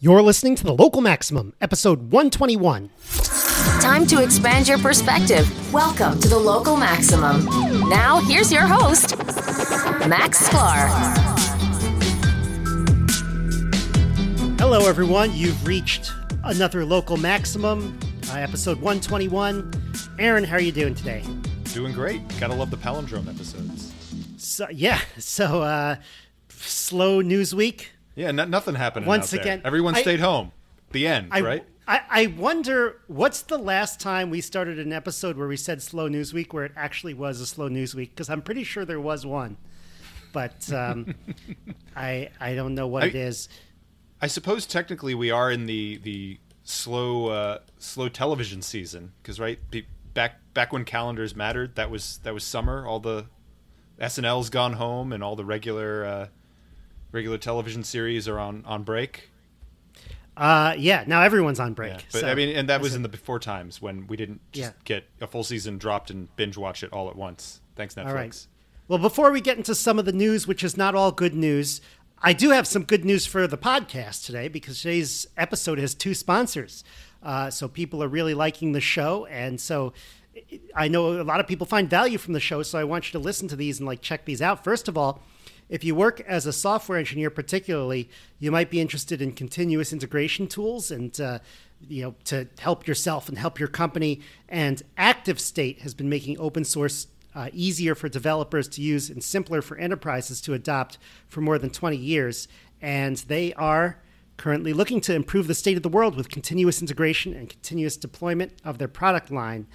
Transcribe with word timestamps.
You're 0.00 0.22
listening 0.22 0.54
to 0.54 0.62
the 0.62 0.72
Local 0.72 1.00
Maximum, 1.00 1.54
episode 1.60 2.12
121. 2.12 2.88
Time 3.80 4.06
to 4.06 4.22
expand 4.22 4.68
your 4.68 4.78
perspective. 4.78 5.44
Welcome 5.72 6.20
to 6.20 6.28
the 6.28 6.38
Local 6.38 6.76
Maximum. 6.76 7.44
Now, 7.88 8.20
here's 8.20 8.52
your 8.52 8.62
host, 8.62 9.18
Max 10.06 10.48
Sklar. 10.48 10.88
Hello, 14.60 14.88
everyone. 14.88 15.34
You've 15.34 15.66
reached 15.66 16.12
another 16.44 16.84
Local 16.84 17.16
Maximum, 17.16 17.98
uh, 18.30 18.36
episode 18.36 18.76
121. 18.76 19.68
Aaron, 20.20 20.44
how 20.44 20.54
are 20.54 20.60
you 20.60 20.70
doing 20.70 20.94
today? 20.94 21.24
Doing 21.74 21.92
great. 21.92 22.22
Gotta 22.38 22.54
love 22.54 22.70
the 22.70 22.76
palindrome 22.76 23.28
episodes. 23.28 23.92
So, 24.36 24.68
yeah, 24.70 25.00
so 25.18 25.62
uh, 25.62 25.96
slow 26.50 27.20
news 27.20 27.52
week. 27.52 27.90
Yeah, 28.18 28.32
no, 28.32 28.44
nothing 28.44 28.74
happened. 28.74 29.06
Once 29.06 29.32
out 29.32 29.36
there. 29.36 29.40
again, 29.40 29.62
everyone 29.64 29.94
I- 29.94 30.00
stayed 30.02 30.20
home. 30.20 30.50
The 30.90 31.06
end, 31.06 31.28
I, 31.30 31.40
right? 31.42 31.64
I, 31.86 32.00
I 32.10 32.26
wonder 32.26 33.00
what's 33.08 33.42
the 33.42 33.58
last 33.58 34.00
time 34.00 34.30
we 34.30 34.40
started 34.40 34.78
an 34.78 34.92
episode 34.92 35.36
where 35.36 35.46
we 35.46 35.56
said 35.56 35.82
slow 35.82 36.08
news 36.08 36.32
week 36.32 36.52
where 36.54 36.64
it 36.64 36.72
actually 36.76 37.12
was 37.14 37.40
a 37.40 37.46
slow 37.46 37.68
news 37.68 37.94
week 37.94 38.10
because 38.10 38.28
I'm 38.30 38.40
pretty 38.42 38.64
sure 38.64 38.84
there 38.86 39.00
was 39.00 39.24
one, 39.26 39.56
but 40.32 40.72
um, 40.72 41.14
I 41.96 42.30
I 42.40 42.54
don't 42.54 42.74
know 42.74 42.86
what 42.86 43.04
I- 43.04 43.06
it 43.06 43.14
is. 43.14 43.48
I 44.20 44.26
suppose 44.26 44.66
technically 44.66 45.14
we 45.14 45.30
are 45.30 45.50
in 45.50 45.66
the 45.66 45.98
the 45.98 46.38
slow 46.64 47.28
uh, 47.28 47.58
slow 47.78 48.08
television 48.08 48.62
season 48.62 49.12
because 49.22 49.38
right 49.38 49.58
back 50.14 50.40
back 50.54 50.72
when 50.72 50.84
calendars 50.84 51.36
mattered 51.36 51.76
that 51.76 51.90
was 51.90 52.18
that 52.24 52.34
was 52.34 52.42
summer. 52.44 52.86
All 52.86 52.98
the 52.98 53.26
SNL's 54.00 54.50
gone 54.50 54.72
home 54.72 55.12
and 55.12 55.22
all 55.22 55.36
the 55.36 55.44
regular 55.44 56.04
uh, 56.04 56.26
regular 57.12 57.38
television 57.38 57.82
series 57.84 58.28
are 58.28 58.38
on 58.38 58.62
on 58.66 58.82
break. 58.82 59.30
Uh, 60.36 60.74
yeah, 60.78 61.02
now 61.06 61.22
everyone's 61.22 61.58
on 61.58 61.74
break. 61.74 61.92
Yeah, 61.94 62.00
but 62.12 62.20
so- 62.20 62.28
I 62.28 62.34
mean, 62.36 62.54
and 62.56 62.68
that 62.68 62.80
was 62.80 62.94
in 62.94 63.02
the 63.02 63.08
before 63.08 63.40
times 63.40 63.82
when 63.82 64.06
we 64.06 64.16
didn't 64.16 64.40
just 64.52 64.70
Yeah. 64.70 64.76
get 64.84 65.04
a 65.20 65.26
full 65.26 65.42
season 65.42 65.78
dropped 65.78 66.10
and 66.10 66.34
binge 66.36 66.56
watch 66.56 66.84
it 66.84 66.92
all 66.92 67.08
at 67.08 67.16
once. 67.16 67.60
Thanks, 67.74 67.94
Netflix. 67.96 68.06
All 68.06 68.14
right. 68.14 68.46
Well, 68.86 68.98
before 69.00 69.32
we 69.32 69.40
get 69.40 69.56
into 69.56 69.74
some 69.74 69.98
of 69.98 70.04
the 70.04 70.12
news, 70.12 70.46
which 70.46 70.62
is 70.62 70.76
not 70.76 70.94
all 70.94 71.10
good 71.10 71.34
news, 71.34 71.80
I 72.22 72.32
do 72.32 72.50
have 72.50 72.66
some 72.68 72.84
good 72.84 73.04
news 73.04 73.26
for 73.26 73.46
the 73.48 73.58
podcast 73.58 74.24
today 74.26 74.46
because 74.48 74.80
today's 74.80 75.26
episode 75.36 75.78
has 75.80 75.92
two 75.94 76.14
sponsors. 76.14 76.84
Uh, 77.20 77.50
so 77.50 77.66
people 77.66 78.02
are 78.02 78.08
really 78.08 78.32
liking 78.34 78.72
the 78.72 78.80
show, 78.80 79.26
and 79.26 79.60
so 79.60 79.92
I 80.74 80.86
know 80.86 81.20
a 81.20 81.24
lot 81.24 81.40
of 81.40 81.48
people 81.48 81.66
find 81.66 81.90
value 81.90 82.16
from 82.16 82.32
the 82.32 82.40
show. 82.40 82.62
So 82.62 82.78
I 82.78 82.84
want 82.84 83.06
you 83.08 83.12
to 83.12 83.18
listen 83.18 83.48
to 83.48 83.56
these 83.56 83.78
and 83.80 83.86
like 83.88 84.02
check 84.02 84.24
these 84.24 84.40
out. 84.40 84.62
First 84.62 84.86
of 84.86 84.96
all, 84.96 85.20
if 85.68 85.84
you 85.84 85.94
work 85.94 86.20
as 86.22 86.46
a 86.46 86.52
software 86.52 86.98
engineer, 86.98 87.30
particularly, 87.30 88.08
you 88.38 88.50
might 88.50 88.70
be 88.70 88.80
interested 88.80 89.20
in 89.20 89.32
continuous 89.32 89.92
integration 89.92 90.46
tools 90.46 90.90
and 90.90 91.20
uh, 91.20 91.38
you 91.86 92.02
know 92.02 92.14
to 92.24 92.48
help 92.58 92.86
yourself 92.86 93.28
and 93.28 93.38
help 93.38 93.58
your 93.58 93.68
company. 93.68 94.20
And 94.48 94.82
Active 94.96 95.38
State 95.38 95.80
has 95.80 95.94
been 95.94 96.08
making 96.08 96.38
open 96.38 96.64
source 96.64 97.06
uh, 97.34 97.50
easier 97.52 97.94
for 97.94 98.08
developers 98.08 98.68
to 98.68 98.82
use 98.82 99.10
and 99.10 99.22
simpler 99.22 99.62
for 99.62 99.76
enterprises 99.76 100.40
to 100.42 100.54
adopt 100.54 100.98
for 101.28 101.40
more 101.40 101.58
than 101.58 101.70
20 101.70 101.96
years. 101.96 102.48
And 102.80 103.16
they 103.16 103.52
are 103.54 104.00
currently 104.36 104.72
looking 104.72 105.00
to 105.02 105.14
improve 105.14 105.46
the 105.46 105.54
state 105.54 105.76
of 105.76 105.82
the 105.82 105.88
world 105.88 106.16
with 106.16 106.30
continuous 106.30 106.80
integration 106.80 107.34
and 107.34 107.48
continuous 107.48 107.96
deployment 107.96 108.52
of 108.64 108.78
their 108.78 108.88
product 108.88 109.30
line. 109.30 109.66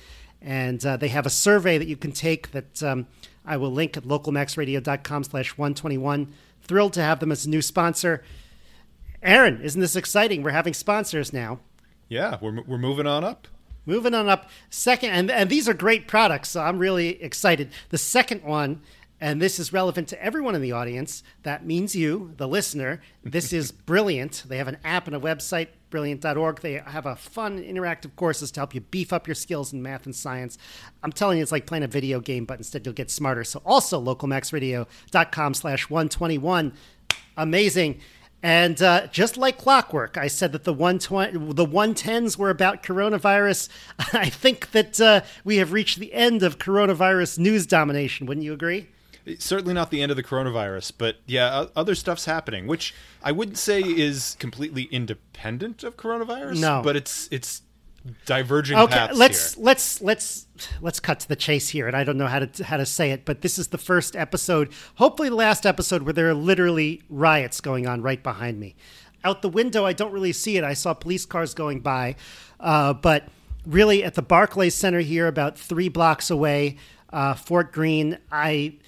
And 0.42 0.86
uh, 0.86 0.98
they 0.98 1.10
have 1.10 1.26
a 1.26 1.30
survey 1.30 1.78
that 1.78 1.88
you 1.88 1.96
can 1.96 2.12
take 2.12 2.52
that 2.52 2.84
um, 2.84 3.08
I 3.46 3.58
will 3.58 3.72
link 3.72 3.98
at 3.98 4.04
localmaxradio.com 4.04 5.24
slash 5.24 5.58
121. 5.58 6.34
Thrilled 6.62 6.94
to 6.94 7.02
have 7.02 7.20
them 7.20 7.32
as 7.32 7.46
a 7.46 7.50
new 7.50 7.62
sponsor. 7.62 8.24
Aaron, 9.22 9.62
isn't 9.62 9.80
this 9.80 9.96
exciting? 9.96 10.44
We're 10.44 10.52
having 10.52 10.74
sponsors 10.74 11.34
now. 11.34 11.60
Yeah, 12.10 12.38
we're 12.42 12.62
we're 12.62 12.78
moving 12.78 13.08
on 13.08 13.24
up. 13.24 13.48
Moving 13.86 14.14
on 14.14 14.30
up, 14.30 14.50
second, 14.70 15.10
and, 15.10 15.30
and 15.30 15.50
these 15.50 15.68
are 15.68 15.74
great 15.74 16.08
products, 16.08 16.50
so 16.50 16.62
I'm 16.62 16.80
really 16.80 17.22
excited. 17.22 17.70
The 17.90 17.98
second 17.98 18.42
one, 18.44 18.82
and 19.22 19.42
this 19.42 19.60
is 19.60 19.72
relevant 19.72 20.08
to 20.10 20.22
everyone 20.22 20.56
in 20.56 20.62
the 20.62 20.72
audience, 20.72 21.24
that 21.44 21.66
means 21.66 21.96
you, 21.96 22.34
the 22.38 22.48
listener. 22.48 23.02
This 23.24 23.54
is 23.54 23.72
Brilliant. 23.86 24.44
They 24.48 24.58
have 24.58 24.68
an 24.68 24.78
app 24.84 25.08
and 25.08 25.16
a 25.16 25.20
website, 25.20 25.68
brilliant.org. 25.90 26.62
They 26.62 26.74
have 26.74 27.06
a 27.06 27.16
fun, 27.16 27.62
interactive 27.62 28.16
courses 28.16 28.52
to 28.52 28.60
help 28.60 28.74
you 28.74 28.82
beef 28.82 29.14
up 29.14 29.28
your 29.28 29.36
skills 29.36 29.72
in 29.72 29.82
math 29.82 30.06
and 30.06 30.16
science. 30.16 30.58
I'm 31.04 31.12
telling 31.12 31.38
you, 31.38 31.44
it's 31.44 31.52
like 31.52 31.66
playing 31.66 31.84
a 31.84 31.88
video 31.88 32.20
game, 32.20 32.46
but 32.46 32.58
instead 32.58 32.86
you'll 32.86 32.94
get 32.94 33.12
smarter. 33.12 33.44
So 33.44 33.62
also, 33.66 34.04
localmaxradio.com 34.04 35.54
slash 35.54 35.90
121. 35.90 36.74
Amazing. 37.38 38.00
And 38.42 38.82
uh, 38.82 39.08
just 39.08 39.38
like 39.38 39.58
clockwork, 39.58 40.18
I 40.18 40.28
said 40.28 40.52
that 40.52 40.66
the 40.66 40.74
120, 40.74 41.54
the 41.54 41.66
110s 41.66 42.38
were 42.38 42.50
about 42.50 42.84
coronavirus. 42.84 43.70
I 44.14 44.30
think 44.30 44.72
that 44.72 45.00
uh, 45.00 45.22
we 45.46 45.58
have 45.58 45.72
reached 45.72 46.00
the 46.00 46.14
end 46.14 46.44
of 46.44 46.60
coronavirus 46.60 47.40
news 47.40 47.66
domination. 47.66 48.28
Wouldn't 48.28 48.44
you 48.44 48.52
agree? 48.52 48.90
Certainly 49.40 49.74
not 49.74 49.90
the 49.90 50.02
end 50.02 50.12
of 50.12 50.18
the 50.18 50.24
coronavirus, 50.24 50.94
but 50.98 51.18
yeah, 51.26 51.68
other 51.76 51.96
stuff's 51.96 52.26
happening, 52.26 52.68
which 52.68 52.94
I 53.24 53.32
wouldn't 53.32 53.58
say 53.58 53.82
is 53.82 54.36
completely 54.40 54.84
independent 54.84 55.84
of 55.84 55.96
coronavirus. 55.96 56.60
No. 56.60 56.82
but 56.84 56.96
it's 56.98 57.30
it's 57.32 57.62
diverging 58.26 58.78
Okay, 58.78 58.94
paths 58.94 59.18
let's 59.18 59.54
here. 59.56 59.64
let's 59.64 60.02
let's 60.02 60.48
let's 60.82 61.00
cut 61.00 61.22
to 61.22 61.28
the 61.30 61.38
chase 61.38 61.70
here. 61.70 61.88
And 61.88 61.96
I 61.96 62.04
don't 62.04 62.18
know 62.18 62.28
how 62.28 62.40
to 62.40 62.64
how 62.66 62.76
to 62.78 62.86
say 62.86 63.12
it, 63.12 63.24
but 63.24 63.42
this 63.42 63.58
is 63.58 63.70
the 63.70 63.78
first 63.78 64.16
episode, 64.16 64.72
hopefully 64.96 65.30
the 65.30 65.36
last 65.36 65.66
episode, 65.66 66.04
where 66.04 66.12
there 66.14 66.30
are 66.30 66.34
literally 66.34 67.02
riots 67.10 67.62
going 67.62 67.88
on 67.88 68.02
right 68.02 68.22
behind 68.22 68.60
me. 68.60 68.76
Out 69.24 69.42
the 69.42 69.50
window, 69.50 69.86
I 69.86 69.94
don't 69.94 70.12
really 70.12 70.34
see 70.34 70.58
it. 70.58 70.66
I 70.66 70.74
saw 70.74 70.94
police 70.94 71.26
cars 71.26 71.54
going 71.54 71.80
by, 71.80 72.18
uh, 72.60 72.94
but 72.94 73.30
really 73.66 74.04
at 74.04 74.16
the 74.16 74.22
Barclays 74.22 74.76
Center 74.76 75.00
here, 75.00 75.28
about 75.28 75.58
three 75.58 75.88
blocks 75.88 76.30
away, 76.30 76.76
uh, 77.14 77.36
Fort 77.36 77.72
Greene, 77.72 78.18
I. 78.30 78.80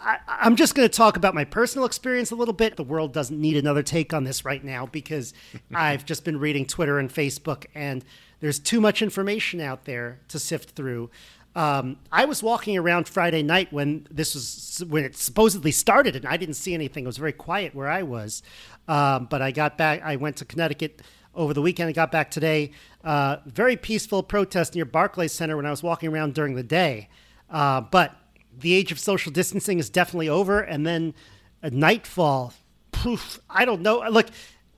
I, 0.00 0.18
I'm 0.26 0.56
just 0.56 0.74
going 0.74 0.88
to 0.88 0.94
talk 0.94 1.16
about 1.16 1.34
my 1.34 1.44
personal 1.44 1.86
experience 1.86 2.30
a 2.30 2.34
little 2.34 2.54
bit. 2.54 2.76
The 2.76 2.84
world 2.84 3.12
doesn't 3.12 3.38
need 3.38 3.56
another 3.56 3.82
take 3.82 4.12
on 4.14 4.24
this 4.24 4.44
right 4.44 4.62
now 4.62 4.86
because 4.86 5.34
I've 5.74 6.04
just 6.04 6.24
been 6.24 6.38
reading 6.38 6.66
Twitter 6.66 6.98
and 6.98 7.10
Facebook, 7.10 7.66
and 7.74 8.04
there's 8.40 8.58
too 8.58 8.80
much 8.80 9.02
information 9.02 9.60
out 9.60 9.84
there 9.84 10.20
to 10.28 10.38
sift 10.38 10.70
through. 10.70 11.10
Um, 11.54 11.98
I 12.12 12.24
was 12.24 12.42
walking 12.42 12.76
around 12.76 13.08
Friday 13.08 13.42
night 13.42 13.72
when 13.72 14.06
this 14.10 14.34
was 14.34 14.84
when 14.88 15.04
it 15.04 15.16
supposedly 15.16 15.72
started, 15.72 16.14
and 16.14 16.26
I 16.26 16.36
didn't 16.36 16.54
see 16.54 16.74
anything. 16.74 17.04
It 17.04 17.08
was 17.08 17.16
very 17.16 17.32
quiet 17.32 17.74
where 17.74 17.88
I 17.88 18.02
was, 18.02 18.42
um, 18.86 19.26
but 19.30 19.42
I 19.42 19.50
got 19.50 19.76
back. 19.76 20.02
I 20.02 20.16
went 20.16 20.36
to 20.36 20.44
Connecticut 20.44 21.02
over 21.34 21.54
the 21.54 21.62
weekend. 21.62 21.88
I 21.88 21.92
got 21.92 22.12
back 22.12 22.30
today. 22.30 22.70
Uh, 23.02 23.38
very 23.46 23.76
peaceful 23.76 24.22
protest 24.22 24.74
near 24.74 24.84
Barclays 24.84 25.32
Center 25.32 25.56
when 25.56 25.66
I 25.66 25.70
was 25.70 25.82
walking 25.82 26.10
around 26.10 26.34
during 26.34 26.54
the 26.54 26.62
day, 26.62 27.08
uh, 27.50 27.80
but 27.80 28.14
the 28.60 28.74
age 28.74 28.90
of 28.92 28.98
social 28.98 29.30
distancing 29.32 29.78
is 29.78 29.88
definitely 29.90 30.28
over. 30.28 30.60
And 30.60 30.86
then 30.86 31.14
at 31.62 31.72
nightfall, 31.72 32.52
poof, 32.92 33.40
I 33.48 33.64
don't 33.64 33.82
know. 33.82 34.02
Look, 34.10 34.26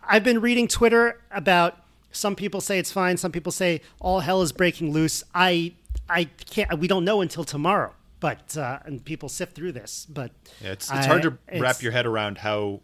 I've 0.02 0.24
been 0.24 0.41
reading 0.41 0.68
Twitter 0.68 1.20
about 1.30 1.76
some 2.12 2.34
people 2.34 2.60
say 2.60 2.78
it's 2.78 2.90
fine, 2.92 3.16
some 3.16 3.30
people 3.32 3.52
say 3.52 3.80
all 4.00 4.20
hell 4.20 4.42
is 4.42 4.52
breaking 4.52 4.92
loose. 4.92 5.22
I 5.34 5.74
I 6.08 6.24
can't. 6.24 6.78
We 6.78 6.88
don't 6.88 7.04
know 7.04 7.20
until 7.20 7.44
tomorrow. 7.44 7.94
But 8.19 8.56
uh, 8.56 8.80
and 8.84 9.02
people 9.04 9.28
sift 9.30 9.54
through 9.54 9.72
this. 9.72 10.06
But 10.08 10.32
Yeah, 10.60 10.72
it's 10.72 10.88
it's 10.90 10.92
I- 10.92 11.06
hard 11.06 11.22
to 11.22 11.38
wrap 11.58 11.80
your 11.82 11.92
head 11.92 12.04
around 12.06 12.38
how 12.38 12.80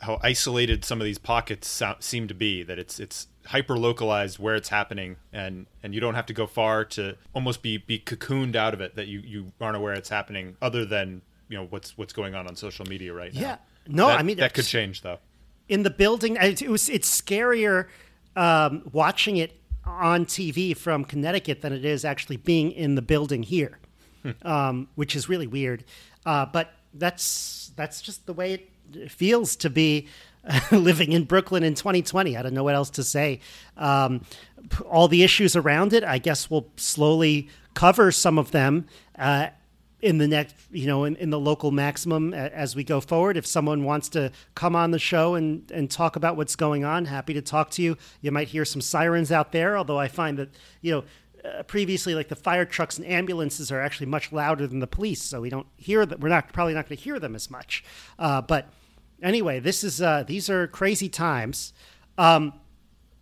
how 0.00 0.18
isolated 0.22 0.84
some 0.84 1.00
of 1.00 1.04
these 1.04 1.18
pockets 1.18 1.68
sou- 1.68 1.94
seem 2.00 2.26
to 2.28 2.34
be. 2.34 2.62
That 2.64 2.78
it's 2.78 2.98
it's 2.98 3.28
hyper 3.48 3.76
localized 3.78 4.38
where 4.38 4.54
it's 4.54 4.68
happening, 4.68 5.16
and 5.32 5.66
and 5.82 5.94
you 5.94 6.00
don't 6.00 6.14
have 6.14 6.26
to 6.26 6.32
go 6.34 6.46
far 6.46 6.84
to 6.84 7.16
almost 7.34 7.62
be 7.62 7.76
be 7.78 7.98
cocooned 7.98 8.54
out 8.56 8.74
of 8.74 8.80
it. 8.80 8.94
That 8.96 9.06
you 9.08 9.20
you 9.20 9.52
aren't 9.60 9.76
aware 9.76 9.92
it's 9.94 10.08
happening, 10.08 10.56
other 10.62 10.84
than 10.84 11.22
you 11.48 11.56
know 11.58 11.66
what's 11.70 11.96
what's 11.98 12.12
going 12.12 12.34
on 12.34 12.46
on 12.46 12.56
social 12.56 12.84
media 12.86 13.12
right 13.12 13.32
now. 13.34 13.40
Yeah. 13.40 13.56
No, 13.86 14.06
That- 14.08 14.20
I 14.20 14.22
mean, 14.22 14.36
that 14.38 14.54
could 14.54 14.66
change 14.66 15.00
though. 15.02 15.18
in 15.68 15.82
the 15.82 15.90
building. 15.90 16.36
It 16.40 16.62
it 16.62 16.68
was 16.70 16.88
it's 16.88 17.08
scarier 17.20 17.86
um, 18.36 18.82
watching 18.92 19.36
it 19.38 19.52
on 19.86 20.26
TV 20.26 20.76
from 20.76 21.04
Connecticut 21.04 21.62
than 21.62 21.72
it 21.72 21.84
is 21.84 22.04
actually 22.04 22.36
being 22.36 22.70
in 22.72 22.94
the 22.94 23.02
building 23.02 23.42
here, 23.42 23.78
um, 24.42 24.88
which 24.94 25.16
is 25.16 25.28
really 25.28 25.46
weird. 25.46 25.84
Uh, 26.26 26.44
but 26.46 26.72
that's 26.92 27.72
that's 27.76 28.02
just 28.02 28.26
the 28.26 28.32
way 28.34 28.52
it 28.94 29.10
feels 29.10 29.56
to 29.56 29.70
be 29.70 30.06
living 30.72 31.12
in 31.12 31.24
Brooklyn 31.24 31.62
in 31.62 31.74
2020. 31.74 32.36
I 32.36 32.42
don't 32.42 32.54
know 32.54 32.64
what 32.64 32.74
else 32.74 32.90
to 32.90 33.04
say. 33.04 33.40
Um, 33.76 34.22
all 34.88 35.08
the 35.08 35.22
issues 35.22 35.56
around 35.56 35.92
it, 35.92 36.04
I 36.04 36.18
guess, 36.18 36.50
we'll 36.50 36.68
slowly 36.76 37.48
cover 37.74 38.10
some 38.12 38.38
of 38.38 38.50
them. 38.50 38.86
Uh, 39.18 39.48
in 40.00 40.18
the 40.18 40.28
next, 40.28 40.54
you 40.70 40.86
know, 40.86 41.04
in, 41.04 41.16
in 41.16 41.30
the 41.30 41.40
local 41.40 41.72
maximum 41.72 42.32
as 42.32 42.76
we 42.76 42.84
go 42.84 43.00
forward. 43.00 43.36
If 43.36 43.46
someone 43.46 43.82
wants 43.82 44.08
to 44.10 44.30
come 44.54 44.76
on 44.76 44.92
the 44.92 44.98
show 44.98 45.34
and, 45.34 45.68
and 45.72 45.90
talk 45.90 46.14
about 46.14 46.36
what's 46.36 46.54
going 46.54 46.84
on, 46.84 47.06
happy 47.06 47.34
to 47.34 47.42
talk 47.42 47.70
to 47.70 47.82
you. 47.82 47.96
You 48.20 48.30
might 48.30 48.48
hear 48.48 48.64
some 48.64 48.80
sirens 48.80 49.32
out 49.32 49.50
there, 49.50 49.76
although 49.76 49.98
I 49.98 50.06
find 50.06 50.38
that, 50.38 50.50
you 50.82 50.92
know, 50.92 51.04
uh, 51.44 51.62
previously, 51.64 52.14
like 52.14 52.28
the 52.28 52.36
fire 52.36 52.64
trucks 52.64 52.96
and 52.96 53.06
ambulances 53.06 53.72
are 53.72 53.80
actually 53.80 54.06
much 54.06 54.32
louder 54.32 54.66
than 54.66 54.80
the 54.80 54.86
police, 54.86 55.22
so 55.22 55.40
we 55.40 55.50
don't 55.50 55.66
hear 55.76 56.04
that. 56.04 56.20
We're 56.20 56.28
not 56.28 56.52
probably 56.52 56.74
not 56.74 56.88
going 56.88 56.96
to 56.96 57.02
hear 57.02 57.18
them 57.18 57.34
as 57.34 57.50
much. 57.50 57.84
Uh, 58.18 58.40
but 58.40 58.68
anyway, 59.22 59.60
this 59.60 59.84
is 59.84 60.00
uh, 60.00 60.24
these 60.26 60.50
are 60.50 60.66
crazy 60.66 61.08
times. 61.08 61.72
Um, 62.16 62.54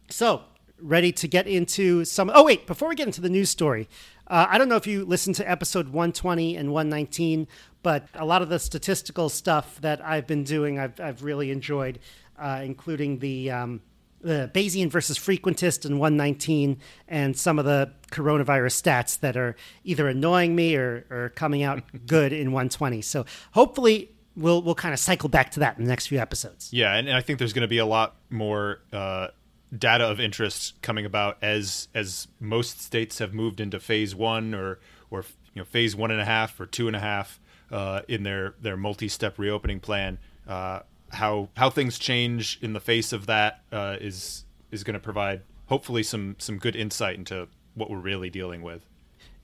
so 0.09 0.43
ready 0.81 1.13
to 1.13 1.29
get 1.29 1.47
into 1.47 2.05
some. 2.05 2.31
Oh 2.35 2.45
wait, 2.45 2.67
before 2.67 2.89
we 2.89 2.95
get 2.95 3.07
into 3.07 3.21
the 3.21 3.29
news 3.29 3.51
story, 3.51 3.89
uh, 4.29 4.47
I 4.49 4.59
don't 4.59 4.69
know 4.69 4.77
if 4.77 4.87
you 4.87 5.05
listened 5.05 5.37
to 5.37 5.51
episode 5.51 5.89
120 5.89 6.57
and 6.57 6.73
119, 6.73 7.47
but 7.83 8.09
a 8.15 8.25
lot 8.25 8.43
of 8.43 8.49
the 8.49 8.59
statistical 8.59 9.29
stuff 9.29 9.81
that 9.81 10.05
I've 10.05 10.27
been 10.27 10.45
doing, 10.45 10.79
I've, 10.79 10.99
I've 11.01 11.23
really 11.23 11.51
enjoyed, 11.51 11.99
uh, 12.39 12.61
including 12.65 13.19
the. 13.19 13.51
Um, 13.51 13.81
the 14.23 14.51
Bayesian 14.53 14.91
versus 14.91 15.19
frequentist 15.19 15.85
in 15.85 15.99
119, 15.99 16.79
and 17.07 17.37
some 17.37 17.61
of 17.61 17.65
the 17.65 17.93
coronavirus 18.11 18.83
stats 18.83 19.21
that 19.21 19.37
are 19.37 19.55
either 19.85 20.09
annoying 20.09 20.57
me 20.57 20.75
or, 20.75 21.07
or 21.11 21.29
coming 21.37 21.63
out 21.63 21.83
good 22.07 22.33
in 22.33 22.51
120. 22.51 23.03
So 23.03 23.25
hopefully 23.53 24.16
we'll 24.37 24.63
we'll 24.63 24.75
kind 24.75 24.93
of 24.93 25.01
cycle 25.01 25.29
back 25.29 25.51
to 25.53 25.61
that 25.61 25.79
in 25.79 25.85
the 25.85 25.89
next 25.89 26.07
few 26.07 26.19
episodes. 26.19 26.73
Yeah, 26.73 26.95
and, 26.95 27.09
and 27.09 27.17
I 27.17 27.21
think 27.21 27.39
there's 27.39 27.53
going 27.53 27.63
to 27.63 27.69
be 27.69 27.79
a 27.79 27.87
lot 27.87 28.17
more 28.31 28.81
uh, 28.93 29.29
data 29.77 30.05
of 30.05 30.21
interest 30.21 30.81
coming 30.83 31.05
about 31.05 31.39
as 31.43 31.89
as 31.95 32.29
most 32.41 32.81
states 32.81 33.19
have 33.19 33.35
moved 33.35 33.61
into 33.61 33.81
phase 33.81 34.15
one 34.15 34.55
or 34.55 34.79
or 35.11 35.25
you 35.55 35.61
know 35.61 35.65
phase 35.65 35.97
one 35.97 36.11
and 36.11 36.21
a 36.21 36.25
half 36.25 36.59
or 36.61 36.67
two 36.67 36.87
and 36.87 36.97
a 36.97 37.01
half 37.01 37.41
uh, 37.71 38.03
in 38.09 38.23
their 38.23 38.55
their 38.61 38.77
multi-step 38.77 39.39
reopening 39.39 39.81
plan. 39.81 40.19
Uh, 40.47 40.81
how 41.11 41.49
how 41.57 41.71
things 41.71 41.99
change 41.99 42.59
in 42.63 42.73
the 42.73 42.81
face 42.81 43.13
of 43.13 43.27
that 43.27 43.63
uh, 43.73 43.97
is 44.01 44.45
is 44.71 44.85
going 44.85 44.95
to 44.95 45.01
provide 45.01 45.43
hopefully 45.67 46.03
some 46.03 46.37
some 46.39 46.59
good 46.59 46.77
insight 46.77 47.17
into 47.17 47.49
what 47.75 47.91
we're 47.91 47.99
really 47.99 48.31
dealing 48.31 48.63
with. 48.63 48.87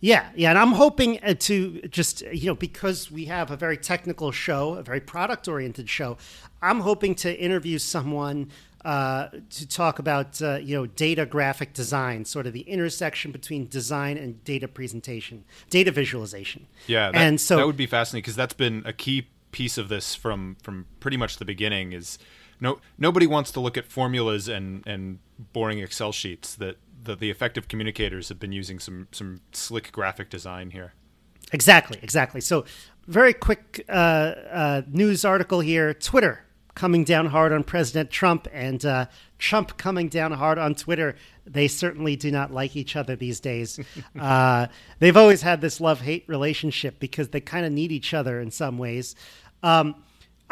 Yeah, 0.03 0.29
yeah, 0.35 0.51
and 0.51 0.59
I'm 0.59 0.73
hoping 0.73 1.21
uh, 1.23 1.35
to 1.35 1.81
just 1.83 2.23
you 2.23 2.49
know 2.49 2.57
because 2.57 3.09
we 3.09 3.27
have 3.27 3.53
a 3.53 3.57
very 3.57 3.77
technical 3.77 4.33
show, 4.33 4.75
a 4.75 4.83
very 4.83 5.01
product 5.01 5.47
oriented 5.47 5.89
show. 5.89 6.19
I'm 6.61 6.81
hoping 6.81 7.15
to 7.17 7.33
interview 7.41 7.79
someone 7.79 8.51
uh, 8.85 9.29
to 9.51 9.69
talk 9.69 10.01
about 10.01 10.43
uh, 10.43 10.57
you 10.57 10.77
know 10.77 10.87
data 10.87 11.25
graphic 11.25 11.73
design, 11.73 12.25
sort 12.25 12.49
of 12.49 12.53
the 12.53 12.63
intersection 12.63 13.31
between 13.31 13.69
design 13.69 14.19
and 14.19 14.43
data 14.43 14.67
presentation, 14.67 15.45
data 15.71 15.93
visualization. 15.93 16.67
Yeah, 16.89 17.13
that, 17.13 17.21
and 17.21 17.41
so 17.41 17.57
that 17.59 17.67
would 17.67 17.77
be 17.77 17.87
fascinating 17.87 18.23
because 18.23 18.35
that's 18.35 18.55
been 18.55 18.83
a 18.85 18.93
key 18.93 19.29
piece 19.53 19.79
of 19.79 19.89
this 19.89 20.17
from 20.17 20.57
from 20.65 20.87
pretty 20.99 21.17
much 21.17 21.37
the 21.37 21.45
beginning. 21.45 21.93
Is 21.93 22.19
no 22.61 22.81
nobody 22.99 23.29
wants 23.29 23.53
to 23.53 23.61
look 23.61 23.79
at 23.79 23.87
formulas 23.87 24.49
and 24.49 24.85
and 24.85 25.21
boring 25.53 25.79
Excel 25.79 26.11
sheets. 26.11 26.57
That 26.57 26.77
the, 27.03 27.17
the 27.17 27.31
effective 27.31 27.69
communicators 27.69 28.29
have 28.29 28.39
been 28.39 28.53
using 28.53 28.79
some 28.79 29.09
some 29.13 29.41
slick 29.53 29.93
graphic 29.93 30.31
design 30.31 30.71
here. 30.71 30.95
Exactly, 31.53 31.99
exactly. 32.03 32.41
So, 32.41 32.65
very 33.07 33.33
quick 33.33 33.85
uh, 33.89 33.93
uh, 33.93 34.83
news 34.89 35.25
article 35.25 35.61
here: 35.61 35.93
Twitter 35.95 36.45
coming 36.75 37.05
down 37.05 37.27
hard 37.27 37.53
on 37.53 37.63
President 37.65 38.11
Trump, 38.11 38.49
and 38.53 38.85
uh, 38.85 39.07
Trump 39.39 39.77
coming 39.77 40.09
down 40.09 40.33
hard 40.33 40.59
on 40.59 40.75
Twitter. 40.75 41.17
They 41.45 41.69
certainly 41.69 42.17
do 42.17 42.31
not 42.31 42.53
like 42.53 42.77
each 42.77 42.97
other 42.97 43.17
these 43.17 43.41
days. 43.41 43.79
Uh, 44.19 44.69
they've 45.01 45.17
always 45.17 45.43
had 45.43 45.61
this 45.61 45.81
love 45.81 46.01
hate 46.01 46.25
relationship 46.29 47.01
because 47.01 47.31
they 47.31 47.41
kind 47.41 47.67
of 47.67 47.73
need 47.73 47.91
each 47.91 48.15
other 48.15 48.41
in 48.41 48.51
some 48.51 48.79
ways. 48.79 49.17
Um, 49.63 49.97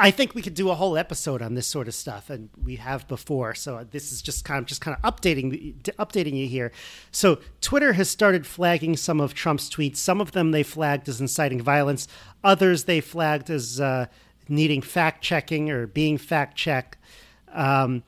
I 0.02 0.10
think 0.10 0.34
we 0.34 0.40
could 0.40 0.54
do 0.54 0.70
a 0.70 0.74
whole 0.74 0.96
episode 0.96 1.42
on 1.42 1.52
this 1.52 1.66
sort 1.66 1.86
of 1.86 1.94
stuff, 1.94 2.30
and 2.30 2.48
we 2.64 2.76
have 2.76 3.06
before. 3.06 3.54
So 3.54 3.86
this 3.90 4.12
is 4.12 4.22
just 4.22 4.46
kind 4.46 4.58
of 4.58 4.64
just 4.64 4.80
kind 4.80 4.96
of 4.96 5.02
updating 5.02 5.74
updating 5.98 6.32
you 6.32 6.48
here. 6.48 6.72
So 7.12 7.38
Twitter 7.60 7.92
has 7.92 8.08
started 8.08 8.46
flagging 8.46 8.96
some 8.96 9.20
of 9.20 9.34
Trump's 9.34 9.68
tweets. 9.68 9.98
Some 9.98 10.18
of 10.22 10.32
them 10.32 10.52
they 10.52 10.62
flagged 10.62 11.06
as 11.10 11.20
inciting 11.20 11.60
violence. 11.60 12.08
Others 12.42 12.84
they 12.84 13.02
flagged 13.02 13.50
as 13.50 13.78
uh, 13.78 14.06
needing 14.48 14.80
fact 14.80 15.22
checking 15.22 15.70
or 15.70 15.86
being 15.86 16.16
fact 16.16 16.56
checked. 16.56 16.96
Um, 17.52 18.02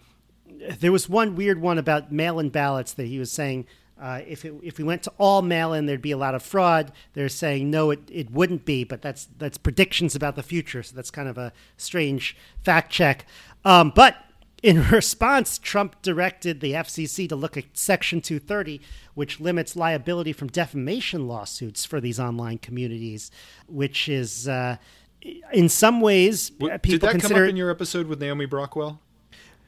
there 0.81 0.93
was 0.93 1.11
one 1.11 1.37
weird 1.37 1.61
one 1.61 1.77
about 1.77 2.11
mail-in 2.11 2.49
ballots 2.49 2.95
that 2.95 3.07
he 3.07 3.19
was 3.19 3.31
saying 3.31 3.67
uh, 4.03 4.21
if 4.27 4.45
it, 4.45 4.53
if 4.65 4.79
we 4.79 4.85
went 4.85 5.05
to 5.05 5.13
all 5.17 5.43
mail-in, 5.43 5.87
there'd 5.87 6.03
be 6.03 6.11
a 6.11 6.17
lot 6.17 6.35
of 6.35 6.43
fraud. 6.43 6.91
They're 7.13 7.29
saying 7.29 7.71
no, 7.71 7.93
it, 7.93 8.01
it 8.11 8.33
wouldn't 8.33 8.65
be, 8.65 8.83
but 8.83 9.01
that's 9.01 9.29
that's 9.39 9.57
predictions 9.57 10.17
about 10.17 10.35
the 10.35 10.43
future. 10.43 10.83
So 10.83 10.97
that's 10.97 11.13
kind 11.13 11.29
of 11.29 11.39
a 11.39 11.53
strange 11.77 12.37
fact 12.65 12.91
check. 12.91 13.25
Um, 13.65 13.93
but 13.95 14.17
in 14.61 14.89
response, 14.91 15.57
Trump 15.57 16.03
directed 16.03 16.61
the 16.61 16.73
FCC 16.73 17.29
to 17.29 17.37
look 17.37 17.57
at 17.57 17.65
Section 17.75 18.21
230, 18.21 18.81
which 19.15 19.39
limits 19.39 19.77
liability 19.77 20.33
from 20.33 20.49
defamation 20.49 21.29
lawsuits 21.29 21.85
for 21.85 22.01
these 22.01 22.19
online 22.19 22.59
communities, 22.59 23.31
which 23.69 24.09
is. 24.09 24.49
Uh, 24.49 24.77
in 25.53 25.69
some 25.69 26.01
ways, 26.01 26.51
people 26.51 26.79
Did 26.81 27.01
that 27.03 27.11
consider 27.13 27.35
come 27.35 27.43
up 27.45 27.49
in 27.51 27.57
your 27.57 27.71
episode 27.71 28.09
with 28.09 28.21
Naomi 28.21 28.45
Brockwell? 28.45 28.99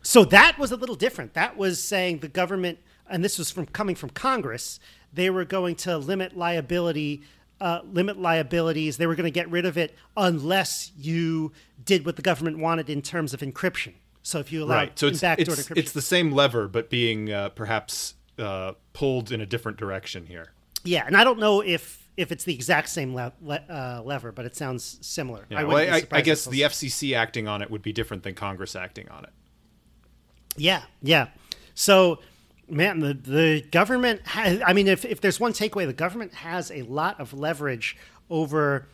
So 0.03 0.25
that 0.25 0.59
was 0.59 0.73
a 0.73 0.77
little 0.77 0.97
different. 0.97 1.35
That 1.35 1.57
was 1.57 1.81
saying 1.81 2.19
the 2.19 2.29
government 2.29 2.81
and 3.09 3.25
this 3.25 3.39
was 3.39 3.51
from 3.51 3.67
coming 3.67 3.95
from 3.95 4.11
Congress, 4.11 4.81
they 5.13 5.31
were 5.31 5.45
going 5.45 5.77
to 5.77 5.99
limit 5.99 6.37
liability, 6.37 7.23
uh, 7.61 7.81
limit 7.85 8.19
liabilities. 8.19 8.97
They 8.97 9.07
were 9.07 9.15
going 9.15 9.25
to 9.25 9.31
get 9.31 9.51
rid 9.51 9.65
of 9.67 9.79
it 9.79 9.95
unless 10.17 10.93
you 10.97 11.53
did 11.85 12.07
what 12.07 12.17
the 12.17 12.23
government 12.23 12.59
wanted 12.59 12.91
in 12.91 13.03
terms 13.03 13.35
of 13.35 13.41
encryption. 13.41 13.95
So 14.23 14.39
if 14.39 14.51
you 14.51 14.65
allow 14.65 14.77
right, 14.77 14.99
so 14.99 15.09
it's 15.09 15.21
backdoor 15.21 15.55
it's, 15.55 15.69
encryption, 15.69 15.77
it's 15.77 15.93
the 15.93 16.03
same 16.03 16.33
lever, 16.33 16.67
but 16.67 16.89
being 16.89 17.31
uh, 17.31 17.51
perhaps 17.51 18.15
uh, 18.39 18.73
pulled 18.93 19.31
in 19.31 19.41
a 19.41 19.47
different 19.47 19.79
direction 19.79 20.27
here. 20.27 20.53
yeah. 20.83 21.05
And 21.07 21.17
I 21.17 21.25
don't 21.25 21.39
know 21.39 21.61
if 21.61 22.05
if 22.17 22.31
it's 22.31 22.45
the 22.45 22.55
exact 22.55 22.89
same 22.89 23.15
le- 23.15 23.33
le- 23.43 23.65
uh, 23.69 24.03
lever, 24.05 24.33
but 24.33 24.45
it 24.45 24.57
sounds 24.57 24.99
similar. 25.03 25.47
Yeah, 25.49 25.61
I, 25.61 25.65
well, 25.65 25.77
I, 25.77 26.03
I 26.13 26.21
guess 26.21 26.45
the 26.45 26.63
FCC 26.63 27.17
acting 27.17 27.49
on 27.49 27.61
it 27.61 27.71
would 27.71 27.83
be 27.83 27.93
different 27.93 28.23
than 28.23 28.35
Congress 28.35 28.77
acting 28.77 29.09
on 29.09 29.25
it. 29.25 29.31
Yeah, 30.57 30.83
yeah. 31.03 31.29
So, 31.75 32.21
man, 32.69 33.01
the 33.01 33.15
the 33.15 33.63
government 33.71 34.27
has. 34.27 34.61
I 34.67 34.73
mean, 34.73 34.89
if 34.89 35.05
if 35.05 35.21
there's 35.21 35.41
one 35.41 35.53
takeaway, 35.53 35.87
the 35.87 35.93
government 35.93 36.35
has 36.35 36.71
a 36.71 36.83
lot 36.83 37.21
of 37.21 37.33
leverage 37.33 37.97
over 38.31 38.87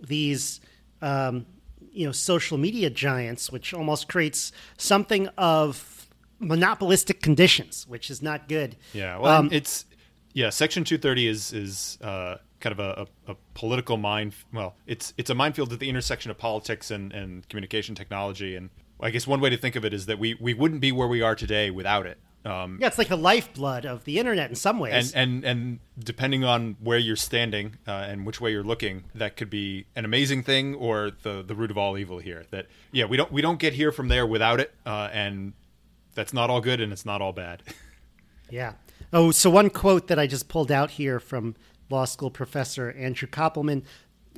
these. 0.00 0.60
Um, 1.02 1.46
you 1.92 2.04
know, 2.04 2.12
social 2.12 2.58
media 2.58 2.90
giants, 2.90 3.50
which 3.50 3.72
almost 3.72 4.06
creates 4.06 4.52
something 4.76 5.28
of 5.38 6.06
monopolistic 6.38 7.22
conditions, 7.22 7.86
which 7.88 8.10
is 8.10 8.20
not 8.20 8.48
good. 8.48 8.76
Yeah, 8.92 9.18
well, 9.18 9.40
Um, 9.40 9.48
it's 9.50 9.86
yeah. 10.34 10.50
Section 10.50 10.84
two 10.84 10.98
thirty 10.98 11.26
is 11.26 11.54
is 11.54 11.96
uh, 12.02 12.36
kind 12.60 12.78
of 12.78 12.80
a, 12.80 13.06
a, 13.26 13.32
a 13.32 13.36
political 13.54 13.96
mine. 13.96 14.34
Well, 14.52 14.74
it's 14.86 15.14
it's 15.16 15.30
a 15.30 15.34
minefield 15.34 15.72
at 15.72 15.78
the 15.78 15.88
intersection 15.88 16.30
of 16.30 16.36
politics 16.36 16.90
and, 16.90 17.12
and 17.12 17.48
communication 17.48 17.94
technology. 17.94 18.56
And 18.56 18.68
I 19.00 19.10
guess 19.10 19.26
one 19.26 19.40
way 19.40 19.48
to 19.48 19.56
think 19.56 19.74
of 19.74 19.84
it 19.84 19.94
is 19.94 20.04
that 20.04 20.18
we 20.18 20.34
we 20.40 20.52
wouldn't 20.52 20.82
be 20.82 20.92
where 20.92 21.08
we 21.08 21.22
are 21.22 21.34
today 21.34 21.70
without 21.70 22.04
it. 22.06 22.18
Um, 22.46 22.78
yeah, 22.80 22.86
it's 22.86 22.96
like 22.98 23.08
the 23.08 23.16
lifeblood 23.16 23.84
of 23.84 24.04
the 24.04 24.18
internet 24.18 24.48
in 24.48 24.56
some 24.56 24.78
ways. 24.78 25.12
and 25.12 25.44
and 25.44 25.44
and 25.44 25.78
depending 25.98 26.44
on 26.44 26.76
where 26.80 26.98
you're 26.98 27.16
standing 27.16 27.76
uh, 27.88 27.90
and 27.90 28.24
which 28.24 28.40
way 28.40 28.52
you're 28.52 28.62
looking, 28.62 29.04
that 29.14 29.36
could 29.36 29.50
be 29.50 29.86
an 29.96 30.04
amazing 30.04 30.44
thing 30.44 30.74
or 30.76 31.10
the 31.22 31.42
the 31.42 31.54
root 31.54 31.70
of 31.72 31.76
all 31.78 31.98
evil 31.98 32.18
here. 32.18 32.44
That 32.50 32.66
yeah, 32.92 33.06
we 33.06 33.16
don't 33.16 33.32
we 33.32 33.42
don't 33.42 33.58
get 33.58 33.72
here 33.72 33.90
from 33.90 34.08
there 34.08 34.26
without 34.26 34.60
it, 34.60 34.72
uh, 34.86 35.10
and 35.12 35.54
that's 36.14 36.32
not 36.32 36.48
all 36.48 36.60
good 36.60 36.80
and 36.80 36.92
it's 36.92 37.04
not 37.04 37.20
all 37.20 37.32
bad. 37.32 37.62
Yeah. 38.48 38.74
Oh, 39.12 39.32
so 39.32 39.50
one 39.50 39.70
quote 39.70 40.06
that 40.06 40.20
I 40.20 40.28
just 40.28 40.48
pulled 40.48 40.70
out 40.70 40.92
here 40.92 41.18
from 41.18 41.56
law 41.90 42.04
school 42.04 42.30
professor 42.30 42.92
Andrew 42.92 43.28
Koppelman. 43.28 43.82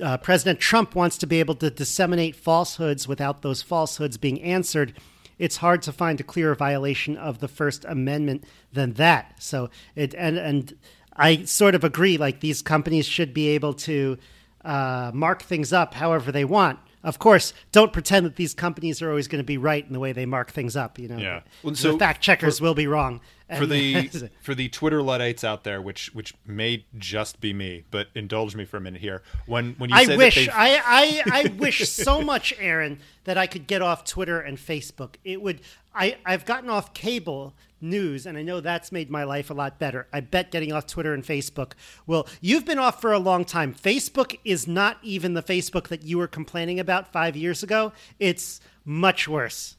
Uh, 0.01 0.17
President 0.17 0.59
Trump 0.59 0.95
wants 0.95 1.17
to 1.19 1.27
be 1.27 1.39
able 1.39 1.55
to 1.55 1.69
disseminate 1.69 2.35
falsehoods 2.35 3.07
without 3.07 3.41
those 3.43 3.61
falsehoods 3.61 4.17
being 4.17 4.41
answered. 4.41 4.93
It's 5.39 5.57
hard 5.57 5.81
to 5.83 5.91
find 5.91 6.19
a 6.19 6.23
clearer 6.23 6.53
violation 6.53 7.17
of 7.17 7.39
the 7.39 7.47
First 7.47 7.85
Amendment 7.85 8.43
than 8.71 8.93
that. 8.93 9.41
So 9.41 9.69
it 9.95 10.13
and 10.15 10.37
and 10.37 10.75
I 11.15 11.43
sort 11.45 11.73
of 11.75 11.83
agree. 11.83 12.17
Like 12.17 12.41
these 12.41 12.61
companies 12.61 13.05
should 13.07 13.33
be 13.33 13.47
able 13.49 13.73
to 13.75 14.17
uh, 14.63 15.11
mark 15.13 15.41
things 15.41 15.73
up 15.73 15.93
however 15.95 16.31
they 16.31 16.45
want. 16.45 16.79
Of 17.01 17.17
course, 17.17 17.53
don't 17.71 17.93
pretend 17.93 18.25
that 18.25 18.35
these 18.35 18.53
companies 18.53 19.01
are 19.01 19.09
always 19.09 19.29
going 19.29 19.39
to 19.39 19.45
be 19.45 19.57
right 19.57 19.85
in 19.87 19.93
the 19.93 19.99
way 20.01 20.11
they 20.11 20.25
mark 20.25 20.51
things 20.51 20.75
up. 20.75 20.99
You 20.99 21.07
know, 21.07 21.17
Yeah. 21.17 21.41
Well, 21.63 21.71
the 21.71 21.77
so 21.77 21.97
fact 21.97 22.21
checkers 22.21 22.57
for- 22.59 22.65
will 22.65 22.73
be 22.75 22.87
wrong. 22.87 23.21
For 23.57 23.65
the 23.65 24.29
for 24.41 24.55
the 24.55 24.69
Twitter 24.69 25.01
luddites 25.01 25.43
out 25.43 25.63
there, 25.63 25.81
which 25.81 26.13
which 26.13 26.33
may 26.45 26.85
just 26.97 27.41
be 27.41 27.53
me, 27.53 27.83
but 27.91 28.07
indulge 28.15 28.55
me 28.55 28.65
for 28.65 28.77
a 28.77 28.81
minute 28.81 29.01
here. 29.01 29.23
When 29.45 29.75
when 29.77 29.89
you 29.89 29.95
I 29.95 30.05
say 30.05 30.17
wish 30.17 30.49
I, 30.49 30.81
I 30.85 31.23
I 31.31 31.47
wish 31.57 31.89
so 31.89 32.21
much, 32.21 32.53
Aaron, 32.59 32.99
that 33.23 33.37
I 33.37 33.47
could 33.47 33.67
get 33.67 33.81
off 33.81 34.03
Twitter 34.03 34.39
and 34.39 34.57
Facebook. 34.57 35.15
It 35.23 35.41
would. 35.41 35.61
I 35.93 36.17
I've 36.25 36.45
gotten 36.45 36.69
off 36.69 36.93
cable 36.93 37.55
news, 37.81 38.25
and 38.25 38.37
I 38.37 38.43
know 38.43 38.59
that's 38.59 38.91
made 38.91 39.09
my 39.09 39.23
life 39.23 39.49
a 39.49 39.53
lot 39.53 39.79
better. 39.79 40.07
I 40.13 40.19
bet 40.19 40.51
getting 40.51 40.71
off 40.71 40.85
Twitter 40.85 41.13
and 41.13 41.23
Facebook. 41.23 41.73
Well, 42.05 42.27
you've 42.41 42.65
been 42.65 42.79
off 42.79 43.01
for 43.01 43.13
a 43.13 43.19
long 43.19 43.45
time. 43.45 43.73
Facebook 43.73 44.37
is 44.45 44.67
not 44.67 44.97
even 45.01 45.33
the 45.33 45.43
Facebook 45.43 45.87
that 45.87 46.03
you 46.03 46.17
were 46.17 46.27
complaining 46.27 46.79
about 46.79 47.11
five 47.11 47.35
years 47.35 47.63
ago. 47.63 47.93
It's 48.19 48.59
much 48.85 49.27
worse. 49.27 49.77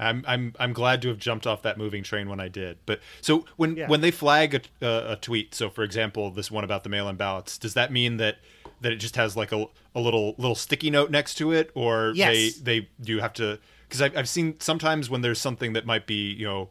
I'm 0.00 0.24
I'm 0.26 0.54
I'm 0.58 0.72
glad 0.72 1.02
to 1.02 1.08
have 1.08 1.18
jumped 1.18 1.46
off 1.46 1.62
that 1.62 1.76
moving 1.78 2.02
train 2.02 2.28
when 2.28 2.40
I 2.40 2.48
did. 2.48 2.78
But 2.86 3.00
so 3.20 3.44
when 3.56 3.76
Yeah. 3.76 3.88
when 3.88 4.00
they 4.00 4.10
flag 4.10 4.54
a, 4.54 4.86
a, 4.86 5.12
a 5.12 5.16
tweet, 5.16 5.54
so 5.54 5.68
for 5.70 5.82
example, 5.84 6.30
this 6.30 6.50
one 6.50 6.64
about 6.64 6.82
the 6.84 6.88
mail-in 6.88 7.16
ballots, 7.16 7.58
does 7.58 7.74
that 7.74 7.92
mean 7.92 8.16
that 8.16 8.38
that 8.80 8.92
it 8.92 8.96
just 8.96 9.16
has 9.16 9.36
like 9.36 9.52
a, 9.52 9.66
a 9.94 10.00
little 10.00 10.34
little 10.38 10.54
sticky 10.54 10.90
note 10.90 11.10
next 11.10 11.34
to 11.34 11.52
it, 11.52 11.70
or 11.74 12.12
Yes. 12.14 12.56
they 12.58 12.80
they 12.80 12.88
do 13.00 13.14
you 13.14 13.20
have 13.20 13.34
to 13.34 13.58
because 13.88 14.00
I've, 14.02 14.16
I've 14.16 14.28
seen 14.28 14.58
sometimes 14.60 15.10
when 15.10 15.20
there's 15.20 15.40
something 15.40 15.72
that 15.74 15.84
might 15.86 16.06
be 16.06 16.32
you 16.32 16.46
know 16.46 16.70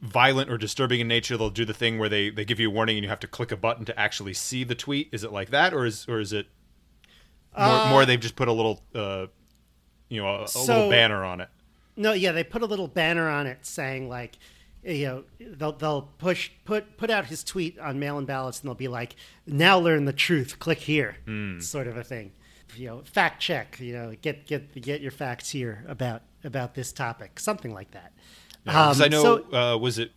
violent 0.00 0.50
or 0.50 0.56
disturbing 0.56 1.00
in 1.00 1.08
nature, 1.08 1.36
they'll 1.36 1.50
do 1.50 1.64
the 1.66 1.74
thing 1.74 1.98
where 1.98 2.08
they, 2.08 2.30
they 2.30 2.44
give 2.44 2.58
you 2.58 2.68
a 2.68 2.72
warning 2.72 2.96
and 2.96 3.04
you 3.04 3.10
have 3.10 3.20
to 3.20 3.26
click 3.26 3.52
a 3.52 3.56
button 3.56 3.84
to 3.84 4.00
actually 4.00 4.32
see 4.32 4.64
the 4.64 4.74
tweet. 4.74 5.10
Is 5.12 5.24
it 5.24 5.32
like 5.32 5.50
that, 5.50 5.74
or 5.74 5.84
is 5.84 6.06
or 6.08 6.20
is 6.20 6.32
it 6.32 6.46
more, 7.58 7.66
uh, 7.80 7.88
more 7.90 8.06
they've 8.06 8.20
just 8.20 8.36
put 8.36 8.48
a 8.48 8.52
little 8.52 8.82
uh, 8.94 9.26
you 10.08 10.22
know 10.22 10.28
a, 10.28 10.44
a 10.44 10.48
so, 10.48 10.60
little 10.64 10.88
banner 10.88 11.22
on 11.24 11.40
it? 11.42 11.48
No, 11.96 12.12
yeah, 12.12 12.32
they 12.32 12.44
put 12.44 12.62
a 12.62 12.66
little 12.66 12.88
banner 12.88 13.28
on 13.28 13.46
it 13.46 13.66
saying 13.66 14.08
like 14.08 14.38
you 14.82 15.06
know 15.06 15.24
they'll 15.38 15.72
they'll 15.72 16.02
push 16.18 16.50
put 16.64 16.96
put 16.96 17.10
out 17.10 17.26
his 17.26 17.44
tweet 17.44 17.78
on 17.78 17.98
mail-in 17.98 18.24
ballots 18.24 18.60
and 18.60 18.68
they'll 18.68 18.74
be 18.74 18.88
like 18.88 19.14
now 19.46 19.78
learn 19.78 20.06
the 20.06 20.12
truth 20.12 20.58
click 20.58 20.78
here 20.78 21.18
mm. 21.26 21.62
sort 21.62 21.86
of 21.86 21.98
a 21.98 22.02
thing 22.02 22.32
you 22.76 22.86
know 22.86 23.02
fact 23.04 23.42
check 23.42 23.78
you 23.78 23.92
know 23.92 24.14
get 24.22 24.46
get 24.46 24.72
get 24.80 25.02
your 25.02 25.10
facts 25.10 25.50
here 25.50 25.84
about 25.86 26.22
about 26.44 26.74
this 26.74 26.92
topic 26.92 27.38
something 27.38 27.74
like 27.74 27.90
that 27.90 28.12
because 28.64 29.00
um, 29.00 29.04
I 29.04 29.08
know 29.08 29.22
so, 29.22 29.54
uh, 29.54 29.76
was 29.76 29.98
it 29.98 30.12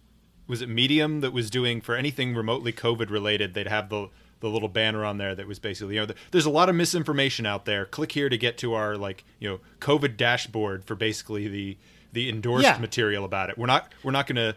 was 0.48 0.62
it 0.62 0.70
Medium 0.70 1.22
that 1.22 1.32
was 1.32 1.50
doing 1.50 1.82
for 1.82 1.96
anything 1.96 2.36
remotely 2.36 2.74
COVID 2.74 3.10
related? 3.10 3.53
They'd 3.53 3.68
have 3.68 3.89
the 3.89 4.10
the 4.43 4.50
little 4.50 4.67
banner 4.67 5.05
on 5.05 5.17
there 5.17 5.33
that 5.33 5.47
was 5.47 5.57
basically 5.57 5.95
you 5.95 6.05
know 6.05 6.13
there's 6.31 6.45
a 6.45 6.50
lot 6.50 6.67
of 6.67 6.75
misinformation 6.75 7.45
out 7.45 7.63
there. 7.63 7.85
Click 7.85 8.12
here 8.12 8.27
to 8.27 8.38
get 8.38 8.57
to 8.59 8.73
our 8.73 8.97
like 8.97 9.23
you 9.39 9.50
know 9.50 9.59
COVID 9.79 10.17
dashboard 10.17 10.83
for 10.83 10.95
basically 10.95 11.47
the 11.47 11.77
the 12.12 12.29
endorsed 12.29 12.65
yeah. 12.65 12.77
material 12.77 13.23
about 13.23 13.50
it. 13.50 13.57
We're 13.57 13.67
not 13.67 13.91
we're 14.03 14.12
not 14.12 14.27
going 14.27 14.35
to. 14.35 14.55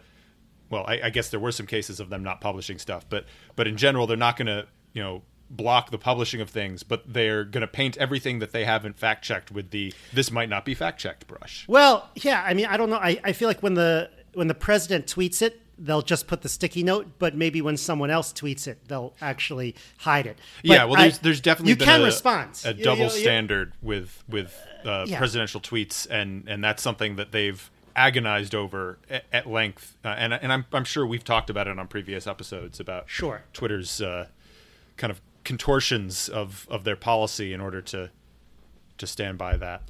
Well, 0.69 0.83
I, 0.85 0.99
I 1.05 1.09
guess 1.09 1.29
there 1.29 1.39
were 1.39 1.53
some 1.53 1.65
cases 1.65 2.01
of 2.01 2.09
them 2.09 2.21
not 2.21 2.41
publishing 2.41 2.77
stuff, 2.77 3.05
but 3.09 3.25
but 3.55 3.65
in 3.65 3.77
general, 3.77 4.05
they're 4.05 4.17
not 4.17 4.35
going 4.35 4.47
to 4.47 4.67
you 4.91 5.01
know 5.01 5.23
block 5.49 5.89
the 5.91 5.97
publishing 5.97 6.41
of 6.41 6.49
things, 6.49 6.83
but 6.83 7.01
they're 7.11 7.45
going 7.45 7.61
to 7.61 7.67
paint 7.67 7.95
everything 7.95 8.39
that 8.39 8.51
they 8.51 8.65
haven't 8.65 8.99
fact 8.99 9.23
checked 9.23 9.51
with 9.51 9.71
the 9.71 9.93
"this 10.11 10.29
might 10.31 10.49
not 10.49 10.65
be 10.65 10.73
fact 10.73 10.99
checked" 10.99 11.27
brush. 11.27 11.65
Well, 11.69 12.09
yeah, 12.15 12.43
I 12.45 12.53
mean, 12.53 12.65
I 12.65 12.75
don't 12.75 12.89
know. 12.89 12.97
I, 12.97 13.17
I 13.23 13.31
feel 13.31 13.47
like 13.47 13.63
when 13.63 13.75
the 13.75 14.09
when 14.33 14.49
the 14.49 14.53
president 14.53 15.07
tweets 15.07 15.41
it, 15.41 15.61
they'll 15.79 16.01
just 16.01 16.27
put 16.27 16.41
the 16.41 16.49
sticky 16.49 16.83
note, 16.83 17.07
but 17.19 17.35
maybe 17.35 17.61
when 17.61 17.77
someone 17.77 18.09
else 18.09 18.33
tweets 18.33 18.67
it, 18.67 18.79
they'll 18.87 19.13
actually 19.21 19.75
hide 19.97 20.25
it. 20.25 20.37
But 20.61 20.71
yeah, 20.71 20.83
well, 20.85 20.95
there's, 20.95 21.19
there's 21.19 21.41
definitely 21.41 21.73
you 21.73 21.77
can 21.77 22.01
a, 22.01 22.05
respond. 22.05 22.61
a 22.65 22.73
double 22.73 22.97
you, 22.97 23.03
you, 23.05 23.09
standard 23.09 23.73
with 23.81 24.23
with 24.27 24.59
uh, 24.85 25.05
yeah. 25.07 25.17
presidential 25.17 25.61
tweets, 25.61 26.07
and 26.09 26.47
and 26.47 26.63
that's 26.63 26.81
something 26.81 27.15
that 27.17 27.31
they've 27.31 27.69
agonized 27.95 28.53
over 28.53 28.99
at, 29.09 29.25
at 29.31 29.47
length, 29.47 29.97
uh, 30.03 30.09
and 30.09 30.33
and 30.33 30.51
I'm 30.51 30.65
I'm 30.71 30.85
sure 30.85 31.05
we've 31.05 31.23
talked 31.23 31.49
about 31.49 31.67
it 31.67 31.77
on 31.77 31.87
previous 31.87 32.27
episodes 32.27 32.79
about 32.79 33.09
sure 33.09 33.43
Twitter's 33.53 34.01
uh, 34.01 34.27
kind 34.97 35.11
of 35.11 35.21
contortions 35.43 36.29
of 36.29 36.67
of 36.69 36.83
their 36.83 36.95
policy 36.95 37.53
in 37.53 37.61
order 37.61 37.81
to 37.81 38.09
to 38.97 39.07
stand 39.07 39.37
by 39.37 39.57
that. 39.57 39.83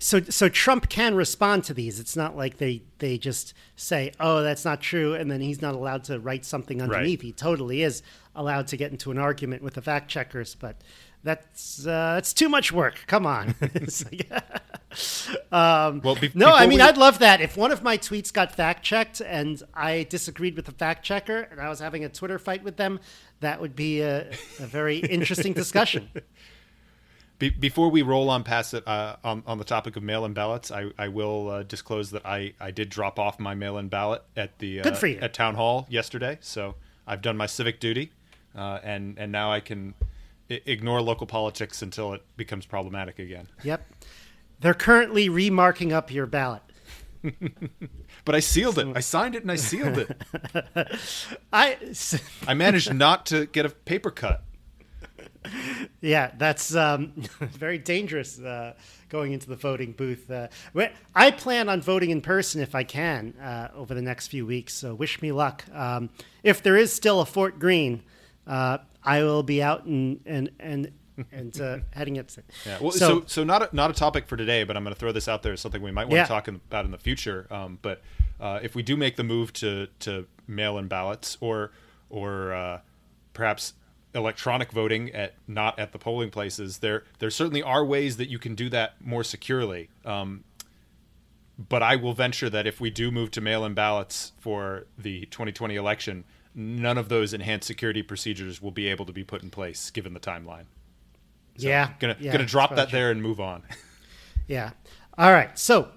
So 0.00 0.20
so 0.20 0.48
Trump 0.48 0.88
can 0.88 1.14
respond 1.14 1.64
to 1.64 1.74
these. 1.74 2.00
It's 2.00 2.16
not 2.16 2.36
like 2.36 2.58
they 2.58 2.82
they 2.98 3.16
just 3.16 3.54
say, 3.76 4.12
"Oh, 4.18 4.42
that's 4.42 4.64
not 4.64 4.80
true," 4.80 5.14
and 5.14 5.30
then 5.30 5.40
he's 5.40 5.62
not 5.62 5.74
allowed 5.74 6.04
to 6.04 6.18
write 6.18 6.44
something 6.44 6.82
underneath. 6.82 7.20
Right. 7.20 7.26
He 7.26 7.32
totally 7.32 7.82
is 7.82 8.02
allowed 8.34 8.66
to 8.68 8.76
get 8.76 8.90
into 8.90 9.10
an 9.10 9.18
argument 9.18 9.62
with 9.62 9.74
the 9.74 9.82
fact 9.82 10.10
checkers, 10.10 10.56
but 10.56 10.82
that's 11.22 11.86
uh, 11.86 12.14
that's 12.14 12.32
too 12.32 12.48
much 12.48 12.70
work. 12.70 13.04
Come 13.06 13.26
on. 13.26 13.54
like, 13.60 14.30
um, 15.52 16.00
well, 16.02 16.14
be- 16.14 16.30
no, 16.34 16.52
I 16.52 16.66
mean, 16.66 16.78
we... 16.78 16.82
I'd 16.82 16.98
love 16.98 17.18
that. 17.20 17.40
If 17.40 17.56
one 17.56 17.72
of 17.72 17.82
my 17.82 17.96
tweets 17.96 18.32
got 18.32 18.54
fact 18.54 18.84
checked 18.84 19.20
and 19.20 19.60
I 19.72 20.04
disagreed 20.04 20.54
with 20.54 20.66
the 20.66 20.72
fact 20.72 21.04
checker 21.04 21.48
and 21.50 21.60
I 21.60 21.68
was 21.68 21.80
having 21.80 22.04
a 22.04 22.08
Twitter 22.08 22.38
fight 22.38 22.62
with 22.62 22.76
them, 22.76 23.00
that 23.40 23.60
would 23.60 23.74
be 23.74 24.02
a, 24.02 24.28
a 24.60 24.66
very 24.66 24.98
interesting 24.98 25.52
discussion. 25.54 26.10
Be- 27.38 27.50
before 27.50 27.90
we 27.90 28.02
roll 28.02 28.30
on 28.30 28.44
past 28.44 28.74
it, 28.74 28.86
uh, 28.86 29.16
on, 29.24 29.42
on 29.46 29.58
the 29.58 29.64
topic 29.64 29.96
of 29.96 30.02
mail-in 30.02 30.34
ballots, 30.34 30.70
I, 30.70 30.90
I 30.96 31.08
will 31.08 31.50
uh, 31.50 31.62
disclose 31.64 32.12
that 32.12 32.24
I, 32.24 32.54
I 32.60 32.70
did 32.70 32.88
drop 32.90 33.18
off 33.18 33.40
my 33.40 33.54
mail-in 33.54 33.88
ballot 33.88 34.22
at 34.36 34.58
the 34.60 34.80
Good 34.82 34.96
for 34.96 35.08
you. 35.08 35.18
at 35.20 35.34
town 35.34 35.56
hall 35.56 35.86
yesterday. 35.90 36.38
So 36.40 36.76
I've 37.06 37.22
done 37.22 37.36
my 37.36 37.46
civic 37.46 37.80
duty, 37.80 38.12
uh, 38.56 38.78
and 38.84 39.18
and 39.18 39.32
now 39.32 39.52
I 39.52 39.60
can 39.60 39.94
I- 40.50 40.60
ignore 40.64 41.02
local 41.02 41.26
politics 41.26 41.82
until 41.82 42.12
it 42.14 42.22
becomes 42.36 42.66
problematic 42.66 43.18
again. 43.18 43.48
Yep, 43.64 43.84
they're 44.60 44.72
currently 44.74 45.28
remarking 45.28 45.92
up 45.92 46.12
your 46.12 46.26
ballot. 46.26 46.62
but 48.24 48.34
I 48.34 48.40
sealed 48.40 48.78
it. 48.78 48.86
I 48.94 49.00
signed 49.00 49.34
it 49.34 49.42
and 49.42 49.50
I 49.50 49.56
sealed 49.56 49.98
it. 49.98 50.16
I 51.52 51.78
I 52.46 52.54
managed 52.54 52.92
not 52.94 53.26
to 53.26 53.46
get 53.46 53.66
a 53.66 53.70
paper 53.70 54.10
cut. 54.10 54.44
Yeah, 56.04 56.32
that's 56.36 56.74
um, 56.74 57.12
very 57.40 57.78
dangerous 57.78 58.38
uh, 58.38 58.74
going 59.08 59.32
into 59.32 59.48
the 59.48 59.56
voting 59.56 59.92
booth. 59.92 60.30
Uh, 60.30 60.48
I 61.14 61.30
plan 61.30 61.70
on 61.70 61.80
voting 61.80 62.10
in 62.10 62.20
person 62.20 62.60
if 62.60 62.74
I 62.74 62.84
can 62.84 63.32
uh, 63.40 63.68
over 63.74 63.94
the 63.94 64.02
next 64.02 64.28
few 64.28 64.44
weeks. 64.44 64.74
So 64.74 64.94
wish 64.94 65.22
me 65.22 65.32
luck. 65.32 65.64
Um, 65.72 66.10
if 66.42 66.62
there 66.62 66.76
is 66.76 66.92
still 66.92 67.22
a 67.22 67.26
Fort 67.26 67.58
Greene, 67.58 68.02
uh, 68.46 68.78
I 69.02 69.22
will 69.22 69.42
be 69.42 69.62
out 69.62 69.86
and 69.86 70.20
and 70.26 70.50
and 70.60 70.92
and 71.32 71.58
uh, 71.58 71.78
heading 71.92 72.16
it. 72.16 72.36
Yeah. 72.66 72.78
Well, 72.82 72.90
so, 72.90 73.20
so, 73.20 73.24
so 73.26 73.44
not 73.44 73.62
a, 73.62 73.74
not 73.74 73.90
a 73.90 73.94
topic 73.94 74.26
for 74.26 74.36
today, 74.36 74.64
but 74.64 74.76
I'm 74.76 74.84
going 74.84 74.94
to 74.94 75.00
throw 75.00 75.12
this 75.12 75.26
out 75.26 75.42
there 75.42 75.54
as 75.54 75.60
something 75.62 75.80
we 75.80 75.90
might 75.90 76.04
want 76.04 76.16
yeah. 76.16 76.24
to 76.24 76.28
talk 76.28 76.48
about 76.48 76.84
in 76.84 76.90
the 76.90 76.98
future. 76.98 77.46
Um, 77.50 77.78
but 77.80 78.02
uh, 78.38 78.60
if 78.62 78.74
we 78.74 78.82
do 78.82 78.96
make 78.98 79.16
the 79.16 79.24
move 79.24 79.54
to 79.54 79.88
to 80.00 80.26
mail-in 80.46 80.86
ballots 80.88 81.38
or 81.40 81.72
or 82.10 82.52
uh, 82.52 82.80
perhaps 83.32 83.72
electronic 84.14 84.70
voting 84.72 85.10
at 85.12 85.34
not 85.46 85.78
at 85.78 85.92
the 85.92 85.98
polling 85.98 86.30
places, 86.30 86.78
there 86.78 87.04
there 87.18 87.30
certainly 87.30 87.62
are 87.62 87.84
ways 87.84 88.16
that 88.16 88.28
you 88.28 88.38
can 88.38 88.54
do 88.54 88.68
that 88.70 88.94
more 89.00 89.24
securely. 89.24 89.90
Um, 90.04 90.44
but 91.56 91.82
I 91.82 91.96
will 91.96 92.14
venture 92.14 92.50
that 92.50 92.66
if 92.66 92.80
we 92.80 92.90
do 92.90 93.10
move 93.10 93.30
to 93.32 93.40
mail-in 93.40 93.74
ballots 93.74 94.32
for 94.40 94.86
the 94.98 95.26
2020 95.26 95.76
election, 95.76 96.24
none 96.54 96.98
of 96.98 97.08
those 97.08 97.32
enhanced 97.32 97.66
security 97.66 98.02
procedures 98.02 98.60
will 98.60 98.72
be 98.72 98.88
able 98.88 99.06
to 99.06 99.12
be 99.12 99.22
put 99.22 99.42
in 99.42 99.50
place 99.50 99.90
given 99.90 100.14
the 100.14 100.20
timeline. 100.20 100.64
So 101.56 101.68
yeah, 101.68 101.90
gonna 102.00 102.16
yeah, 102.18 102.32
gonna 102.32 102.46
drop 102.46 102.74
that 102.74 102.90
there 102.90 103.10
and 103.10 103.22
move 103.22 103.40
on. 103.40 103.62
yeah. 104.48 104.70
All 105.16 105.30
right. 105.30 105.56
So, 105.56 105.88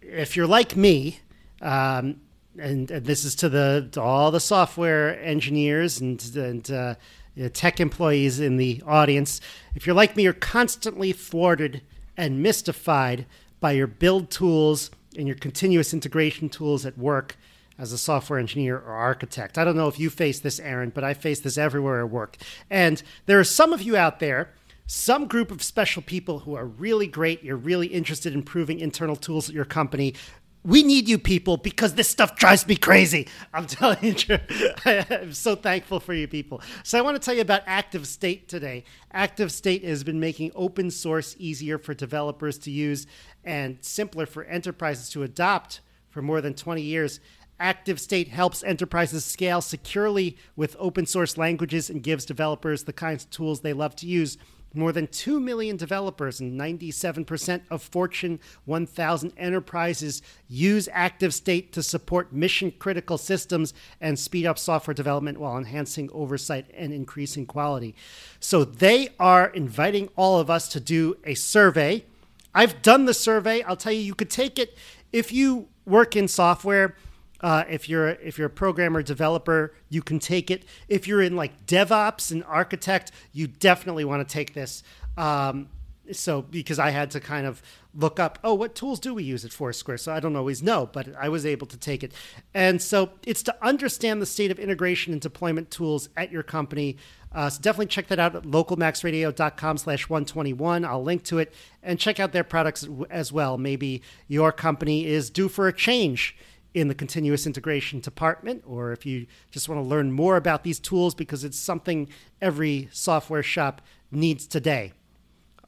if 0.00 0.36
you're 0.36 0.46
like 0.46 0.76
me, 0.76 1.20
um, 1.60 2.20
and, 2.58 2.90
and, 2.90 3.06
this 3.06 3.24
is 3.24 3.34
to 3.36 3.48
the 3.48 3.88
to 3.92 4.00
all 4.00 4.30
the 4.30 4.40
software 4.40 5.20
engineers 5.22 6.00
and 6.00 6.22
and 6.36 6.70
uh, 6.70 6.94
tech 7.52 7.80
employees 7.80 8.40
in 8.40 8.56
the 8.56 8.82
audience, 8.86 9.40
if 9.74 9.86
you're 9.86 9.96
like 9.96 10.16
me, 10.16 10.22
you're 10.22 10.32
constantly 10.32 11.12
thwarted 11.12 11.82
and 12.16 12.42
mystified 12.42 13.26
by 13.60 13.72
your 13.72 13.86
build 13.86 14.30
tools 14.30 14.90
and 15.16 15.26
your 15.26 15.36
continuous 15.36 15.92
integration 15.92 16.48
tools 16.48 16.86
at 16.86 16.96
work 16.96 17.36
as 17.78 17.92
a 17.92 17.98
software 17.98 18.38
engineer 18.38 18.78
or 18.78 18.92
architect. 18.92 19.58
I 19.58 19.64
don't 19.64 19.76
know 19.76 19.88
if 19.88 19.98
you 19.98 20.08
face 20.08 20.40
this, 20.40 20.58
Aaron, 20.60 20.90
but 20.90 21.04
I 21.04 21.14
face 21.14 21.40
this 21.40 21.58
everywhere 21.58 22.00
at 22.00 22.10
work. 22.10 22.36
And 22.70 23.02
there 23.26 23.38
are 23.38 23.44
some 23.44 23.72
of 23.72 23.82
you 23.82 23.96
out 23.96 24.18
there, 24.18 24.50
some 24.86 25.26
group 25.26 25.50
of 25.50 25.62
special 25.62 26.00
people 26.00 26.40
who 26.40 26.54
are 26.54 26.64
really 26.64 27.06
great. 27.06 27.42
You're 27.42 27.56
really 27.56 27.88
interested 27.88 28.32
in 28.32 28.40
improving 28.40 28.78
internal 28.80 29.16
tools 29.16 29.48
at 29.48 29.54
your 29.54 29.64
company. 29.64 30.14
We 30.66 30.82
need 30.82 31.08
you 31.08 31.16
people 31.16 31.56
because 31.58 31.94
this 31.94 32.08
stuff 32.08 32.34
drives 32.34 32.66
me 32.66 32.74
crazy. 32.74 33.28
I'm 33.54 33.66
telling 33.68 34.16
you, 34.26 34.38
I'm 34.84 35.32
so 35.32 35.54
thankful 35.54 36.00
for 36.00 36.12
you 36.12 36.26
people. 36.26 36.60
So 36.82 36.98
I 36.98 37.02
want 37.02 37.14
to 37.14 37.24
tell 37.24 37.34
you 37.34 37.40
about 37.40 37.62
Active 37.66 38.04
State 38.04 38.48
today. 38.48 38.82
Active 39.12 39.52
State 39.52 39.84
has 39.84 40.02
been 40.02 40.18
making 40.18 40.50
open 40.56 40.90
source 40.90 41.36
easier 41.38 41.78
for 41.78 41.94
developers 41.94 42.58
to 42.58 42.72
use 42.72 43.06
and 43.44 43.78
simpler 43.80 44.26
for 44.26 44.42
enterprises 44.42 45.08
to 45.10 45.22
adopt 45.22 45.82
for 46.08 46.20
more 46.20 46.40
than 46.40 46.52
20 46.52 46.82
years. 46.82 47.20
Active 47.60 48.00
State 48.00 48.28
helps 48.28 48.64
enterprises 48.64 49.24
scale 49.24 49.60
securely 49.60 50.36
with 50.56 50.74
open 50.80 51.06
source 51.06 51.38
languages 51.38 51.88
and 51.88 52.02
gives 52.02 52.24
developers 52.24 52.82
the 52.82 52.92
kinds 52.92 53.22
of 53.22 53.30
tools 53.30 53.60
they 53.60 53.72
love 53.72 53.94
to 53.96 54.06
use. 54.06 54.36
More 54.76 54.92
than 54.92 55.06
2 55.06 55.40
million 55.40 55.78
developers 55.78 56.38
and 56.38 56.60
97% 56.60 57.62
of 57.70 57.82
Fortune 57.82 58.38
1000 58.66 59.32
enterprises 59.38 60.20
use 60.48 60.86
Active 60.92 61.32
State 61.32 61.72
to 61.72 61.82
support 61.82 62.30
mission 62.30 62.70
critical 62.78 63.16
systems 63.16 63.72
and 64.02 64.18
speed 64.18 64.44
up 64.44 64.58
software 64.58 64.92
development 64.92 65.38
while 65.38 65.56
enhancing 65.56 66.10
oversight 66.12 66.66
and 66.74 66.92
increasing 66.92 67.46
quality. 67.46 67.94
So 68.38 68.64
they 68.64 69.08
are 69.18 69.46
inviting 69.48 70.10
all 70.14 70.38
of 70.38 70.50
us 70.50 70.68
to 70.68 70.80
do 70.80 71.16
a 71.24 71.34
survey. 71.34 72.04
I've 72.54 72.82
done 72.82 73.06
the 73.06 73.14
survey. 73.14 73.62
I'll 73.62 73.76
tell 73.76 73.94
you, 73.94 74.00
you 74.00 74.14
could 74.14 74.30
take 74.30 74.58
it 74.58 74.76
if 75.10 75.32
you 75.32 75.68
work 75.86 76.16
in 76.16 76.28
software 76.28 76.94
uh, 77.40 77.64
if 77.68 77.88
you're 77.88 78.08
if 78.08 78.38
you're 78.38 78.48
a 78.48 78.50
programmer 78.50 79.02
developer, 79.02 79.74
you 79.88 80.02
can 80.02 80.18
take 80.18 80.50
it. 80.50 80.64
If 80.88 81.06
you're 81.06 81.22
in 81.22 81.36
like 81.36 81.66
DevOps 81.66 82.30
and 82.30 82.44
architect, 82.44 83.12
you 83.32 83.46
definitely 83.46 84.04
want 84.04 84.26
to 84.26 84.32
take 84.32 84.54
this. 84.54 84.82
Um, 85.16 85.68
so 86.12 86.42
because 86.42 86.78
I 86.78 86.90
had 86.90 87.10
to 87.12 87.20
kind 87.20 87.46
of 87.46 87.62
look 87.94 88.20
up, 88.20 88.38
oh, 88.44 88.54
what 88.54 88.74
tools 88.74 89.00
do 89.00 89.14
we 89.14 89.24
use 89.24 89.44
at 89.44 89.52
Foursquare? 89.52 89.98
So 89.98 90.12
I 90.12 90.20
don't 90.20 90.36
always 90.36 90.62
know, 90.62 90.88
but 90.92 91.08
I 91.18 91.28
was 91.28 91.46
able 91.46 91.66
to 91.68 91.76
take 91.76 92.04
it. 92.04 92.12
And 92.54 92.80
so 92.80 93.10
it's 93.24 93.42
to 93.44 93.56
understand 93.64 94.20
the 94.20 94.26
state 94.26 94.50
of 94.50 94.58
integration 94.58 95.12
and 95.12 95.20
deployment 95.20 95.70
tools 95.70 96.08
at 96.16 96.30
your 96.30 96.42
company. 96.42 96.96
Uh, 97.32 97.50
so 97.50 97.60
definitely 97.60 97.86
check 97.86 98.08
that 98.08 98.18
out 98.18 98.34
at 98.34 98.44
localmaxradio.com 98.44 99.78
slash 99.78 100.08
121. 100.08 100.84
I'll 100.84 101.02
link 101.02 101.24
to 101.24 101.38
it 101.38 101.52
and 101.82 101.98
check 101.98 102.20
out 102.20 102.32
their 102.32 102.44
products 102.44 102.86
as 103.10 103.32
well. 103.32 103.58
Maybe 103.58 104.02
your 104.28 104.52
company 104.52 105.06
is 105.06 105.30
due 105.30 105.48
for 105.48 105.66
a 105.68 105.72
change 105.72 106.36
in 106.76 106.88
the 106.88 106.94
continuous 106.94 107.46
integration 107.46 108.00
department, 108.00 108.62
or 108.66 108.92
if 108.92 109.06
you 109.06 109.26
just 109.50 109.66
want 109.66 109.80
to 109.80 109.82
learn 109.82 110.12
more 110.12 110.36
about 110.36 110.62
these 110.62 110.78
tools 110.78 111.14
because 111.14 111.42
it's 111.42 111.58
something 111.58 112.06
every 112.42 112.86
software 112.92 113.42
shop 113.42 113.80
needs 114.10 114.46
today. 114.46 114.92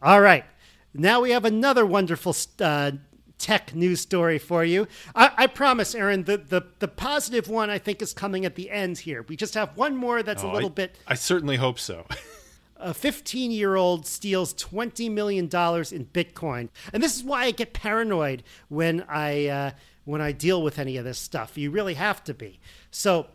All 0.03 0.21
right. 0.21 0.45
Now 0.93 1.23
we 1.23 1.31
have 1.31 1.47
another 1.47 1.87
wonderful 1.87 2.37
uh, 2.61 2.93
tech 3.38 3.75
news 3.75 4.03
story 4.03 4.38
for 4.38 4.62
you. 4.62 4.87
I, 5.15 5.31
I, 5.38 5.47
promise, 5.47 5.95
Aaron, 5.95 6.25
the, 6.25 6.37
the, 6.37 6.67
the 6.79 6.88
positive 6.88 7.49
one 7.49 7.71
I 7.71 7.79
think 7.79 8.03
is 8.03 8.12
coming 8.12 8.45
at 8.45 8.55
the 8.55 8.71
end 8.71 8.99
here. 8.99 9.25
We 9.27 9.35
just 9.35 9.55
have 9.55 9.75
one 9.79 9.97
more 9.97 10.23
that's 10.23 10.45
oh, 10.45 10.50
a 10.50 10.53
little 10.53 10.69
I, 10.69 10.75
bit. 10.75 10.99
I 11.07 11.15
certainly 11.15 11.57
hope 11.57 11.79
so. 11.79 12.05
a 12.78 12.94
15 12.94 13.50
year 13.50 13.76
old 13.76 14.06
steals 14.06 14.54
$20 14.54 15.11
million 15.11 15.44
in 15.44 15.50
Bitcoin. 15.50 16.68
And 16.92 17.02
this 17.02 17.16
is 17.16 17.25
why 17.25 17.44
I 17.44 17.50
get 17.50 17.73
paranoid 17.73 18.42
when 18.68 19.04
I, 19.08 19.47
uh, 19.47 19.70
when 20.04 20.20
I 20.20 20.32
deal 20.32 20.62
with 20.62 20.78
any 20.78 20.97
of 20.97 21.04
this 21.04 21.18
stuff. 21.18 21.58
You 21.58 21.70
really 21.70 21.94
have 21.94 22.23
to 22.25 22.35
be. 22.35 22.61
So, 22.90 23.26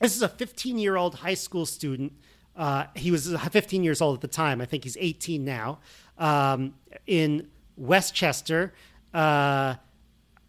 this 0.00 0.16
is 0.16 0.22
a 0.22 0.28
15 0.28 0.78
year 0.78 0.96
old 0.96 1.16
high 1.16 1.34
school 1.34 1.66
student. 1.66 2.12
Uh, 2.56 2.86
he 2.94 3.10
was 3.10 3.34
15 3.34 3.84
years 3.84 4.00
old 4.00 4.16
at 4.16 4.20
the 4.22 4.28
time. 4.28 4.60
I 4.60 4.64
think 4.64 4.84
he's 4.84 4.96
18 4.98 5.44
now. 5.44 5.78
Um, 6.18 6.74
in 7.06 7.48
Westchester, 7.76 8.74
uh, 9.14 9.76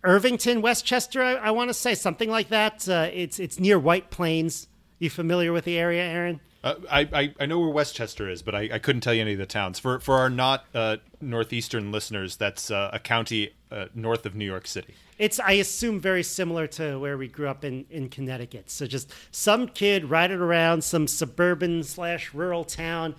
Irvington, 0.04 0.62
Westchester. 0.62 1.22
I, 1.22 1.34
I 1.34 1.52
want 1.52 1.70
to 1.70 1.74
say 1.74 1.96
something 1.96 2.30
like 2.30 2.50
that. 2.50 2.88
Uh, 2.90 3.10
it's 3.14 3.40
it's 3.40 3.60
near 3.60 3.78
White 3.78 4.10
Plains. 4.10 4.68
You 5.00 5.10
familiar 5.10 5.54
with 5.54 5.66
the 5.66 5.78
area, 5.78 6.04
Aaron? 6.04 6.42
Uh, 6.64 6.76
I, 6.92 7.10
I, 7.12 7.34
I 7.40 7.46
know 7.48 7.60
where 7.60 7.70
Westchester 7.70 8.30
is, 8.30 8.44
but 8.44 8.54
I, 8.54 8.70
I 8.74 8.80
couldn't 8.80 9.02
tell 9.02 9.16
you 9.16 9.22
any 9.22 9.34
of 9.34 9.40
the 9.40 9.48
towns. 9.48 9.80
For 9.80 10.00
for 10.00 10.20
our 10.20 10.30
not 10.30 10.66
uh, 10.76 10.98
northeastern 11.20 11.92
listeners, 11.92 12.36
that's 12.36 12.70
uh, 12.70 12.92
a 12.94 13.00
county 13.00 13.54
uh, 13.72 13.86
north 13.96 14.28
of 14.28 14.36
New 14.36 14.46
York 14.46 14.68
City. 14.68 14.94
It's 15.18 15.40
I 15.40 15.54
assume 15.54 16.00
very 16.00 16.22
similar 16.22 16.68
to 16.68 17.00
where 17.00 17.18
we 17.18 17.28
grew 17.28 17.48
up 17.48 17.66
in, 17.66 17.86
in 17.90 18.10
Connecticut. 18.10 18.70
So 18.70 18.86
just 18.86 19.12
some 19.32 19.68
kid 19.68 20.10
riding 20.10 20.40
around 20.40 20.84
some 20.84 21.08
suburban 21.08 21.84
slash 21.84 22.32
rural 22.34 22.64
town, 22.64 23.16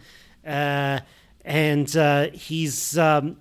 uh, 0.47 1.01
and 1.45 1.97
uh, 1.97 2.31
he's 2.31 2.97
um, 2.97 3.39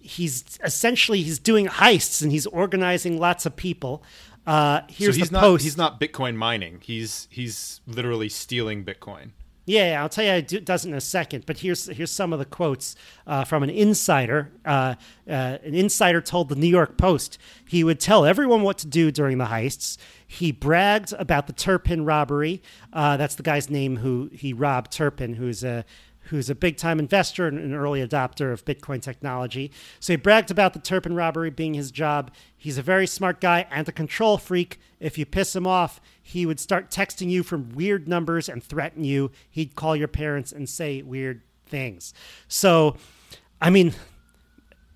he's 0.00 0.58
essentially 0.64 1.22
he's 1.22 1.38
doing 1.38 1.66
heists 1.66 2.22
and 2.22 2.32
he's 2.32 2.46
organizing 2.46 3.20
lots 3.20 3.46
of 3.46 3.54
people. 3.54 4.02
here's 4.88 5.14
so 5.14 5.18
he's 5.20 5.30
the 5.30 5.38
post. 5.38 5.60
Not, 5.60 5.62
he's 5.62 5.76
not 5.76 6.00
Bitcoin 6.00 6.34
mining. 6.34 6.80
He's 6.82 7.28
he's 7.30 7.82
literally 7.86 8.28
stealing 8.28 8.84
Bitcoin. 8.84 9.30
Yeah, 9.66 10.02
I'll 10.02 10.10
tell 10.10 10.24
you 10.24 10.30
it 10.32 10.64
doesn't 10.64 10.90
in 10.90 10.96
a 10.96 11.00
second. 11.00 11.46
But 11.46 11.58
here's 11.58 11.86
here's 11.86 12.10
some 12.10 12.32
of 12.32 12.38
the 12.38 12.44
quotes 12.44 12.96
uh, 13.26 13.44
from 13.44 13.62
an 13.62 13.70
insider. 13.70 14.52
Uh, 14.64 14.94
uh, 15.28 15.58
an 15.64 15.74
insider 15.74 16.20
told 16.20 16.50
the 16.50 16.54
New 16.56 16.68
York 16.68 16.98
Post 16.98 17.38
he 17.66 17.82
would 17.82 17.98
tell 17.98 18.24
everyone 18.24 18.62
what 18.62 18.78
to 18.78 18.86
do 18.86 19.10
during 19.10 19.38
the 19.38 19.46
heists. 19.46 19.96
He 20.26 20.52
bragged 20.52 21.12
about 21.14 21.46
the 21.46 21.52
Terpin 21.52 22.04
robbery. 22.06 22.62
Uh, 22.92 23.16
that's 23.16 23.36
the 23.36 23.42
guy's 23.42 23.70
name 23.70 23.96
who 23.96 24.30
he 24.32 24.52
robbed 24.52 24.90
Terpin, 24.92 25.36
who's 25.36 25.64
a 25.64 25.84
who's 26.28 26.48
a 26.48 26.54
big 26.54 26.76
time 26.76 26.98
investor 26.98 27.46
and 27.46 27.58
an 27.58 27.74
early 27.74 28.06
adopter 28.06 28.52
of 28.52 28.64
Bitcoin 28.64 29.00
technology. 29.00 29.70
So 30.00 30.12
he 30.12 30.16
bragged 30.16 30.50
about 30.50 30.72
the 30.72 30.78
Terpin 30.78 31.16
robbery 31.16 31.50
being 31.50 31.74
his 31.74 31.90
job. 31.90 32.30
He's 32.56 32.78
a 32.78 32.82
very 32.82 33.06
smart 33.06 33.40
guy 33.40 33.66
and 33.70 33.88
a 33.88 33.92
control 33.92 34.38
freak. 34.38 34.80
If 35.00 35.18
you 35.18 35.26
piss 35.26 35.54
him 35.54 35.66
off, 35.66 36.00
he 36.26 36.46
would 36.46 36.58
start 36.58 36.90
texting 36.90 37.28
you 37.28 37.42
from 37.42 37.68
weird 37.68 38.08
numbers 38.08 38.48
and 38.48 38.64
threaten 38.64 39.04
you. 39.04 39.30
He'd 39.50 39.74
call 39.74 39.94
your 39.94 40.08
parents 40.08 40.52
and 40.52 40.66
say 40.66 41.02
weird 41.02 41.42
things. 41.66 42.14
So, 42.48 42.96
I 43.60 43.68
mean, 43.68 43.92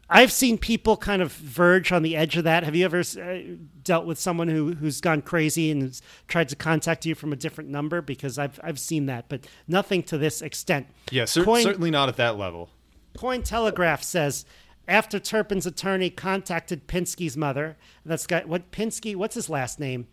I've 0.08 0.32
seen 0.32 0.56
people 0.56 0.96
kind 0.96 1.20
of 1.20 1.30
verge 1.30 1.92
on 1.92 2.02
the 2.02 2.16
edge 2.16 2.38
of 2.38 2.44
that. 2.44 2.64
Have 2.64 2.74
you 2.74 2.86
ever 2.86 3.00
uh, 3.00 3.56
dealt 3.84 4.06
with 4.06 4.18
someone 4.18 4.48
who 4.48 4.72
who's 4.72 5.02
gone 5.02 5.20
crazy 5.20 5.70
and 5.70 5.82
has 5.82 6.00
tried 6.28 6.48
to 6.48 6.56
contact 6.56 7.04
you 7.04 7.14
from 7.14 7.30
a 7.30 7.36
different 7.36 7.68
number? 7.68 8.00
Because 8.00 8.38
I've 8.38 8.58
I've 8.64 8.80
seen 8.80 9.04
that, 9.06 9.28
but 9.28 9.46
nothing 9.68 10.02
to 10.04 10.16
this 10.16 10.40
extent. 10.40 10.86
Yeah, 11.10 11.26
cer- 11.26 11.44
Coin, 11.44 11.62
certainly 11.62 11.90
not 11.90 12.08
at 12.08 12.16
that 12.16 12.38
level. 12.38 12.70
Coin 13.18 13.42
Telegraph 13.42 14.02
says 14.02 14.46
after 14.88 15.18
Terpin's 15.20 15.66
attorney 15.66 16.08
contacted 16.08 16.88
Pinsky's 16.88 17.36
mother, 17.36 17.76
that's 18.06 18.26
got 18.26 18.48
what 18.48 18.72
Pinsky. 18.72 19.14
What's 19.14 19.34
his 19.34 19.50
last 19.50 19.78
name? 19.78 20.08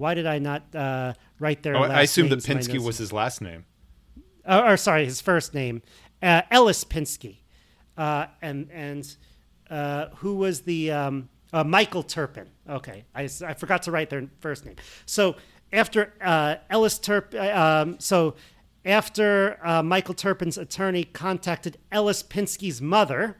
Why 0.00 0.14
did 0.14 0.26
I 0.26 0.38
not 0.38 0.74
uh, 0.74 1.12
write 1.38 1.62
their? 1.62 1.76
Oh, 1.76 1.82
I 1.82 2.00
assume 2.00 2.30
that 2.30 2.38
Pinsky 2.38 2.78
was 2.78 2.96
his 2.96 3.12
last 3.12 3.42
name. 3.42 3.66
Uh, 4.46 4.62
or 4.64 4.76
sorry, 4.78 5.04
his 5.04 5.20
first 5.20 5.52
name, 5.52 5.82
uh, 6.22 6.40
Ellis 6.50 6.84
Pinsky, 6.84 7.40
uh, 7.98 8.26
and 8.40 8.70
and 8.72 9.16
uh, 9.68 10.06
who 10.16 10.36
was 10.36 10.62
the 10.62 10.90
um, 10.90 11.28
uh, 11.52 11.64
Michael 11.64 12.02
Terpin. 12.02 12.46
Okay, 12.66 13.04
I, 13.14 13.28
I 13.44 13.52
forgot 13.52 13.82
to 13.82 13.90
write 13.90 14.08
their 14.08 14.26
first 14.40 14.64
name. 14.64 14.76
So 15.04 15.36
after 15.70 16.14
uh, 16.22 16.56
Ellis 16.70 16.98
Terpin, 16.98 17.54
um, 17.54 18.00
so 18.00 18.36
after 18.86 19.58
uh, 19.62 19.82
Michael 19.82 20.14
Terpin's 20.14 20.56
attorney 20.56 21.04
contacted 21.04 21.76
Ellis 21.92 22.22
Pinsky's 22.22 22.80
mother, 22.80 23.36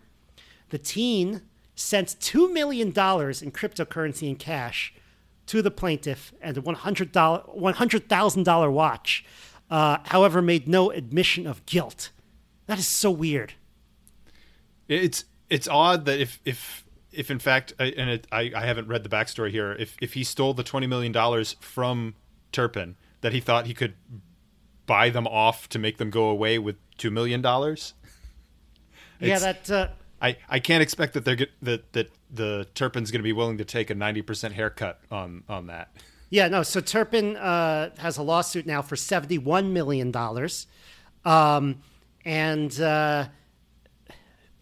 the 0.69 0.79
teen 0.79 1.41
sent 1.75 2.17
two 2.21 2.53
million 2.53 2.91
dollars 2.91 3.41
in 3.41 3.51
cryptocurrency 3.51 4.29
and 4.29 4.39
cash 4.39 4.93
to 5.51 5.63
the 5.63 5.71
plaintiff 5.71 6.33
and 6.41 6.57
a 6.57 6.61
one 6.61 6.77
hundred 6.77 7.11
dollar 7.11 7.41
one 7.47 7.75
hundred 7.75 8.09
thousand 8.09 8.45
dollar 8.45 8.71
watch. 8.71 9.25
Uh, 9.69 9.99
however, 10.05 10.41
made 10.41 10.69
no 10.69 10.93
admission 10.93 11.45
of 11.45 11.67
guilt. 11.67 12.11
That 12.67 12.79
is 12.79 12.87
so 12.87 13.11
weird. 13.11 13.55
It's 14.87 15.25
it's 15.49 15.67
odd 15.67 16.05
that 16.05 16.21
if 16.21 16.41
if 16.45 16.85
if 17.11 17.33
in 17.33 17.41
fact, 17.41 17.75
and 17.81 18.11
it, 18.11 18.29
I 18.31 18.53
I 18.55 18.65
haven't 18.65 18.87
read 18.87 19.03
the 19.03 19.09
backstory 19.09 19.51
here. 19.51 19.73
If 19.73 19.97
if 20.01 20.15
he 20.15 20.23
stole 20.23 20.55
the 20.55 20.63
twenty 20.63 20.87
million 20.87 21.11
dollars 21.11 21.57
from 21.61 22.15
Terpin, 22.53 22.95
that 23.21 23.33
he 23.33 23.41
thought 23.41 23.67
he 23.67 23.75
could 23.75 23.95
buy 24.87 25.11
them 25.11 25.27
off 25.27 25.69
to 25.71 25.81
make 25.81 25.99
them 25.99 26.11
go 26.11 26.29
away 26.29 26.61
with 26.61 26.77
two 26.97 27.11
million 27.11 27.43
dollars. 27.43 27.95
Yeah, 29.19 29.41
that. 29.41 29.69
Uh, 29.69 29.89
I, 30.21 30.37
I 30.49 30.59
can't 30.59 30.83
expect 30.83 31.15
that 31.15 31.25
they're 31.25 31.37
get, 31.37 31.51
that 31.63 31.93
that 31.93 32.11
the 32.31 32.67
Terpin's 32.75 33.11
going 33.11 33.21
to 33.21 33.25
be 33.25 33.33
willing 33.33 33.59
to 33.59 33.65
take 33.65 33.91
a 33.91 33.95
ninety 33.95 34.23
percent 34.23 34.55
haircut 34.55 35.01
on 35.11 35.45
on 35.49 35.67
that. 35.69 35.91
Yeah, 36.29 36.49
no. 36.49 36.63
So 36.63 36.81
Terpin 36.81 37.37
uh, 37.37 37.91
has 37.99 38.19
a 38.19 38.23
lawsuit 38.23 38.67
now 38.67 38.83
for 38.83 38.97
seventy 38.97 39.39
one 39.39 39.73
million 39.73 40.11
dollars, 40.11 40.67
um, 41.25 41.83
and 42.25 42.79
uh, 42.81 43.27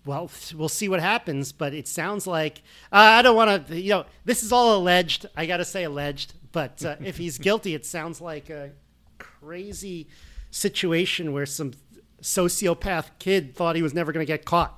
well, 0.04 0.30
we'll 0.54 0.68
see 0.68 0.88
what 0.88 1.00
happens. 1.00 1.52
But 1.52 1.74
it 1.74 1.88
sounds 1.88 2.26
like 2.26 2.62
uh, 2.92 2.96
I 2.96 3.22
don't 3.22 3.36
want 3.36 3.68
to. 3.68 3.80
You 3.80 3.90
know, 3.90 4.06
this 4.24 4.42
is 4.42 4.52
all 4.52 4.76
alleged. 4.76 5.26
I 5.36 5.46
got 5.46 5.58
to 5.58 5.64
say 5.64 5.84
alleged. 5.84 6.34
But 6.52 6.84
uh, 6.84 6.96
if 7.04 7.16
he's 7.18 7.38
guilty, 7.38 7.74
it 7.74 7.84
sounds 7.84 8.20
like 8.20 8.48
a 8.48 8.70
crazy 9.18 10.08
situation 10.50 11.32
where 11.32 11.46
some 11.46 11.72
sociopath 12.22 13.10
kid 13.18 13.54
thought 13.54 13.76
he 13.76 13.82
was 13.82 13.94
never 13.94 14.12
going 14.12 14.24
to 14.24 14.32
get 14.32 14.44
caught. 14.44 14.77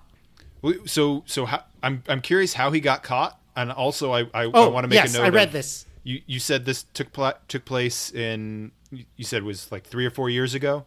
So, 0.86 1.22
so 1.26 1.46
how, 1.46 1.64
I'm 1.82 2.02
I'm 2.08 2.20
curious 2.20 2.52
how 2.52 2.70
he 2.70 2.80
got 2.80 3.02
caught, 3.02 3.40
and 3.56 3.72
also 3.72 4.12
I 4.12 4.20
I, 4.34 4.44
oh, 4.44 4.66
I 4.66 4.68
want 4.68 4.84
to 4.84 4.88
make 4.88 4.96
yes, 4.96 5.14
a 5.14 5.18
note. 5.18 5.24
I 5.24 5.28
read 5.30 5.48
of, 5.48 5.52
this. 5.52 5.86
You 6.04 6.20
you 6.26 6.38
said 6.38 6.64
this 6.64 6.84
took 6.94 7.08
took 7.48 7.64
place 7.64 8.12
in 8.12 8.72
you 8.90 9.24
said 9.24 9.42
was 9.42 9.70
like 9.70 9.84
three 9.84 10.06
or 10.06 10.10
four 10.10 10.28
years 10.30 10.54
ago. 10.54 10.86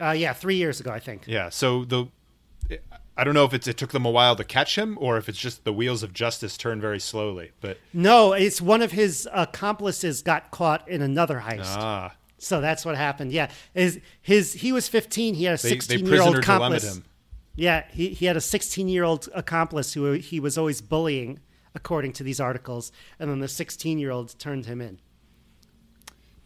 Uh, 0.00 0.10
yeah, 0.10 0.32
three 0.32 0.56
years 0.56 0.80
ago, 0.80 0.90
I 0.90 0.98
think. 0.98 1.24
Yeah. 1.26 1.48
So 1.48 1.84
the 1.84 2.06
I 3.16 3.24
don't 3.24 3.34
know 3.34 3.44
if 3.44 3.54
it's 3.54 3.66
it 3.66 3.76
took 3.76 3.92
them 3.92 4.04
a 4.04 4.10
while 4.10 4.36
to 4.36 4.44
catch 4.44 4.76
him 4.76 4.98
or 5.00 5.16
if 5.16 5.28
it's 5.28 5.38
just 5.38 5.64
the 5.64 5.72
wheels 5.72 6.02
of 6.02 6.12
justice 6.12 6.56
turn 6.56 6.80
very 6.80 7.00
slowly. 7.00 7.52
But 7.60 7.78
no, 7.92 8.32
it's 8.34 8.60
one 8.60 8.82
of 8.82 8.92
his 8.92 9.28
accomplices 9.32 10.22
got 10.22 10.50
caught 10.50 10.86
in 10.88 11.00
another 11.00 11.42
heist. 11.46 11.64
Ah. 11.64 12.14
So 12.38 12.60
that's 12.60 12.84
what 12.84 12.96
happened. 12.96 13.32
Yeah, 13.32 13.50
his 13.72 14.00
his 14.20 14.52
he 14.52 14.72
was 14.72 14.88
15. 14.88 15.34
He 15.34 15.44
had 15.44 15.54
a 15.54 15.58
16 15.58 16.04
year 16.04 16.22
old 16.22 16.36
accomplice. 16.36 17.00
Yeah, 17.56 17.84
he, 17.90 18.10
he 18.10 18.26
had 18.26 18.36
a 18.36 18.40
16 18.40 18.86
year 18.88 19.02
old 19.02 19.28
accomplice 19.34 19.94
who 19.94 20.12
he 20.12 20.38
was 20.38 20.56
always 20.58 20.80
bullying, 20.82 21.40
according 21.74 22.12
to 22.14 22.22
these 22.22 22.38
articles, 22.38 22.92
and 23.18 23.30
then 23.30 23.40
the 23.40 23.48
16 23.48 23.98
year 23.98 24.10
old 24.10 24.38
turned 24.38 24.66
him 24.66 24.80
in. 24.80 25.00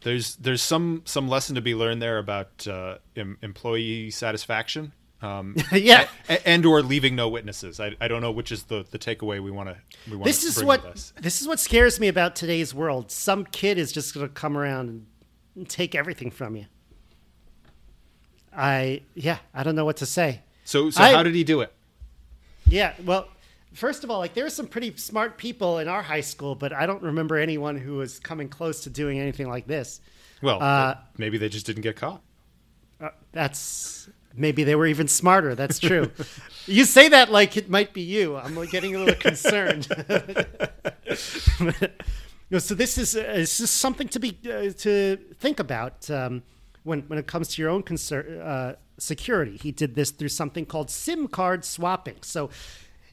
There's 0.02 0.36
there's 0.36 0.62
some 0.62 1.02
some 1.04 1.28
lesson 1.28 1.56
to 1.56 1.60
be 1.60 1.74
learned 1.74 2.00
there 2.00 2.16
about 2.18 2.66
uh, 2.66 2.98
em- 3.16 3.36
employee 3.42 4.10
satisfaction. 4.10 4.92
Um, 5.20 5.56
yeah, 5.72 6.08
and, 6.28 6.40
and, 6.46 6.66
or 6.66 6.80
leaving 6.80 7.14
no 7.14 7.28
witnesses. 7.28 7.78
I, 7.78 7.94
I 8.00 8.08
don't 8.08 8.22
know 8.22 8.32
which 8.32 8.50
is 8.50 8.62
the, 8.62 8.86
the 8.90 8.98
takeaway 8.98 9.42
we 9.42 9.50
want 9.50 9.68
to. 9.68 9.76
We 10.10 10.16
want 10.16 10.24
this 10.24 10.44
is 10.44 10.64
what 10.64 10.82
this. 10.82 11.12
this. 11.20 11.42
is 11.42 11.48
what 11.48 11.60
scares 11.60 12.00
me 12.00 12.08
about 12.08 12.34
today's 12.34 12.74
world. 12.74 13.10
Some 13.10 13.44
kid 13.44 13.76
is 13.76 13.92
just 13.92 14.14
going 14.14 14.26
to 14.26 14.32
come 14.32 14.56
around 14.56 15.06
and 15.54 15.68
take 15.68 15.94
everything 15.94 16.30
from 16.30 16.56
you. 16.56 16.64
I 18.56 19.02
yeah, 19.14 19.38
I 19.52 19.62
don't 19.62 19.74
know 19.74 19.84
what 19.84 19.98
to 19.98 20.06
say. 20.06 20.40
So 20.70 20.88
so 20.88 21.02
I, 21.02 21.14
how 21.14 21.24
did 21.24 21.34
he 21.34 21.42
do 21.42 21.62
it? 21.62 21.72
Yeah, 22.68 22.92
well, 23.04 23.26
First 23.72 24.04
of 24.04 24.10
all, 24.10 24.18
like 24.18 24.34
there 24.34 24.44
were 24.44 24.50
some 24.50 24.66
pretty 24.68 24.96
smart 24.96 25.36
people 25.36 25.78
in 25.78 25.88
our 25.88 26.02
high 26.02 26.20
school, 26.20 26.54
but 26.54 26.72
I 26.72 26.86
don't 26.86 27.02
remember 27.02 27.36
anyone 27.36 27.76
who 27.76 27.94
was 27.94 28.20
coming 28.20 28.48
close 28.48 28.82
to 28.84 28.90
doing 28.90 29.18
anything 29.18 29.48
like 29.48 29.66
this. 29.66 30.00
Well, 30.42 30.62
Uh, 30.62 30.94
maybe 31.18 31.38
they 31.38 31.48
just 31.48 31.66
didn't 31.66 31.82
get 31.82 31.96
caught. 31.96 32.22
Uh, 33.00 33.10
that's 33.32 34.08
maybe 34.34 34.62
they 34.62 34.76
were 34.76 34.86
even 34.86 35.08
smarter. 35.08 35.56
That's 35.56 35.78
true. 35.80 36.10
you 36.66 36.84
say 36.84 37.08
that 37.08 37.30
like 37.32 37.56
it 37.56 37.68
might 37.68 37.92
be 37.92 38.02
you. 38.02 38.36
I'm 38.36 38.54
like, 38.54 38.70
getting 38.70 38.94
a 38.94 38.98
little 38.98 39.14
concerned. 39.28 39.88
No, 42.52 42.58
so 42.58 42.74
this 42.74 42.98
is 42.98 43.14
uh, 43.14 43.22
this 43.36 43.60
is 43.60 43.70
something 43.70 44.08
to 44.08 44.18
be 44.18 44.36
uh, 44.44 44.72
to 44.78 45.16
think 45.38 45.60
about 45.60 46.10
um, 46.10 46.42
when 46.90 47.00
when 47.02 47.18
it 47.18 47.26
comes 47.26 47.48
to 47.48 47.62
your 47.62 47.70
own 47.70 47.82
concern, 47.82 48.40
uh, 48.40 48.74
security. 48.98 49.56
He 49.56 49.72
did 49.72 49.94
this 49.94 50.10
through 50.10 50.28
something 50.28 50.66
called 50.66 50.90
SIM 50.90 51.28
card 51.28 51.64
swapping. 51.64 52.16
So 52.20 52.50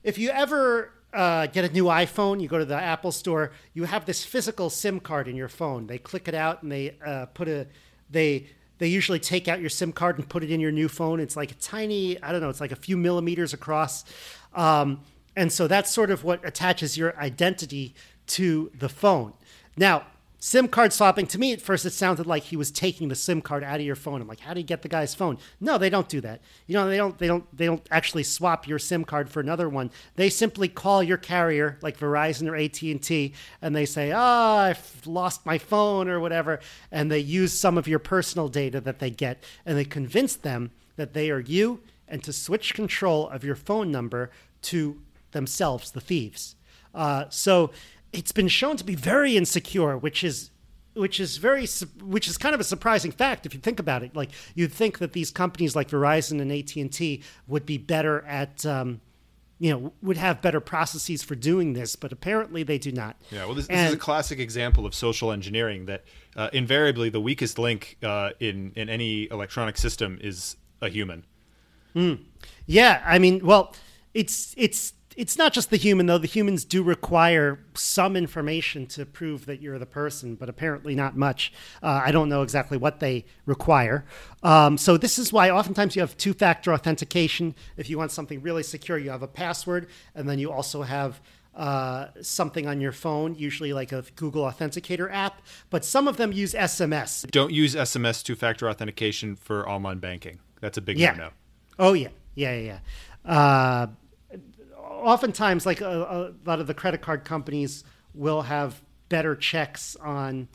if 0.04 0.18
you 0.18 0.30
ever 0.30 0.92
uh, 1.14 1.48
get 1.48 1.64
a 1.64 1.72
new 1.72 1.86
iPhone, 1.86 2.42
you 2.42 2.48
go 2.48 2.58
to 2.58 2.66
the 2.66 2.76
Apple 2.76 3.12
store, 3.12 3.52
you 3.74 3.86
have 3.86 4.06
this 4.06 4.26
physical 4.26 4.70
SIM 4.70 5.00
card 5.00 5.28
in 5.28 5.36
your 5.36 5.48
phone. 5.48 5.88
They 5.88 5.98
click 5.98 6.28
it 6.28 6.36
out 6.36 6.64
and 6.64 6.72
they 6.72 6.98
uh, 7.06 7.28
put 7.28 7.48
a 7.48 7.68
they 8.10 8.48
they 8.80 8.88
usually 8.88 9.20
take 9.20 9.48
out 9.48 9.60
your 9.60 9.70
SIM 9.70 9.92
card 9.92 10.18
and 10.18 10.28
put 10.28 10.44
it 10.44 10.52
in 10.52 10.60
your 10.60 10.72
new 10.72 10.88
phone. 10.88 11.20
It's 11.20 11.36
like 11.36 11.52
a 11.52 11.56
tiny, 11.56 12.22
I 12.22 12.32
don't 12.32 12.42
know, 12.42 12.50
it's 12.50 12.62
like 12.62 12.72
a 12.72 12.76
few 12.76 12.98
millimeters 12.98 13.54
across. 13.54 14.04
Um, 14.54 15.02
and 15.36 15.52
so 15.52 15.68
that's 15.68 15.92
sort 15.92 16.12
of 16.12 16.24
what 16.24 16.46
attaches 16.46 16.98
your 16.98 17.18
identity 17.18 17.96
to 18.28 18.72
the 18.78 18.90
phone. 18.90 19.34
Now, 19.76 20.06
SIM 20.40 20.68
card 20.68 20.94
swapping, 20.94 21.26
to 21.28 21.40
me 21.40 21.52
at 21.52 21.62
first 21.62 21.86
it 21.86 21.94
sounded 21.94 22.28
like 22.28 22.44
he 22.44 22.56
was 22.56 22.70
taking 22.70 23.08
the 23.08 23.16
SIM 23.16 23.42
card 23.42 23.64
out 23.64 23.80
of 23.80 23.86
your 23.86 23.96
phone. 23.96 24.22
I'm 24.22 24.28
like, 24.28 24.40
how 24.40 24.54
do 24.54 24.60
you 24.60 24.66
get 24.66 24.84
the 24.84 24.88
guy's 24.88 25.16
phone? 25.16 25.40
No, 25.60 25.80
they 25.80 25.90
don't 25.90 26.08
do 26.08 26.22
that. 26.22 26.42
You 26.68 26.76
know, 26.76 26.88
they 26.88 26.98
don't 26.98 27.18
they 27.18 27.28
don't 27.28 27.58
they 27.58 27.66
don't 27.66 27.86
actually 27.90 28.24
swap 28.24 28.68
your 28.68 28.78
SIM 28.78 29.04
card 29.04 29.30
for 29.30 29.40
another 29.40 29.68
one. 29.68 29.90
They 30.16 30.30
simply 30.30 30.68
call 30.68 31.02
your 31.02 31.18
carrier, 31.18 31.80
like 31.82 31.98
Verizon 31.98 32.48
or 32.48 32.56
AT&T, 32.56 33.34
and 33.64 33.76
they 33.76 33.86
say, 33.86 34.12
"Oh, 34.12 34.18
I've 34.20 35.02
lost 35.08 35.46
my 35.46 35.58
phone 35.58 36.08
or 36.08 36.20
whatever," 36.20 36.60
and 36.92 37.12
they 37.12 37.20
use 37.20 37.52
some 37.52 37.78
of 37.78 37.88
your 37.88 38.00
personal 38.00 38.48
data 38.48 38.80
that 38.82 39.00
they 39.00 39.10
get 39.10 39.44
and 39.66 39.76
they 39.76 39.86
convince 39.86 40.36
them 40.36 40.72
that 40.98 41.14
they 41.14 41.32
are 41.32 41.40
you 41.40 41.82
and 42.08 42.24
to 42.24 42.32
switch 42.32 42.76
control 42.76 43.28
of 43.30 43.44
your 43.44 43.56
phone 43.56 43.92
number 43.92 44.30
to 44.62 45.02
themselves, 45.32 45.92
the 45.92 46.02
thieves. 46.02 46.56
Uh, 46.94 47.26
so 47.30 47.72
it's 48.14 48.32
been 48.32 48.48
shown 48.48 48.78
to 48.78 48.84
be 48.84 48.96
very 48.96 49.38
insecure, 49.38 49.98
which 49.98 50.24
is 50.24 50.52
which 50.94 51.20
is 51.20 51.38
very 51.38 51.68
which 52.04 52.28
is 52.28 52.38
kind 52.38 52.56
of 52.56 52.62
a 52.62 52.64
surprising 52.64 53.12
fact 53.12 53.46
if 53.46 53.54
you 53.54 53.60
think 53.60 53.80
about 53.80 54.02
it. 54.04 54.16
Like 54.16 54.32
you'd 54.56 54.74
think 54.74 54.98
that 55.00 55.14
these 55.14 55.30
companies 55.32 55.76
like 55.76 55.90
Verizon 55.90 56.42
and 56.42 56.52
AT 56.52 56.76
and 56.76 56.92
T 56.92 57.22
would 57.48 57.66
be 57.66 57.78
better 57.78 58.24
at. 58.26 58.66
Um, 58.66 59.02
you 59.60 59.72
know, 59.72 59.92
would 60.04 60.18
have 60.18 60.40
better 60.40 60.60
processes 60.60 61.24
for 61.24 61.34
doing 61.34 61.74
this, 61.74 61.96
but 61.96 62.12
apparently 62.12 62.62
they 62.62 62.78
do 62.78 62.92
not. 62.92 63.20
Yeah, 63.32 63.44
well, 63.46 63.56
this, 63.56 63.66
this 63.66 63.76
is 63.76 63.86
a 63.88 63.92
And- 63.94 64.00
classic 64.00 64.38
example 64.38 64.86
of 64.86 64.94
social 64.94 65.32
engineering 65.32 65.88
that 65.88 66.04
uh, 66.36 66.52
invariably 66.54 67.10
the 67.10 67.20
weakest 67.20 67.58
link 67.58 67.98
uh, 68.04 68.34
in 68.40 68.72
in 68.76 68.88
any 68.88 69.28
electronic 69.32 69.76
system 69.80 70.20
is 70.22 70.58
a 70.80 70.90
human. 70.90 71.26
Yeah, 72.68 73.02
I 73.06 73.18
mean, 73.18 73.44
well, 73.44 73.74
it's 74.14 74.54
it's 74.58 74.94
it's 75.18 75.36
not 75.38 75.52
just 75.52 75.72
the 75.72 75.78
human 75.78 76.06
though. 76.06 76.20
The 76.20 76.28
humans 76.28 76.64
do 76.64 76.84
require 76.84 77.60
some 77.74 78.16
information 78.16 78.86
to 78.88 79.06
prove 79.06 79.48
that 79.48 79.62
you're 79.62 79.80
the 79.80 79.86
person, 79.88 80.36
but 80.36 80.48
apparently 80.48 80.94
not 80.94 81.18
much. 81.18 81.52
Uh, 81.82 82.02
I 82.06 82.12
don't 82.12 82.30
know 82.30 82.44
exactly 82.44 82.78
what 82.78 83.00
they 83.00 83.26
require. 83.48 84.06
Um, 84.44 84.78
so 84.78 84.96
this 84.96 85.18
is 85.18 85.34
why 85.34 85.50
oftentimes 85.50 85.96
you 85.96 86.02
have 86.02 86.16
two-factor 86.18 86.72
authentication. 86.72 87.56
If 87.76 87.90
you 87.90 87.98
want 87.98 88.12
something 88.12 88.42
really 88.42 88.62
secure, 88.62 89.00
you 89.00 89.10
have 89.10 89.24
a 89.24 89.28
password, 89.28 89.88
and 90.14 90.30
then 90.30 90.38
you 90.38 90.52
also 90.52 90.84
have 90.84 91.20
uh, 91.56 92.10
something 92.22 92.68
on 92.68 92.80
your 92.80 92.92
phone, 92.92 93.34
usually 93.34 93.74
like 93.74 93.92
a 93.92 94.04
Google 94.16 94.44
Authenticator 94.44 95.12
app. 95.12 95.42
But 95.72 95.84
some 95.84 96.08
of 96.08 96.18
them 96.18 96.32
use 96.32 96.54
SMS. 96.54 97.30
Don't 97.32 97.52
use 97.52 97.74
SMS 97.74 98.24
two 98.24 98.36
factor 98.36 98.70
authentication 98.70 99.36
for 99.36 99.68
online 99.68 99.98
banking. 99.98 100.38
That's 100.62 100.78
a 100.78 100.82
big 100.82 101.00
Yeah. 101.00 101.14
no-no. 101.14 101.30
Oh 101.80 101.94
yeah, 101.94 102.10
yeah, 102.36 102.56
yeah. 102.56 102.80
yeah. 103.26 103.32
Uh, 103.32 103.88
oftentimes, 104.98 105.66
like 105.66 105.82
a, 105.82 106.34
a 106.46 106.48
lot 106.48 106.60
of 106.60 106.68
the 106.68 106.74
credit 106.74 107.02
card 107.02 107.24
companies 107.24 107.84
will 108.14 108.42
have 108.44 108.82
better 109.10 109.36
checks 109.36 109.96
on, 109.98 110.48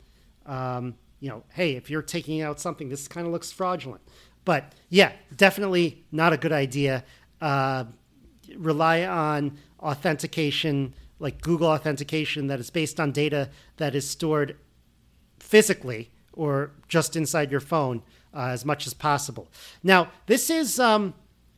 um, 0.45 0.95
you 1.19 1.29
know, 1.29 1.43
hey, 1.53 1.75
if 1.75 1.89
you're 1.89 2.01
taking 2.01 2.41
out 2.41 2.59
something, 2.59 2.89
this 2.89 3.07
kind 3.07 3.25
of 3.25 3.33
looks 3.33 3.51
fraudulent. 3.51 4.01
But 4.45 4.73
yeah, 4.89 5.13
definitely 5.35 6.03
not 6.11 6.33
a 6.33 6.37
good 6.37 6.51
idea. 6.51 7.03
Uh, 7.41 7.85
rely 8.57 9.05
on 9.05 9.57
authentication, 9.79 10.93
like 11.19 11.41
Google 11.41 11.67
authentication, 11.67 12.47
that 12.47 12.59
is 12.59 12.69
based 12.69 12.99
on 12.99 13.11
data 13.11 13.49
that 13.77 13.95
is 13.95 14.09
stored 14.09 14.57
physically 15.39 16.09
or 16.33 16.71
just 16.87 17.15
inside 17.15 17.51
your 17.51 17.59
phone 17.59 18.01
uh, 18.33 18.47
as 18.47 18.65
much 18.65 18.87
as 18.87 18.93
possible. 18.93 19.47
Now, 19.83 20.09
this 20.25 20.49
is 20.49 20.79
um, 20.79 21.13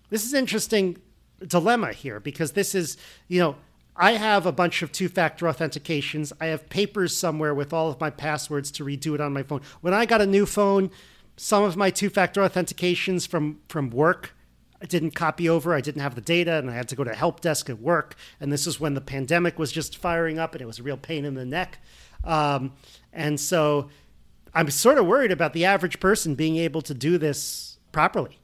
this 0.09 0.25
is 0.25 0.33
interesting 0.33 0.97
dilemma 1.47 1.93
here 1.93 2.19
because 2.19 2.53
this 2.53 2.75
is 2.75 2.97
you 3.27 3.39
know 3.39 3.55
I 3.95 4.13
have 4.13 4.45
a 4.45 4.51
bunch 4.51 4.81
of 4.81 4.91
two-factor 4.91 5.45
authentications. 5.45 6.33
I 6.41 6.47
have 6.47 6.67
papers 6.67 7.15
somewhere 7.15 7.53
with 7.53 7.71
all 7.71 7.89
of 7.89 7.99
my 8.01 8.09
passwords 8.09 8.69
to 8.71 8.83
redo 8.83 9.15
it 9.15 9.21
on 9.21 9.31
my 9.31 9.41
phone. 9.41 9.61
When 9.79 9.93
I 9.93 10.05
got 10.05 10.19
a 10.19 10.25
new 10.25 10.45
phone, 10.45 10.91
some 11.37 11.63
of 11.63 11.77
my 11.77 11.91
two-factor 11.91 12.41
authentications 12.41 13.27
from 13.27 13.59
from 13.67 13.89
work 13.89 14.35
I 14.81 14.87
didn't 14.87 15.11
copy 15.11 15.49
over. 15.49 15.73
I 15.73 15.81
didn't 15.81 16.01
have 16.01 16.13
the 16.13 16.21
data, 16.21 16.57
and 16.57 16.69
I 16.69 16.73
had 16.73 16.87
to 16.89 16.95
go 16.95 17.03
to 17.03 17.15
help 17.15 17.41
desk 17.41 17.69
at 17.69 17.79
work. 17.79 18.15
And 18.39 18.51
this 18.51 18.67
is 18.67 18.79
when 18.79 18.93
the 18.93 19.01
pandemic 19.01 19.57
was 19.57 19.71
just 19.71 19.97
firing 19.97 20.37
up, 20.37 20.53
and 20.53 20.61
it 20.61 20.65
was 20.65 20.79
a 20.79 20.83
real 20.83 20.97
pain 20.97 21.25
in 21.25 21.33
the 21.33 21.45
neck. 21.45 21.79
Um, 22.23 22.73
and 23.13 23.39
so, 23.39 23.89
I'm 24.53 24.69
sort 24.69 24.97
of 24.97 25.05
worried 25.05 25.31
about 25.31 25.53
the 25.53 25.65
average 25.65 25.99
person 25.99 26.35
being 26.35 26.57
able 26.57 26.81
to 26.83 26.93
do 26.93 27.17
this 27.17 27.77
properly. 27.91 28.39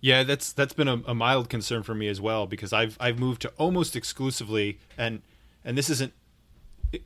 Yeah, 0.00 0.22
that's 0.22 0.52
that's 0.52 0.72
been 0.72 0.88
a, 0.88 1.02
a 1.06 1.14
mild 1.14 1.48
concern 1.50 1.82
for 1.82 1.94
me 1.94 2.08
as 2.08 2.20
well 2.20 2.46
because 2.46 2.72
I've 2.72 2.96
I've 3.00 3.18
moved 3.18 3.42
to 3.42 3.52
almost 3.58 3.94
exclusively 3.96 4.78
and 4.96 5.20
and 5.64 5.76
this 5.76 5.90
isn't 5.90 6.12
it- 6.92 7.02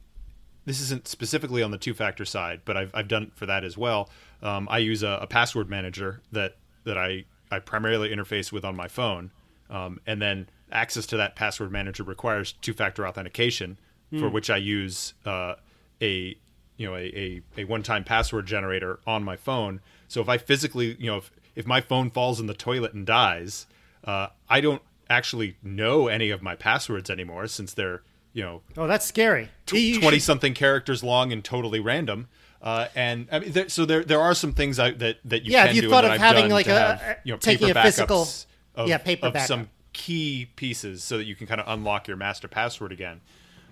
this 0.64 0.80
isn't 0.80 1.06
specifically 1.08 1.62
on 1.62 1.70
the 1.72 1.78
two 1.78 1.92
factor 1.94 2.24
side, 2.24 2.60
but 2.64 2.76
I've 2.76 2.90
I've 2.94 3.08
done 3.08 3.24
it 3.24 3.32
for 3.34 3.46
that 3.46 3.64
as 3.64 3.76
well. 3.76 4.08
Um, 4.42 4.66
I 4.70 4.78
use 4.78 5.02
a, 5.02 5.18
a 5.22 5.26
password 5.26 5.68
manager 5.68 6.20
that 6.32 6.56
that 6.84 6.96
I 6.96 7.24
I 7.50 7.58
primarily 7.58 8.08
interface 8.10 8.50
with 8.52 8.64
on 8.64 8.74
my 8.76 8.88
phone, 8.88 9.30
um, 9.70 10.00
and 10.06 10.22
then 10.22 10.48
access 10.72 11.06
to 11.06 11.16
that 11.16 11.36
password 11.36 11.70
manager 11.70 12.02
requires 12.02 12.52
two 12.52 12.72
factor 12.72 13.06
authentication, 13.06 13.78
for 14.10 14.28
which 14.28 14.48
I 14.50 14.56
use 14.56 15.14
uh, 15.26 15.54
a 16.00 16.36
you 16.76 16.86
know 16.86 16.94
a, 16.94 17.00
a, 17.16 17.42
a 17.58 17.64
one 17.64 17.82
time 17.82 18.04
password 18.04 18.46
generator 18.46 19.00
on 19.06 19.24
my 19.24 19.36
phone. 19.36 19.80
So 20.08 20.20
if 20.20 20.28
I 20.28 20.38
physically 20.38 20.96
you 21.00 21.06
know 21.10 21.16
if 21.18 21.30
if 21.54 21.66
my 21.66 21.80
phone 21.80 22.10
falls 22.10 22.40
in 22.40 22.46
the 22.46 22.54
toilet 22.54 22.92
and 22.94 23.06
dies, 23.06 23.66
uh, 24.04 24.28
I 24.48 24.60
don't 24.60 24.82
actually 25.10 25.56
know 25.62 26.08
any 26.08 26.30
of 26.30 26.42
my 26.42 26.54
passwords 26.56 27.10
anymore 27.10 27.46
since 27.46 27.74
they're 27.74 28.02
you 28.32 28.42
know 28.42 28.62
Oh, 28.76 28.86
that's 28.86 29.06
scary. 29.06 29.50
Twenty 29.66 30.18
something 30.18 30.54
characters 30.54 31.02
long 31.04 31.32
and 31.32 31.44
totally 31.44 31.80
random. 31.80 32.28
Uh, 32.62 32.88
and 32.96 33.28
I 33.30 33.38
mean, 33.40 33.52
there, 33.52 33.68
so 33.68 33.84
there 33.84 34.02
there 34.02 34.20
are 34.20 34.34
some 34.34 34.52
things 34.54 34.78
I, 34.78 34.92
that 34.92 35.18
that 35.26 35.44
you 35.44 35.52
Yeah, 35.52 35.60
can 35.60 35.66
have 35.68 35.76
you 35.76 35.82
do 35.82 35.90
thought 35.90 36.04
of 36.06 36.12
I've 36.12 36.20
having, 36.20 36.50
like, 36.50 36.66
a- 36.66 36.96
have, 36.96 37.18
you 37.24 37.32
know, 37.34 37.38
taking 37.38 37.68
paper 37.68 37.78
a 37.78 37.82
physical- 37.82 38.24
backups 38.24 38.46
of, 38.74 38.88
yeah, 38.88 38.98
paper 38.98 39.26
of 39.26 39.34
backup. 39.34 39.46
some 39.48 39.68
key 39.92 40.48
pieces 40.56 41.04
so 41.04 41.18
that 41.18 41.24
you 41.24 41.36
can 41.36 41.46
kind 41.46 41.60
of 41.60 41.68
unlock 41.68 42.08
your 42.08 42.16
master 42.16 42.48
password 42.48 42.90
again. 42.90 43.20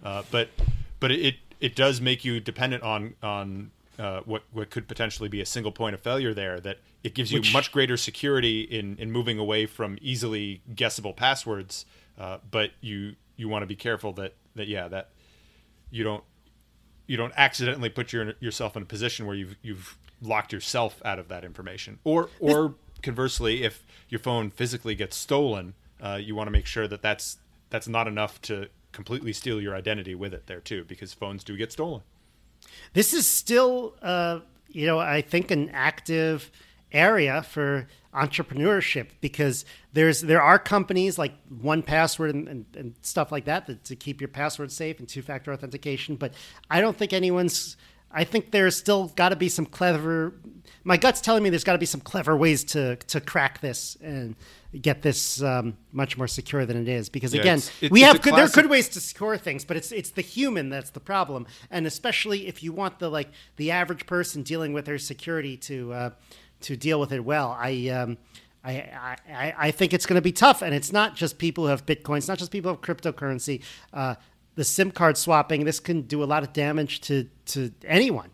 Uh, 0.04 0.22
but 0.30 0.48
but 1.00 1.10
it 1.10 1.36
it 1.60 1.74
does 1.74 2.00
make 2.00 2.24
you 2.24 2.38
dependent 2.38 2.82
on 2.82 3.14
on 3.22 3.70
uh, 3.98 4.20
what 4.24 4.42
what 4.52 4.70
could 4.70 4.88
potentially 4.88 5.28
be 5.28 5.40
a 5.40 5.46
single 5.46 5.72
point 5.72 5.94
of 5.94 6.00
failure 6.00 6.34
there. 6.34 6.60
That 6.60 6.78
it 7.02 7.14
gives 7.14 7.32
you 7.32 7.40
Which- 7.40 7.52
much 7.52 7.72
greater 7.72 7.96
security 7.96 8.62
in 8.62 8.96
in 8.96 9.10
moving 9.10 9.38
away 9.38 9.66
from 9.66 9.98
easily 10.00 10.62
guessable 10.74 11.12
passwords. 11.12 11.86
Uh, 12.18 12.38
but 12.50 12.72
you 12.80 13.16
you 13.36 13.48
want 13.48 13.62
to 13.62 13.66
be 13.66 13.76
careful 13.76 14.12
that 14.14 14.34
that 14.54 14.68
yeah 14.68 14.88
that 14.88 15.10
you 15.90 16.04
don't 16.04 16.24
you 17.06 17.16
don't 17.16 17.32
accidentally 17.36 17.88
put 17.88 18.12
your, 18.12 18.34
yourself 18.40 18.76
in 18.76 18.82
a 18.82 18.86
position 18.86 19.26
where 19.26 19.34
you've 19.36 19.56
you've 19.62 19.98
locked 20.20 20.52
yourself 20.52 21.02
out 21.04 21.18
of 21.18 21.28
that 21.28 21.44
information 21.44 21.98
or 22.04 22.28
or 22.38 22.74
conversely 23.02 23.64
if 23.64 23.84
your 24.08 24.20
phone 24.20 24.50
physically 24.50 24.94
gets 24.94 25.16
stolen 25.16 25.74
uh, 26.00 26.18
you 26.20 26.34
want 26.34 26.46
to 26.46 26.52
make 26.52 26.66
sure 26.66 26.86
that 26.86 27.02
that's 27.02 27.38
that's 27.70 27.88
not 27.88 28.06
enough 28.06 28.40
to 28.40 28.68
completely 28.92 29.32
steal 29.32 29.60
your 29.60 29.74
identity 29.74 30.14
with 30.14 30.32
it 30.32 30.46
there 30.46 30.60
too 30.60 30.84
because 30.84 31.12
phones 31.12 31.42
do 31.42 31.56
get 31.56 31.72
stolen 31.72 32.02
this 32.92 33.12
is 33.12 33.26
still, 33.26 33.94
uh, 34.02 34.40
you 34.68 34.86
know, 34.86 34.98
I 34.98 35.22
think 35.22 35.50
an 35.50 35.70
active 35.70 36.50
area 36.92 37.42
for 37.42 37.86
entrepreneurship 38.14 39.08
because 39.22 39.64
there's 39.94 40.20
there 40.20 40.42
are 40.42 40.58
companies 40.58 41.18
like 41.18 41.32
one 41.48 41.82
password 41.82 42.34
and, 42.34 42.48
and, 42.48 42.66
and 42.76 42.94
stuff 43.00 43.32
like 43.32 43.46
that, 43.46 43.66
that 43.66 43.84
to 43.84 43.96
keep 43.96 44.20
your 44.20 44.28
password 44.28 44.70
safe 44.70 44.98
and 44.98 45.08
two 45.08 45.22
factor 45.22 45.52
authentication. 45.52 46.16
But 46.16 46.34
I 46.70 46.80
don't 46.80 46.96
think 46.96 47.12
anyone's. 47.12 47.76
I 48.12 48.24
think 48.24 48.50
there's 48.50 48.76
still 48.76 49.08
got 49.16 49.30
to 49.30 49.36
be 49.36 49.48
some 49.48 49.66
clever. 49.66 50.34
my 50.84 50.96
gut's 50.96 51.20
telling 51.20 51.42
me 51.42 51.50
there's 51.50 51.64
got 51.64 51.72
to 51.74 51.78
be 51.78 51.86
some 51.86 52.00
clever 52.00 52.36
ways 52.36 52.64
to 52.64 52.96
to 52.96 53.20
crack 53.20 53.60
this 53.60 53.96
and 54.02 54.34
get 54.80 55.02
this 55.02 55.42
um, 55.42 55.76
much 55.92 56.16
more 56.16 56.26
secure 56.26 56.64
than 56.66 56.76
it 56.76 56.88
is. 56.88 57.08
Because 57.08 57.34
Yeah, 57.34 57.40
again, 57.40 57.58
it's- 57.58 57.72
it- 57.82 57.90
we 57.90 58.00
it's 58.02 58.12
have 58.12 58.22
good, 58.22 58.34
there 58.34 58.44
are 58.44 58.48
good 58.48 58.70
ways 58.70 58.88
to 58.90 59.00
secure 59.00 59.36
things, 59.36 59.64
but 59.64 59.76
it's 59.76 59.92
it's 59.92 60.10
the 60.10 60.22
human 60.22 60.68
that's 60.70 60.90
the 60.90 61.00
problem, 61.00 61.46
and 61.70 61.86
especially 61.86 62.46
if 62.48 62.62
you 62.62 62.72
want 62.72 62.98
the 62.98 63.08
like 63.10 63.30
the 63.56 63.70
average 63.70 64.06
person 64.06 64.42
dealing 64.42 64.72
with 64.72 64.84
their 64.86 64.98
security 64.98 65.56
to 65.58 65.92
uh, 65.92 66.10
to 66.62 66.76
deal 66.76 66.98
with 67.00 67.12
it 67.12 67.24
well. 67.24 67.56
I. 67.58 67.88
Um, 67.88 68.18
I, 68.64 69.16
I, 69.28 69.54
I 69.58 69.70
think 69.72 69.92
it's 69.92 70.06
going 70.06 70.14
to 70.14 70.22
be 70.22 70.30
tough, 70.30 70.62
and 70.62 70.72
it's 70.72 70.92
not 70.92 71.16
just 71.16 71.36
people 71.36 71.64
who 71.64 71.70
have 71.70 71.84
Bitcoin. 71.84 72.18
It's 72.18 72.28
not 72.28 72.38
just 72.38 72.52
people 72.52 72.70
who 72.70 72.76
have 72.76 72.96
cryptocurrency. 72.96 73.60
Uh, 73.92 74.14
the 74.54 74.64
SIM 74.64 74.90
card 74.90 75.16
swapping, 75.16 75.64
this 75.64 75.80
can 75.80 76.02
do 76.02 76.22
a 76.22 76.26
lot 76.26 76.42
of 76.42 76.52
damage 76.52 77.00
to, 77.02 77.28
to 77.46 77.72
anyone. 77.84 78.30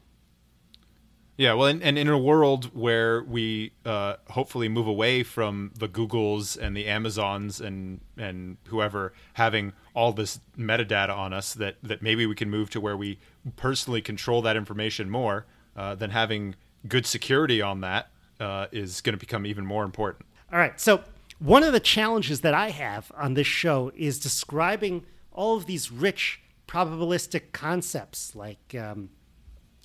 Yeah, 1.38 1.52
well, 1.54 1.68
and, 1.68 1.80
and 1.84 1.96
in 1.96 2.08
a 2.08 2.18
world 2.18 2.74
where 2.74 3.22
we 3.22 3.70
uh, 3.84 4.16
hopefully 4.30 4.68
move 4.68 4.88
away 4.88 5.22
from 5.22 5.70
the 5.78 5.86
Googles 5.86 6.58
and 6.58 6.76
the 6.76 6.86
Amazons 6.86 7.60
and 7.60 8.00
and 8.16 8.56
whoever 8.66 9.12
having 9.34 9.72
all 9.94 10.12
this 10.12 10.40
metadata 10.58 11.16
on 11.16 11.32
us, 11.32 11.54
that 11.54 11.76
that 11.84 12.02
maybe 12.02 12.26
we 12.26 12.34
can 12.34 12.50
move 12.50 12.70
to 12.70 12.80
where 12.80 12.96
we 12.96 13.20
personally 13.54 14.02
control 14.02 14.42
that 14.42 14.56
information 14.56 15.08
more, 15.08 15.46
uh, 15.76 15.94
then 15.94 16.10
having 16.10 16.56
good 16.88 17.06
security 17.06 17.62
on 17.62 17.82
that 17.82 18.10
uh, 18.40 18.66
is 18.72 19.00
going 19.00 19.12
to 19.12 19.18
become 19.18 19.46
even 19.46 19.64
more 19.64 19.84
important. 19.84 20.26
All 20.52 20.58
right. 20.58 20.80
So, 20.80 21.04
one 21.38 21.62
of 21.62 21.72
the 21.72 21.80
challenges 21.80 22.40
that 22.40 22.54
I 22.54 22.70
have 22.70 23.12
on 23.16 23.34
this 23.34 23.46
show 23.46 23.92
is 23.94 24.18
describing 24.18 25.04
all 25.38 25.56
of 25.56 25.66
these 25.66 25.92
rich 25.92 26.40
probabilistic 26.66 27.52
concepts 27.52 28.34
like 28.34 28.74
um, 28.74 29.08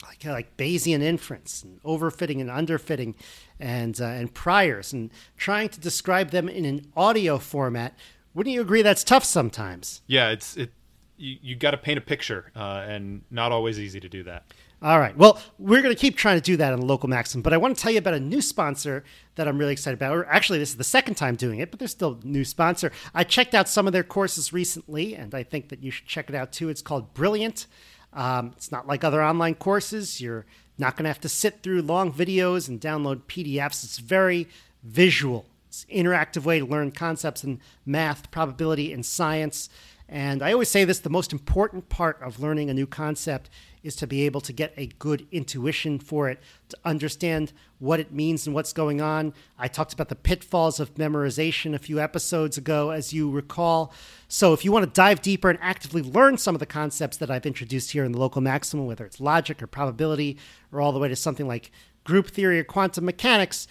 like 0.02 0.26
like 0.26 0.58
Bayesian 0.58 1.04
inference 1.04 1.62
and 1.62 1.82
overfitting 1.84 2.42
and 2.42 2.50
underfitting 2.50 3.14
and 3.60 4.02
uh, 4.02 4.06
and 4.06 4.34
priors 4.34 4.92
and 4.92 5.12
trying 5.38 5.70
to 5.70 5.80
describe 5.80 6.32
them 6.32 6.50
in 6.50 6.66
an 6.66 6.92
audio 6.98 7.38
format. 7.38 7.96
Wouldn't 8.34 8.52
you 8.54 8.62
agree 8.62 8.82
that's 8.82 9.04
tough 9.04 9.24
sometimes? 9.24 10.02
Yeah, 10.08 10.32
it's 10.32 10.58
it. 10.58 10.72
You, 11.18 11.38
you 11.40 11.56
got 11.56 11.72
to 11.72 11.78
paint 11.78 12.00
a 12.00 12.02
picture, 12.02 12.52
uh, 12.56 12.84
and 12.88 13.22
not 13.30 13.52
always 13.52 13.80
easy 13.80 14.00
to 14.00 14.10
do 14.10 14.24
that. 14.24 14.46
All 14.84 15.00
right. 15.00 15.16
Well, 15.18 15.40
we're 15.58 15.82
going 15.82 15.96
to 15.96 16.00
keep 16.00 16.18
trying 16.18 16.36
to 16.36 16.44
do 16.44 16.58
that 16.58 16.74
on 16.74 16.82
the 16.82 16.86
local 16.86 17.08
maximum, 17.08 17.42
but 17.42 17.54
I 17.54 17.58
want 17.58 17.74
to 17.74 17.82
tell 17.82 17.94
you 17.94 18.00
about 18.00 18.16
a 18.16 18.20
new 18.20 18.42
sponsor 18.42 19.06
that 19.36 19.48
I'm 19.48 19.58
really 19.58 19.72
excited 19.72 19.98
about. 19.98 20.14
Or 20.14 20.26
actually, 20.26 20.60
this 20.60 20.72
is 20.72 20.76
the 20.76 20.84
second 20.84 21.16
time 21.16 21.38
doing 21.38 21.60
it, 21.60 21.72
but 21.72 21.80
they're 21.80 21.88
still 21.88 22.20
a 22.22 22.28
new 22.28 22.44
sponsor. 22.44 22.92
I 23.16 23.24
checked 23.24 23.56
out 23.56 23.70
some 23.70 23.88
of 23.88 23.94
their 23.94 24.04
courses 24.04 24.52
recently, 24.52 25.16
and 25.16 25.34
I 25.34 25.44
think 25.44 25.70
that 25.70 25.82
you 25.82 25.90
should 25.90 26.06
check 26.08 26.28
it 26.28 26.36
out 26.36 26.52
too. 26.52 26.68
It's 26.68 26.82
called 26.82 27.14
Brilliant. 27.14 27.66
Um, 28.12 28.52
it's 28.58 28.74
not 28.74 28.86
like 28.86 29.06
other 29.06 29.24
online 29.24 29.56
courses. 29.56 30.20
You're 30.20 30.46
not 30.78 30.98
going 30.98 31.06
to 31.06 31.10
have 31.12 31.22
to 31.22 31.30
sit 31.30 31.64
through 31.64 31.84
long 31.84 32.12
videos 32.12 32.68
and 32.68 32.82
download 32.82 33.22
PDFs. 33.22 33.86
It's 33.86 34.00
very 34.00 34.50
visual. 34.84 35.46
It's 35.70 35.86
an 35.90 36.04
interactive 36.04 36.44
way 36.44 36.60
to 36.60 36.66
learn 36.66 36.92
concepts 36.92 37.46
in 37.46 37.62
math, 37.86 38.30
probability, 38.32 38.92
and 38.92 39.06
science. 39.06 39.70
And 40.10 40.44
I 40.44 40.52
always 40.52 40.70
say 40.70 40.84
this 40.84 41.00
the 41.00 41.10
most 41.10 41.32
important 41.32 41.88
part 41.88 42.22
of 42.22 42.42
learning 42.42 42.70
a 42.70 42.74
new 42.74 42.86
concept 42.86 43.50
is 43.84 43.96
to 43.98 44.08
be 44.08 44.26
able 44.26 44.42
to 44.42 44.54
get 44.54 44.74
a 44.78 44.88
good 44.88 45.28
intuition 45.32 46.00
for 46.00 46.30
it, 46.30 46.40
to 46.70 46.78
understand 46.86 47.54
what 47.80 48.00
it 48.00 48.12
means 48.12 48.48
and 48.48 48.56
what's 48.56 48.74
going 48.74 49.02
on. 49.02 49.34
I 49.60 49.68
talked 49.68 49.94
about 49.94 50.10
the 50.10 50.16
pitfalls 50.16 50.80
of 50.80 50.96
memorization 50.96 51.76
a 51.76 51.80
few 51.80 52.00
episodes 52.00 52.58
ago, 52.58 52.92
as 52.92 53.14
you 53.14 53.30
recall. 53.30 53.94
So, 54.28 54.54
if 54.54 54.64
you 54.64 54.72
want 54.72 54.86
to 54.86 54.92
dive 54.92 55.22
deeper 55.22 55.50
and 55.50 55.60
actively 55.62 56.02
learn 56.02 56.38
some 56.38 56.56
of 56.56 56.60
the 56.60 56.66
concepts 56.66 57.18
that 57.18 57.30
I've 57.30 57.46
introduced 57.46 57.92
here 57.92 58.04
in 58.04 58.14
the 58.14 58.20
local 58.20 58.42
maximum, 58.42 58.88
whether 58.88 59.06
it's 59.06 59.20
logic 59.20 59.62
or 59.62 59.68
probability, 59.68 60.38
or 60.72 60.82
all 60.82 60.92
the 60.92 61.00
way 61.00 61.10
to 61.10 61.16
something 61.16 61.48
like 61.48 61.72
group 62.06 62.28
theory 62.28 62.60
or 62.60 62.64
quantum 62.64 63.06
mechanics, 63.06 63.68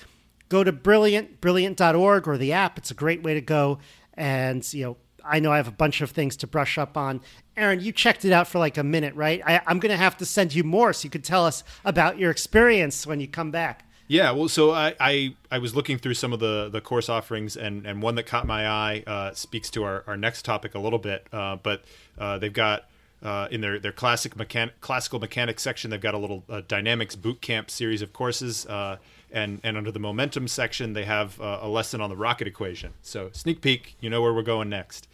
go 0.53 0.63
to 0.63 0.71
brilliant 0.71 1.41
brilliant.org 1.41 2.29
or 2.29 2.37
the 2.37 2.53
app 2.53 2.77
it's 2.77 2.91
a 2.91 2.95
great 2.95 3.23
way 3.23 3.33
to 3.33 3.41
go 3.41 3.79
and 4.13 4.75
you 4.75 4.85
know 4.85 4.97
i 5.25 5.39
know 5.39 5.53
i 5.53 5.57
have 5.57 5.69
a 5.69 5.73
bunch 5.73 6.01
of 6.01 6.11
things 6.11 6.37
to 6.37 6.47
brush 6.47 6.79
up 6.79 6.97
on 6.97 7.21
aaron 7.57 7.81
you 7.81 7.93
checked 7.93 8.25
it 8.25 8.33
out 8.33 8.47
for 8.47 8.59
like 8.59 8.77
a 8.77 8.85
minute 8.85 9.15
right 9.15 9.41
I, 9.47 9.61
i'm 9.67 9.79
going 9.79 9.91
to 9.91 9.97
have 9.97 10.17
to 10.19 10.27
send 10.27 10.55
you 10.55 10.65
more 10.65 10.93
so 10.93 11.05
you 11.05 11.11
could 11.11 11.25
tell 11.25 11.45
us 11.45 11.65
about 11.85 12.19
your 12.19 12.31
experience 12.31 13.07
when 13.07 13.21
you 13.21 13.29
come 13.29 13.51
back 13.51 13.85
Yeah, 14.09 14.33
well, 14.33 14.49
so 14.49 14.73
I, 14.73 14.95
I, 15.01 15.37
I 15.51 15.59
was 15.59 15.75
looking 15.75 15.97
through 15.97 16.15
some 16.15 16.35
of 16.35 16.41
the, 16.41 16.69
the 16.71 16.83
course 16.83 17.09
offerings, 17.09 17.57
and, 17.57 17.87
and 17.87 18.03
one 18.03 18.17
that 18.17 18.27
caught 18.27 18.47
my 18.47 18.69
eye 18.69 19.05
uh, 19.07 19.33
speaks 19.33 19.71
to 19.71 19.85
our, 19.85 20.05
our 20.07 20.19
next 20.19 20.45
topic 20.45 20.75
a 20.75 20.79
little 20.79 20.99
bit. 20.99 21.27
Uh, 21.33 21.57
but 21.57 21.85
uh, 22.19 22.37
they've 22.37 22.53
got 22.53 22.85
uh, 23.23 23.49
in 23.51 23.61
their, 23.61 23.79
their 23.79 23.93
classic 23.93 24.35
mechan- 24.35 24.73
classical 24.81 25.19
mechanics 25.19 25.63
section, 25.63 25.91
they've 25.91 26.01
got 26.01 26.15
a 26.15 26.19
little 26.19 26.43
uh, 26.51 26.61
dynamics 26.67 27.15
boot 27.17 27.41
camp 27.41 27.71
series 27.71 28.03
of 28.03 28.13
courses, 28.13 28.67
uh, 28.67 28.97
and 29.31 29.61
and 29.65 29.77
under 29.77 29.91
the 29.91 30.01
momentum 30.01 30.47
section, 30.49 30.93
they 30.93 31.05
have 31.05 31.41
uh, 31.41 31.61
a 31.63 31.69
lesson 31.69 32.01
on 32.01 32.11
the 32.11 32.17
rocket 32.17 32.47
equation. 32.47 32.93
So 33.01 33.31
sneak 33.33 33.61
peek, 33.61 33.97
you 34.01 34.11
know 34.11 34.21
where 34.21 34.35
we're 34.35 34.43
going 34.43 34.69
next. 34.69 35.09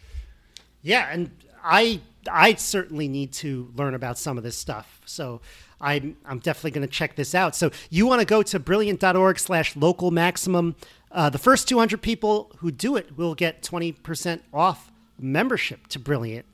Yeah 0.81 1.09
and 1.11 1.31
i 1.63 1.99
i 2.29 2.53
certainly 2.55 3.07
need 3.07 3.31
to 3.31 3.71
learn 3.75 3.93
about 3.93 4.17
some 4.17 4.37
of 4.37 4.43
this 4.43 4.57
stuff. 4.57 5.01
So 5.05 5.41
i'm 5.81 6.17
i'm 6.25 6.39
definitely 6.39 6.71
going 6.71 6.87
to 6.87 6.93
check 6.93 7.15
this 7.15 7.33
out. 7.33 7.55
So 7.55 7.71
you 7.89 8.05
want 8.05 8.21
to 8.21 8.25
go 8.25 8.43
to 8.43 8.59
brilliant.org 8.59 9.39
slash 9.39 9.75
local 9.75 10.11
maximum. 10.11 10.75
Uh, 11.11 11.29
the 11.29 11.39
first 11.39 11.67
200 11.67 12.01
people 12.01 12.51
who 12.57 12.71
do 12.71 12.95
it 12.95 13.17
will 13.17 13.33
get 13.33 13.63
20% 13.63 14.41
off 14.53 14.91
membership 15.17 15.87
to 15.87 15.99
brilliant. 15.99 16.45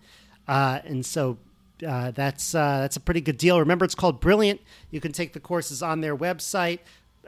Uh, 0.48 0.80
and 0.86 1.06
so 1.06 1.38
uh, 1.86 2.12
that's 2.12 2.56
uh, 2.56 2.80
that's 2.80 2.96
a 2.96 3.00
pretty 3.00 3.22
good 3.22 3.38
deal. 3.38 3.60
Remember, 3.60 3.84
it's 3.84 3.96
called 3.96 4.22
Brilliant. 4.22 4.62
You 4.92 5.02
can 5.02 5.12
take 5.12 5.34
the 5.34 5.40
courses 5.40 5.84
on 5.84 6.02
their 6.02 6.16
website 6.16 6.80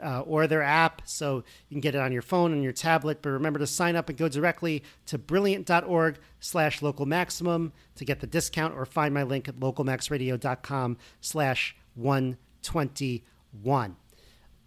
uh, 0.02 0.20
or 0.20 0.46
their 0.46 0.62
app, 0.62 1.02
so 1.04 1.44
you 1.68 1.74
can 1.74 1.80
get 1.80 1.94
it 1.94 2.00
on 2.00 2.12
your 2.12 2.22
phone 2.22 2.52
and 2.52 2.62
your 2.62 2.72
tablet. 2.72 3.20
But 3.22 3.30
remember 3.30 3.58
to 3.58 3.66
sign 3.66 3.96
up 3.96 4.08
and 4.08 4.16
go 4.18 4.28
directly 4.28 4.82
to 5.06 5.18
brilliant.org/slash 5.18 6.82
local 6.82 7.06
maximum 7.06 7.72
to 7.96 8.04
get 8.04 8.20
the 8.20 8.26
discount, 8.26 8.74
or 8.74 8.84
find 8.84 9.14
my 9.14 9.22
link 9.22 9.48
at 9.48 9.56
localmaxradio.com/slash 9.56 11.76
one 11.94 12.36
twenty 12.62 13.24
one. 13.62 13.96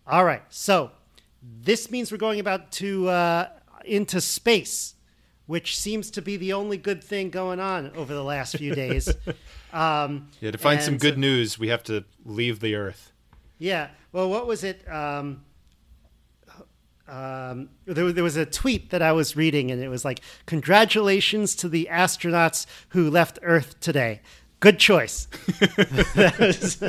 All 0.08 0.26
right, 0.26 0.42
so 0.50 0.92
this 1.42 1.92
means 1.92 2.12
we're 2.12 2.18
going 2.18 2.40
about 2.40 2.72
to 2.74 3.10
uh, 3.10 3.50
into 3.86 4.22
space 4.22 4.96
which 5.52 5.78
seems 5.78 6.10
to 6.12 6.22
be 6.22 6.38
the 6.38 6.54
only 6.54 6.78
good 6.78 7.04
thing 7.04 7.30
going 7.30 7.60
on 7.60 7.92
over 7.98 8.14
the 8.14 8.24
last 8.24 8.56
few 8.56 8.74
days. 8.74 9.14
Um, 9.74 10.30
Yeah, 10.40 10.52
to 10.52 10.58
find 10.58 10.82
some 10.82 10.98
good 10.98 11.18
news, 11.18 11.60
we 11.60 11.68
have 11.68 11.84
to 11.84 12.06
leave 12.24 12.62
the 12.62 12.76
Earth. 12.76 13.11
Yeah. 13.62 13.90
Well, 14.12 14.28
what 14.28 14.48
was 14.48 14.64
it? 14.64 14.82
Um, 14.92 15.44
um, 17.08 17.70
there, 17.86 18.04
was- 18.06 18.16
there 18.16 18.24
was 18.24 18.36
a 18.36 18.46
tweet 18.46 18.90
that 18.90 19.04
I 19.04 19.12
was 19.12 19.36
reading, 19.36 19.70
and 19.70 19.84
it 19.84 19.88
was 19.88 20.04
like, 20.04 20.22
"Congratulations 20.48 21.56
to 21.58 21.70
the 21.70 21.88
astronauts 21.92 22.66
who 22.90 23.10
left 23.12 23.38
Earth 23.44 23.80
today." 23.80 24.22
Good 24.62 24.80
choice. 24.80 25.28
That 26.16 26.40
was- 26.40 26.82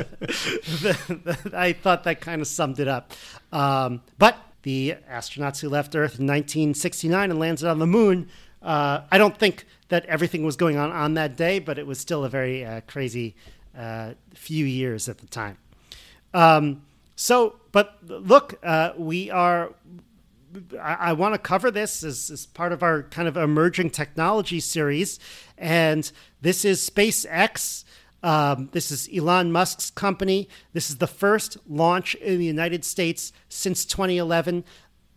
I 1.53 1.73
thought 1.73 2.03
that 2.05 2.21
kind 2.21 2.41
of 2.41 2.47
summed 2.47 2.79
it 2.79 2.87
up. 2.87 3.13
Um, 3.51 4.01
but 4.17 4.35
the 4.63 4.95
astronauts 5.09 5.59
who 5.59 5.69
left 5.69 5.95
Earth 5.95 6.19
in 6.19 6.25
1969 6.25 7.29
and 7.29 7.39
landed 7.39 7.67
on 7.67 7.77
the 7.79 7.87
moon, 7.87 8.29
uh, 8.63 9.01
I 9.11 9.17
don't 9.19 9.37
think 9.37 9.65
that 9.89 10.05
everything 10.07 10.43
was 10.43 10.55
going 10.55 10.77
on 10.77 10.91
on 10.91 11.13
that 11.15 11.35
day, 11.37 11.59
but 11.59 11.77
it 11.77 11.85
was 11.85 11.99
still 11.99 12.23
a 12.23 12.29
very 12.29 12.65
uh, 12.65 12.81
crazy 12.87 13.35
uh, 13.77 14.13
few 14.33 14.65
years 14.65 15.07
at 15.09 15.17
the 15.19 15.27
time. 15.27 15.57
Um, 16.33 16.83
so, 17.15 17.55
but 17.71 17.97
look, 18.03 18.59
uh, 18.63 18.91
we 18.97 19.29
are. 19.29 19.73
I, 20.79 20.97
I 20.99 21.13
want 21.13 21.33
to 21.33 21.39
cover 21.39 21.71
this 21.71 22.03
as, 22.03 22.29
as 22.29 22.45
part 22.45 22.71
of 22.71 22.83
our 22.83 23.03
kind 23.03 23.27
of 23.27 23.37
emerging 23.37 23.89
technology 23.89 24.59
series, 24.59 25.19
and 25.57 26.11
this 26.41 26.63
is 26.63 26.87
SpaceX. 26.87 27.83
Um, 28.21 28.69
this 28.71 28.89
is 28.89 29.09
Elon 29.13 29.51
Musk's 29.51 29.91
company. 29.91 30.47
This 30.71 30.89
is 30.89 30.97
the 30.97 31.07
first 31.07 31.57
launch 31.67 32.15
in 32.15 32.39
the 32.39 32.45
United 32.45 32.85
States 32.85 33.33
since 33.49 33.83
2011. 33.83 34.63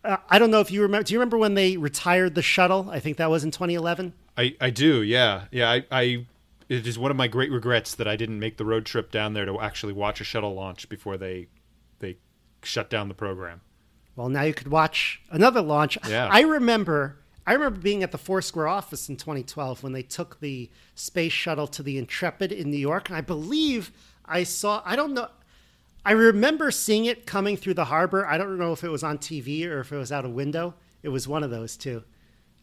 Uh, 0.03 0.17
I 0.29 0.39
don't 0.39 0.51
know 0.51 0.59
if 0.59 0.71
you 0.71 0.81
remember. 0.81 1.03
Do 1.03 1.13
you 1.13 1.19
remember 1.19 1.37
when 1.37 1.53
they 1.53 1.77
retired 1.77 2.35
the 2.35 2.41
shuttle? 2.41 2.89
I 2.91 2.99
think 2.99 3.17
that 3.17 3.29
was 3.29 3.43
in 3.43 3.51
2011. 3.51 4.13
I, 4.37 4.55
I 4.59 4.69
do, 4.69 5.01
yeah, 5.01 5.45
yeah. 5.51 5.71
I, 5.71 5.85
I 5.89 6.25
it 6.69 6.85
is 6.85 6.99
one 6.99 7.11
of 7.11 7.17
my 7.17 7.27
great 7.27 7.51
regrets 7.51 7.95
that 7.95 8.07
I 8.07 8.15
didn't 8.15 8.39
make 8.39 8.57
the 8.57 8.65
road 8.65 8.85
trip 8.85 9.11
down 9.11 9.33
there 9.33 9.45
to 9.45 9.59
actually 9.59 9.93
watch 9.93 10.19
a 10.21 10.23
shuttle 10.23 10.53
launch 10.53 10.89
before 10.89 11.17
they 11.17 11.47
they 11.99 12.17
shut 12.63 12.89
down 12.89 13.07
the 13.07 13.13
program. 13.13 13.61
Well, 14.15 14.29
now 14.29 14.41
you 14.43 14.53
could 14.53 14.69
watch 14.69 15.21
another 15.29 15.61
launch. 15.61 15.97
Yeah. 16.07 16.27
I 16.31 16.41
remember 16.41 17.19
I 17.45 17.53
remember 17.53 17.79
being 17.79 18.03
at 18.03 18.11
the 18.11 18.17
Foursquare 18.17 18.67
office 18.67 19.07
in 19.07 19.15
2012 19.15 19.81
when 19.83 19.93
they 19.93 20.03
took 20.03 20.39
the 20.39 20.69
space 20.95 21.31
shuttle 21.31 21.67
to 21.67 21.83
the 21.83 21.97
Intrepid 21.97 22.51
in 22.51 22.69
New 22.69 22.77
York, 22.77 23.09
and 23.09 23.17
I 23.17 23.21
believe 23.21 23.91
I 24.25 24.43
saw 24.43 24.81
I 24.85 24.95
don't 24.95 25.13
know 25.13 25.29
I 26.03 26.11
remember 26.11 26.71
seeing 26.71 27.05
it 27.05 27.25
coming 27.25 27.57
through 27.57 27.73
the 27.75 27.85
harbor. 27.85 28.25
I 28.25 28.37
don't 28.37 28.57
know 28.57 28.71
if 28.71 28.83
it 28.83 28.89
was 28.89 29.03
on 29.03 29.17
TV 29.17 29.65
or 29.65 29.81
if 29.81 29.91
it 29.91 29.97
was 29.97 30.11
out 30.11 30.25
a 30.25 30.29
window. 30.29 30.73
It 31.03 31.09
was 31.09 31.27
one 31.27 31.43
of 31.43 31.51
those 31.51 31.77
two. 31.77 32.03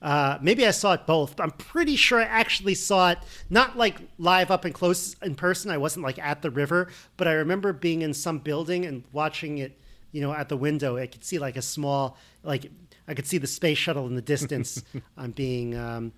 Uh, 0.04 0.38
maybe 0.40 0.64
I 0.66 0.70
saw 0.70 0.92
it 0.92 1.06
both. 1.06 1.34
But 1.34 1.42
I'm 1.42 1.50
pretty 1.52 1.96
sure 1.96 2.20
I 2.20 2.24
actually 2.24 2.76
saw 2.76 3.10
it 3.10 3.18
not 3.50 3.76
like 3.76 3.96
live 4.18 4.52
up 4.52 4.64
and 4.64 4.72
close 4.72 5.16
in 5.22 5.34
person. 5.34 5.72
I 5.72 5.78
wasn't 5.78 6.04
like 6.04 6.20
at 6.20 6.42
the 6.42 6.50
river, 6.50 6.88
but 7.16 7.26
I 7.26 7.32
remember 7.32 7.72
being 7.72 8.02
in 8.02 8.14
some 8.14 8.38
building 8.38 8.84
and 8.84 9.02
watching 9.12 9.58
it 9.58 9.80
you 10.14 10.20
know, 10.20 10.32
at 10.32 10.48
the 10.48 10.56
window, 10.56 10.96
I 10.96 11.08
could 11.08 11.24
see 11.24 11.40
like 11.40 11.56
a 11.56 11.62
small, 11.62 12.16
like 12.44 12.70
I 13.08 13.14
could 13.14 13.26
see 13.26 13.36
the 13.36 13.48
space 13.48 13.78
shuttle 13.78 14.06
in 14.06 14.14
the 14.14 14.22
distance. 14.22 14.80
I'm 15.16 15.32
being, 15.32 15.76
um, 15.76 16.12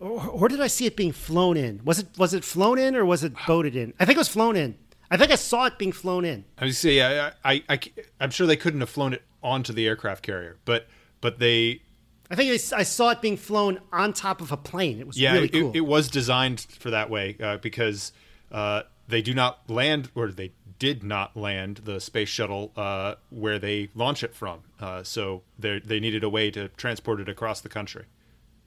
or, 0.00 0.20
or 0.26 0.48
did 0.48 0.60
I 0.60 0.66
see 0.66 0.84
it 0.84 0.96
being 0.96 1.12
flown 1.12 1.56
in? 1.56 1.80
Was 1.84 2.00
it 2.00 2.08
was 2.18 2.34
it 2.34 2.44
flown 2.44 2.76
in 2.76 2.96
or 2.96 3.04
was 3.04 3.22
it 3.22 3.32
boated 3.46 3.76
in? 3.76 3.94
I 4.00 4.04
think 4.04 4.16
it 4.16 4.18
was 4.18 4.28
flown 4.28 4.56
in. 4.56 4.76
I 5.12 5.16
think 5.16 5.30
I 5.30 5.36
saw 5.36 5.66
it 5.66 5.78
being 5.78 5.92
flown 5.92 6.24
in. 6.24 6.44
I 6.58 6.64
was 6.64 6.76
say, 6.76 7.00
I, 7.00 7.28
I, 7.44 7.62
I, 7.68 7.78
I'm 8.18 8.30
sure 8.30 8.48
they 8.48 8.56
couldn't 8.56 8.80
have 8.80 8.90
flown 8.90 9.12
it 9.12 9.22
onto 9.44 9.72
the 9.72 9.86
aircraft 9.86 10.24
carrier, 10.24 10.56
but 10.64 10.88
but 11.20 11.38
they 11.38 11.82
I 12.30 12.34
think 12.34 12.52
I 12.72 12.82
saw 12.82 13.10
it 13.10 13.20
being 13.20 13.36
flown 13.36 13.80
on 13.92 14.12
top 14.12 14.40
of 14.40 14.52
a 14.52 14.56
plane. 14.56 14.98
It 15.00 15.06
was 15.06 15.18
yeah, 15.18 15.34
really 15.34 15.46
it, 15.46 15.52
cool. 15.52 15.72
it, 15.74 15.80
was 15.80 16.08
designed 16.08 16.60
for 16.60 16.90
that 16.90 17.08
way 17.08 17.36
uh, 17.40 17.58
because 17.58 18.12
uh, 18.50 18.82
they 19.08 19.22
do 19.22 19.34
not 19.34 19.68
land, 19.70 20.10
or 20.14 20.28
they 20.28 20.52
did 20.78 21.02
not 21.02 21.36
land 21.36 21.82
the 21.84 22.00
space 22.00 22.28
shuttle 22.28 22.72
uh, 22.76 23.14
where 23.30 23.58
they 23.58 23.90
launch 23.94 24.22
it 24.22 24.34
from. 24.34 24.60
Uh, 24.80 25.02
so 25.02 25.42
they 25.58 25.78
they 25.78 26.00
needed 26.00 26.24
a 26.24 26.28
way 26.28 26.50
to 26.50 26.68
transport 26.70 27.20
it 27.20 27.28
across 27.28 27.60
the 27.60 27.68
country. 27.68 28.04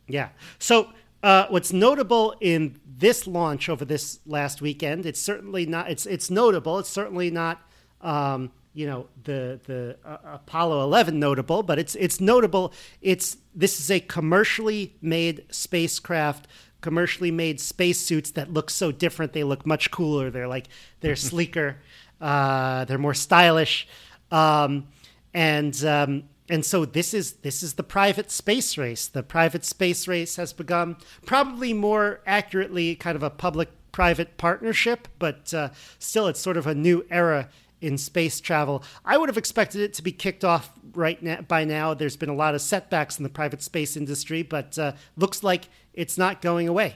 Yeah. 0.08 0.30
So 0.58 0.91
uh, 1.22 1.48
what's 1.50 1.74
notable 1.74 2.36
in 2.39 2.80
this 2.86 3.28
launch 3.28 3.69
over 3.69 3.86
this 3.86 4.19
last 4.26 4.62
weekend? 4.62 5.06
It's 5.06 5.22
certainly 5.22 5.65
not. 5.65 5.89
It's 5.89 6.06
it's 6.06 6.30
notable. 6.30 6.80
It's 6.80 6.89
certainly 6.89 7.30
not. 7.30 7.62
Um, 8.02 8.52
you 8.73 8.86
know 8.86 9.08
the 9.23 9.60
the 9.65 9.97
uh, 10.05 10.17
Apollo 10.36 10.84
11 10.84 11.19
notable, 11.19 11.63
but 11.63 11.79
it's 11.79 11.95
it's 11.95 12.19
notable. 12.21 12.73
It's 13.01 13.38
this 13.55 13.79
is 13.79 13.89
a 13.89 13.99
commercially 13.99 14.95
made 15.01 15.45
spacecraft, 15.49 16.47
commercially 16.82 17.32
made 17.32 17.60
spacesuits 17.60 18.32
that 18.32 18.53
look 18.53 18.69
so 18.69 18.91
different. 18.91 19.34
They 19.34 19.43
look 19.43 19.65
much 19.65 19.91
cooler. 19.91 20.29
They're 20.29 20.47
like 20.47 20.67
they're 21.01 21.15
sleeker, 21.29 21.77
uh, 22.21 22.86
they're 22.86 22.97
more 22.97 23.13
stylish, 23.13 23.88
um, 24.32 24.88
and 25.34 25.84
um, 25.84 26.23
and 26.49 26.65
so 26.65 26.86
this 26.86 27.13
is 27.13 27.34
this 27.34 27.63
is 27.63 27.73
the 27.73 27.84
private 27.84 28.32
space 28.32 28.77
race. 28.77 29.08
The 29.08 29.23
private 29.23 29.65
space 29.65 30.08
race 30.08 30.36
has 30.36 30.53
begun. 30.53 30.97
Probably 31.25 31.73
more 31.73 32.21
accurately, 32.25 32.95
kind 32.95 33.15
of 33.15 33.23
a 33.23 33.29
public-private 33.29 34.38
partnership, 34.38 35.08
but 35.19 35.53
uh, 35.53 35.69
still, 35.99 36.27
it's 36.27 36.39
sort 36.39 36.58
of 36.58 36.67
a 36.67 36.75
new 36.75 37.05
era 37.10 37.49
in 37.81 37.97
space 37.97 38.39
travel. 38.39 38.83
I 39.05 39.17
would 39.17 39.29
have 39.29 39.37
expected 39.37 39.81
it 39.81 39.93
to 39.93 40.03
be 40.03 40.11
kicked 40.11 40.43
off 40.43 40.71
right 40.93 41.21
now. 41.21 41.41
By 41.41 41.63
now, 41.63 41.93
there's 41.93 42.17
been 42.17 42.29
a 42.29 42.35
lot 42.35 42.55
of 42.55 42.61
setbacks 42.61 43.17
in 43.17 43.23
the 43.23 43.29
private 43.29 43.61
space 43.61 43.95
industry, 43.95 44.43
but 44.43 44.77
uh, 44.77 44.93
looks 45.15 45.43
like 45.43 45.69
it's 45.93 46.17
not 46.17 46.41
going 46.41 46.67
away. 46.67 46.95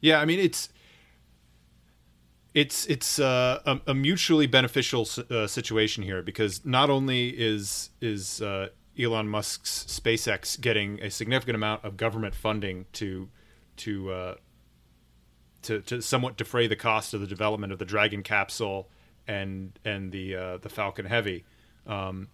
Yeah, 0.00 0.20
I 0.20 0.24
mean 0.24 0.40
it's 0.40 0.68
it's 2.54 2.86
it's 2.86 3.18
uh, 3.18 3.60
a, 3.64 3.80
a, 3.88 3.94
mutually 3.94 4.46
beneficial 4.46 5.08
uh, 5.30 5.46
situation 5.46 6.02
here 6.02 6.22
because 6.22 6.64
not 6.66 6.90
only 6.90 7.28
is 7.28 7.90
is 8.00 8.42
uh, 8.42 8.68
Elon 8.98 9.28
Musk's 9.28 9.86
SpaceX 9.88 10.60
getting 10.60 11.00
a 11.00 11.10
significant 11.10 11.54
amount 11.54 11.84
of 11.84 11.96
government 11.96 12.34
funding 12.34 12.86
to 12.94 13.30
to 13.78 14.12
uh, 14.12 14.34
to, 15.62 15.80
to 15.80 16.02
somewhat 16.02 16.36
defray 16.36 16.66
the 16.66 16.76
cost 16.76 17.14
of 17.14 17.20
the 17.20 17.26
development 17.26 17.72
of 17.72 17.78
the 17.78 17.84
Dragon 17.84 18.22
capsule 18.22 18.90
and 19.26 19.78
and 19.84 20.12
the 20.12 20.36
uh, 20.36 20.56
the 20.58 20.68
Falcon 20.68 21.06
Heavy. 21.06 21.44
Um, 21.86 22.28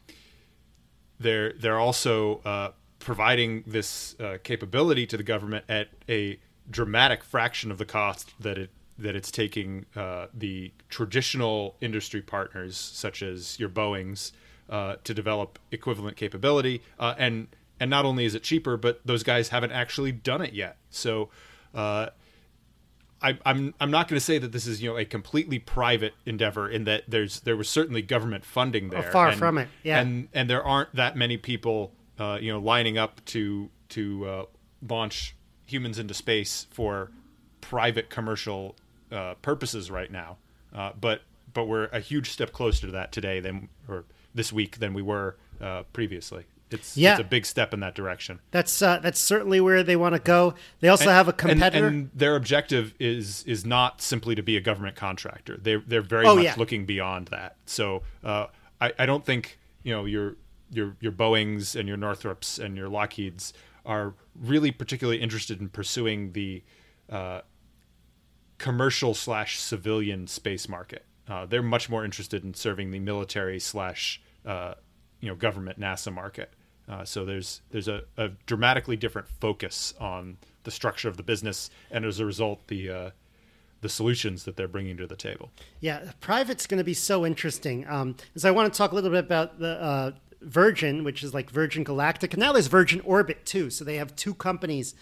they're 1.20 1.52
they're 1.52 1.78
also 1.78 2.40
uh, 2.44 2.70
providing 2.98 3.64
this 3.66 4.18
uh, 4.20 4.38
capability 4.42 5.06
to 5.06 5.16
the 5.16 5.22
government 5.22 5.64
at 5.68 5.88
a 6.08 6.38
dramatic 6.70 7.24
fraction 7.24 7.70
of 7.70 7.78
the 7.78 7.84
cost 7.84 8.34
that 8.40 8.58
it 8.58 8.70
that 8.98 9.14
it's 9.14 9.30
taking 9.30 9.86
uh, 9.94 10.26
the 10.34 10.72
traditional 10.88 11.76
industry 11.80 12.20
partners 12.20 12.76
such 12.76 13.22
as 13.22 13.58
your 13.60 13.68
Boeing's 13.68 14.32
uh, 14.68 14.96
to 15.04 15.14
develop 15.14 15.58
equivalent 15.70 16.16
capability 16.16 16.82
uh, 16.98 17.14
and 17.18 17.48
and 17.80 17.88
not 17.88 18.04
only 18.04 18.24
is 18.24 18.34
it 18.34 18.42
cheaper 18.42 18.76
but 18.76 19.00
those 19.04 19.22
guys 19.22 19.48
haven't 19.48 19.72
actually 19.72 20.12
done 20.12 20.42
it 20.42 20.52
yet 20.52 20.76
so 20.90 21.28
I, 23.20 23.30
am 23.30 23.38
I'm, 23.44 23.74
I'm 23.80 23.90
not 23.90 24.08
going 24.08 24.18
to 24.18 24.24
say 24.24 24.38
that 24.38 24.52
this 24.52 24.66
is 24.66 24.82
you 24.82 24.90
know 24.90 24.96
a 24.96 25.04
completely 25.04 25.58
private 25.58 26.14
endeavor 26.24 26.68
in 26.68 26.84
that 26.84 27.04
there's 27.08 27.40
there 27.40 27.56
was 27.56 27.68
certainly 27.68 28.02
government 28.02 28.44
funding 28.44 28.90
there. 28.90 29.06
Oh, 29.06 29.12
far 29.12 29.28
and, 29.28 29.38
from 29.38 29.58
it, 29.58 29.68
yeah. 29.82 30.00
And 30.00 30.28
and 30.32 30.48
there 30.48 30.62
aren't 30.62 30.94
that 30.94 31.16
many 31.16 31.36
people 31.36 31.92
uh, 32.18 32.38
you 32.40 32.52
know 32.52 32.60
lining 32.60 32.98
up 32.98 33.24
to 33.26 33.70
to 33.90 34.26
uh, 34.26 34.44
launch 34.88 35.34
humans 35.66 35.98
into 35.98 36.14
space 36.14 36.66
for 36.70 37.10
private 37.60 38.08
commercial 38.08 38.76
uh, 39.10 39.34
purposes 39.42 39.90
right 39.90 40.10
now. 40.10 40.36
Uh, 40.74 40.92
but 41.00 41.22
but 41.52 41.64
we're 41.64 41.86
a 41.86 42.00
huge 42.00 42.30
step 42.30 42.52
closer 42.52 42.86
to 42.86 42.92
that 42.92 43.10
today 43.10 43.40
than 43.40 43.68
or 43.88 44.04
this 44.34 44.52
week 44.52 44.78
than 44.78 44.94
we 44.94 45.02
were 45.02 45.36
uh, 45.60 45.82
previously 45.92 46.44
it's 46.70 46.96
yeah. 46.96 47.12
it's 47.12 47.20
a 47.20 47.24
big 47.24 47.46
step 47.46 47.72
in 47.72 47.80
that 47.80 47.94
direction. 47.94 48.40
That's 48.50 48.82
uh, 48.82 48.98
that's 48.98 49.20
certainly 49.20 49.60
where 49.60 49.82
they 49.82 49.96
want 49.96 50.14
to 50.14 50.20
go. 50.20 50.54
They 50.80 50.88
also 50.88 51.04
and, 51.04 51.12
have 51.12 51.28
a 51.28 51.32
competitor, 51.32 51.86
and, 51.86 51.96
and, 51.96 52.10
their 52.14 52.36
objective 52.36 52.94
is 52.98 53.44
is 53.44 53.64
not 53.64 54.00
simply 54.02 54.34
to 54.34 54.42
be 54.42 54.56
a 54.56 54.60
government 54.60 54.96
contractor. 54.96 55.56
They 55.56 55.76
they're 55.76 56.02
very 56.02 56.26
oh, 56.26 56.36
much 56.36 56.44
yeah. 56.44 56.54
looking 56.56 56.86
beyond 56.86 57.28
that. 57.28 57.56
So 57.66 58.02
uh, 58.22 58.46
I 58.80 58.92
I 58.98 59.06
don't 59.06 59.24
think 59.24 59.58
you 59.82 59.92
know 59.92 60.04
your 60.04 60.36
your 60.70 60.96
your 61.00 61.12
Boeing's 61.12 61.74
and 61.74 61.88
your 61.88 61.96
Northrops 61.96 62.58
and 62.58 62.76
your 62.76 62.88
Lockheeds 62.88 63.52
are 63.86 64.14
really 64.38 64.70
particularly 64.70 65.20
interested 65.20 65.60
in 65.60 65.68
pursuing 65.68 66.32
the 66.32 66.62
uh, 67.10 67.40
commercial 68.58 69.14
slash 69.14 69.58
civilian 69.58 70.26
space 70.26 70.68
market. 70.68 71.04
Uh, 71.26 71.46
they're 71.46 71.62
much 71.62 71.88
more 71.88 72.04
interested 72.04 72.44
in 72.44 72.54
serving 72.54 72.90
the 72.90 72.98
military 72.98 73.58
slash 73.58 74.20
uh, 74.44 74.74
you 75.20 75.28
know 75.28 75.34
government 75.34 75.80
NASA 75.80 76.12
market. 76.12 76.52
Uh, 76.88 77.04
so 77.04 77.24
there's 77.24 77.60
there's 77.70 77.88
a, 77.88 78.02
a, 78.16 78.28
dramatically 78.46 78.96
different 78.96 79.28
focus 79.28 79.92
on 80.00 80.38
the 80.64 80.70
structure 80.70 81.08
of 81.08 81.16
the 81.16 81.22
business, 81.22 81.70
and 81.90 82.04
as 82.04 82.18
a 82.18 82.24
result, 82.24 82.66
the 82.68 82.90
uh, 82.90 83.10
the 83.80 83.88
solutions 83.88 84.44
that 84.44 84.56
they're 84.56 84.68
bringing 84.68 84.96
to 84.96 85.06
the 85.06 85.16
table. 85.16 85.50
Yeah, 85.80 86.12
private's 86.20 86.66
going 86.66 86.78
to 86.78 86.84
be 86.84 86.94
so 86.94 87.26
interesting. 87.26 87.86
Um, 87.88 88.16
I 88.42 88.50
want 88.50 88.72
to 88.72 88.76
talk 88.76 88.92
a 88.92 88.94
little 88.94 89.10
bit 89.10 89.24
about 89.24 89.58
the 89.58 89.80
uh, 89.80 90.12
Virgin, 90.40 91.04
which 91.04 91.22
is 91.22 91.34
like 91.34 91.50
Virgin 91.50 91.84
Galactic, 91.84 92.32
and 92.32 92.40
now 92.40 92.52
there's 92.52 92.68
Virgin 92.68 93.00
Orbit 93.00 93.44
too. 93.44 93.70
So 93.70 93.84
they 93.84 93.96
have 93.96 94.16
two 94.16 94.34
companies 94.34 94.94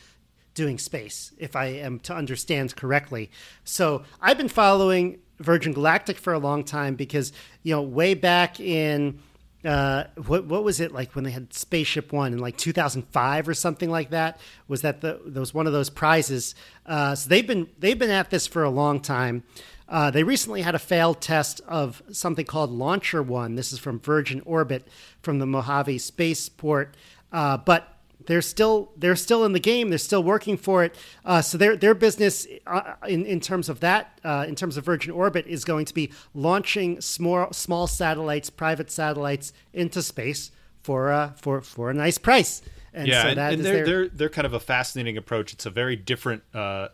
doing 0.54 0.78
space, 0.78 1.32
if 1.38 1.54
I 1.54 1.66
am 1.66 2.00
to 2.00 2.14
understand 2.14 2.74
correctly. 2.74 3.30
So 3.62 4.02
I've 4.20 4.38
been 4.38 4.48
following 4.48 5.20
Virgin 5.38 5.72
Galactic 5.72 6.16
for 6.16 6.32
a 6.32 6.38
long 6.38 6.64
time 6.64 6.96
because 6.96 7.32
you 7.62 7.74
know 7.74 7.82
way 7.82 8.14
back 8.14 8.58
in 8.58 9.20
uh, 9.64 10.04
what 10.26 10.44
what 10.46 10.62
was 10.64 10.80
it 10.80 10.92
like 10.92 11.14
when 11.14 11.24
they 11.24 11.30
had 11.30 11.52
Spaceship 11.52 12.12
One 12.12 12.32
in 12.32 12.38
like 12.38 12.56
2005 12.56 13.48
or 13.48 13.54
something 13.54 13.90
like 13.90 14.10
that? 14.10 14.38
Was 14.68 14.82
that 14.82 15.00
the 15.00 15.20
that 15.26 15.40
was 15.40 15.54
one 15.54 15.66
of 15.66 15.72
those 15.72 15.90
prizes? 15.90 16.54
Uh, 16.84 17.14
so 17.14 17.28
they've 17.28 17.46
been 17.46 17.68
they've 17.78 17.98
been 17.98 18.10
at 18.10 18.30
this 18.30 18.46
for 18.46 18.62
a 18.62 18.70
long 18.70 19.00
time. 19.00 19.42
Uh, 19.88 20.10
they 20.10 20.24
recently 20.24 20.62
had 20.62 20.74
a 20.74 20.80
failed 20.80 21.20
test 21.20 21.60
of 21.68 22.02
something 22.10 22.44
called 22.44 22.70
Launcher 22.70 23.22
One. 23.22 23.54
This 23.54 23.72
is 23.72 23.78
from 23.78 24.00
Virgin 24.00 24.42
Orbit 24.44 24.86
from 25.22 25.38
the 25.38 25.46
Mojave 25.46 25.98
Spaceport, 25.98 26.96
uh, 27.32 27.56
but 27.56 27.95
they're 28.26 28.42
still 28.42 28.92
they're 28.96 29.16
still 29.16 29.44
in 29.44 29.52
the 29.52 29.60
game. 29.60 29.88
They're 29.88 29.98
still 29.98 30.22
working 30.22 30.56
for 30.56 30.84
it. 30.84 30.94
Uh, 31.24 31.42
so 31.42 31.58
their 31.58 31.76
their 31.76 31.94
business 31.94 32.46
uh, 32.66 32.94
in 33.08 33.26
in 33.26 33.40
terms 33.40 33.68
of 33.68 33.80
that 33.80 34.20
uh, 34.24 34.44
in 34.48 34.54
terms 34.54 34.76
of 34.76 34.84
Virgin 34.84 35.12
Orbit 35.12 35.46
is 35.46 35.64
going 35.64 35.84
to 35.86 35.94
be 35.94 36.12
launching 36.34 37.00
small 37.00 37.52
small 37.52 37.86
satellites, 37.86 38.50
private 38.50 38.90
satellites 38.90 39.52
into 39.72 40.02
space 40.02 40.50
for 40.82 41.10
uh, 41.10 41.32
for 41.32 41.60
for 41.60 41.90
a 41.90 41.94
nice 41.94 42.18
price. 42.18 42.62
And 42.92 43.08
yeah, 43.08 43.22
so 43.22 43.28
and, 43.28 43.38
and 43.38 43.64
they're, 43.64 43.72
their... 43.72 43.84
they're 43.84 44.08
they're 44.08 44.28
kind 44.28 44.46
of 44.46 44.54
a 44.54 44.60
fascinating 44.60 45.16
approach. 45.16 45.52
It's 45.52 45.66
a 45.66 45.70
very 45.70 45.96
different 45.96 46.42
uh, 46.54 46.88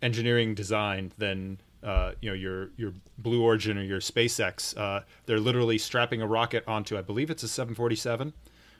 engineering 0.00 0.54
design 0.54 1.12
than 1.18 1.58
uh, 1.82 2.12
you 2.20 2.30
know 2.30 2.34
your 2.34 2.70
your 2.76 2.92
Blue 3.18 3.42
Origin 3.42 3.78
or 3.78 3.82
your 3.82 4.00
SpaceX. 4.00 4.76
Uh, 4.76 5.00
they're 5.26 5.40
literally 5.40 5.78
strapping 5.78 6.22
a 6.22 6.26
rocket 6.26 6.64
onto, 6.66 6.96
I 6.96 7.02
believe 7.02 7.30
it's 7.30 7.42
a 7.42 7.48
747, 7.48 8.32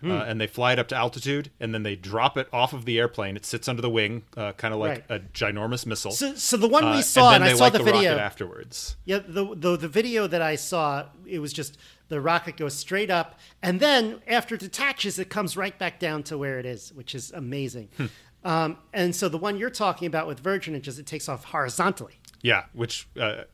uh, 0.03 0.07
hmm. 0.07 0.11
and 0.11 0.41
they 0.41 0.47
fly 0.47 0.73
it 0.73 0.79
up 0.79 0.89
to 0.89 0.97
altitude, 0.97 1.51
and 1.61 1.73
then 1.73 1.83
they 1.83 1.95
drop 1.95 2.37
it 2.37 2.49
off 2.53 2.73
of 2.73 2.85
the 2.85 2.99
airplane. 2.99 3.37
It 3.37 3.47
sits 3.47 3.69
under 3.69 3.81
the 3.81 3.91
wing, 3.91 4.25
uh, 4.37 4.53
kind 4.53 4.75
of 4.75 4.81
like 4.81 5.05
right. 5.09 5.21
a 5.21 5.21
ginormous 5.21 5.87
missile. 5.87 6.11
So, 6.11 6.35
so 6.35 6.57
the 6.57 6.69
one 6.69 6.85
we 6.85 6.99
uh, 6.99 7.03
saw, 7.03 7.33
and, 7.33 7.45
and 7.45 7.53
I 7.53 7.57
saw 7.57 7.69
the, 7.69 7.79
the 7.79 7.85
video 7.85 8.17
afterwards. 8.17 8.97
Yeah, 9.05 9.21
the, 9.27 9.55
the 9.55 9.77
the 9.77 9.89
video 9.89 10.27
that 10.27 10.43
I 10.43 10.57
saw, 10.57 11.07
it 11.27 11.39
was 11.39 11.53
just 11.53 11.79
the 12.09 12.21
rocket 12.21 12.57
goes 12.57 12.75
straight 12.75 13.11
up, 13.11 13.39
and 13.63 13.81
then 13.81 14.21
after 14.27 14.55
it 14.57 14.61
detaches, 14.61 15.19
it 15.19 15.31
comes 15.31 15.57
right 15.57 15.79
back 15.79 15.99
down 15.99 16.23
to 16.25 16.39
where 16.39 16.59
it 16.59 16.67
is, 16.67 16.93
which 16.93 17.15
is 17.15 17.31
amazing. 17.33 17.89
Hmm. 17.97 18.07
Um, 18.45 18.79
and 18.93 19.15
so 19.15 19.29
the 19.29 19.39
one 19.39 19.57
you're 19.57 19.71
talking 19.71 20.07
about 20.07 20.27
with 20.27 20.41
Virgin, 20.41 20.75
it 20.75 20.81
just 20.81 20.99
it 20.99 21.07
takes 21.07 21.29
off 21.29 21.45
horizontally. 21.45 22.15
Yeah, 22.43 22.65
which 22.73 23.09
uh, 23.21 23.45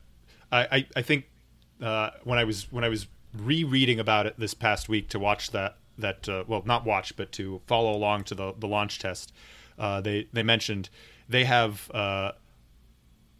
I 0.51 0.87
I 0.95 1.01
think 1.01 1.25
uh, 1.81 2.09
when 2.23 2.39
I 2.39 2.43
was 2.43 2.71
when 2.71 2.83
I 2.83 2.89
was 2.89 3.07
rereading 3.37 3.99
about 3.99 4.25
it 4.25 4.35
this 4.37 4.53
past 4.53 4.89
week 4.89 5.09
to 5.09 5.19
watch 5.19 5.51
that 5.51 5.77
that 5.99 6.27
uh, 6.27 6.43
well 6.47 6.63
not 6.65 6.85
watch 6.85 7.15
but 7.15 7.31
to 7.33 7.61
follow 7.67 7.95
along 7.95 8.23
to 8.25 8.35
the 8.35 8.53
the 8.57 8.67
launch 8.67 8.99
test. 8.99 9.33
Uh, 9.77 10.01
they 10.01 10.27
they 10.33 10.43
mentioned 10.43 10.89
they 11.27 11.45
have 11.45 11.89
uh, 11.91 12.31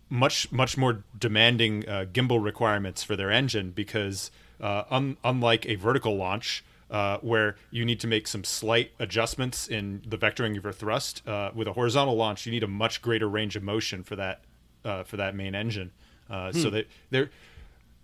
much 0.10 0.52
much 0.52 0.78
more 0.78 1.04
demanding 1.18 1.88
uh, 1.88 2.06
gimbal 2.12 2.44
requirements 2.44 3.04
for 3.04 3.16
their 3.16 3.32
engine 3.32 3.72
because 3.72 4.32
uh, 4.62 4.84
un- 4.90 5.18
unlike 5.24 5.66
a 5.68 5.76
vertical 5.76 6.16
launch, 6.18 6.64
uh, 6.92 7.18
where 7.20 7.56
you 7.72 7.86
need 7.86 8.00
to 8.00 8.08
make 8.08 8.28
some 8.28 8.44
slight 8.44 8.92
adjustments 9.00 9.68
in 9.68 10.02
the 10.06 10.18
vectoring 10.18 10.58
of 10.58 10.64
your 10.64 10.74
thrust. 10.74 11.26
Uh, 11.28 11.52
with 11.54 11.68
a 11.68 11.74
horizontal 11.74 12.16
launch, 12.16 12.46
you 12.46 12.52
need 12.52 12.64
a 12.64 12.68
much 12.68 13.02
greater 13.02 13.28
range 13.28 13.56
of 13.56 13.64
motion 13.64 14.04
for 14.04 14.16
that 14.16 14.42
uh, 14.84 15.04
for 15.04 15.18
that 15.18 15.36
main 15.36 15.56
engine, 15.56 15.92
uh, 16.30 16.52
so 16.52 16.70
that 16.70 16.88
they 17.12 17.30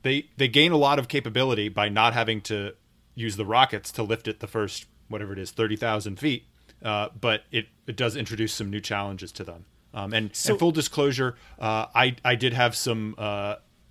they 0.04 0.26
they 0.38 0.48
gain 0.48 0.72
a 0.72 0.78
lot 0.78 1.00
of 1.00 1.08
capability 1.08 1.70
by 1.70 1.90
not 1.90 2.14
having 2.14 2.42
to 2.42 2.74
use 3.16 3.38
the 3.38 3.46
rockets 3.46 3.92
to 3.94 4.04
lift 4.04 4.28
it 4.28 4.40
the 4.40 4.48
first 4.48 4.86
whatever 5.08 5.34
it 5.34 5.40
is 5.40 5.52
thirty 5.52 5.76
thousand 5.76 6.20
feet. 6.20 6.46
Uh, 6.84 7.10
but 7.20 7.44
it, 7.52 7.68
it 7.88 7.96
does 7.96 8.16
introduce 8.16 8.54
some 8.54 8.70
new 8.70 8.82
challenges 8.82 9.32
to 9.32 9.44
them. 9.44 9.66
Um, 9.94 10.14
and, 10.14 10.26
and 10.48 10.60
full 10.60 10.72
disclosure, 10.72 11.36
uh, 11.58 11.88
I 11.96 12.16
I 12.24 12.36
did 12.36 12.54
have 12.54 12.76
some 12.76 13.16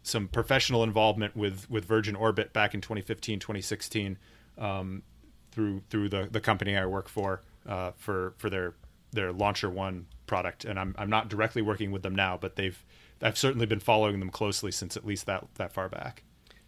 some 0.05 0.29
professional 0.29 0.85
involvement 0.85 1.35
with 1.35 1.68
with 1.70 1.85
Virgin 1.87 2.14
Orbit 2.14 2.53
back 2.53 2.75
in 2.75 2.81
2015, 2.81 3.41
2016 3.41 4.18
um, 4.59 5.03
through 5.51 5.83
through 5.89 6.11
the, 6.11 6.29
the 6.31 6.41
company 6.41 6.77
I 6.77 6.87
work 6.87 7.09
for 7.09 7.43
uh, 7.66 7.93
for 7.97 8.35
for 8.37 8.51
their 8.51 8.75
their 9.12 9.33
Launcher 9.33 9.70
One 9.70 10.07
product, 10.27 10.64
and 10.64 10.79
I'm 10.79 10.95
I'm 10.99 11.11
not 11.11 11.29
directly 11.29 11.62
working 11.62 11.91
with 11.91 12.03
them 12.03 12.14
now, 12.14 12.37
but 12.37 12.57
they've 12.57 12.85
I've 13.22 13.39
certainly 13.39 13.66
been 13.66 13.81
following 13.81 14.20
them 14.20 14.31
closely 14.31 14.70
since 14.70 14.97
at 14.97 15.07
least 15.07 15.27
that 15.27 15.47
that 15.55 15.72
far 15.72 15.89
back. 15.89 16.24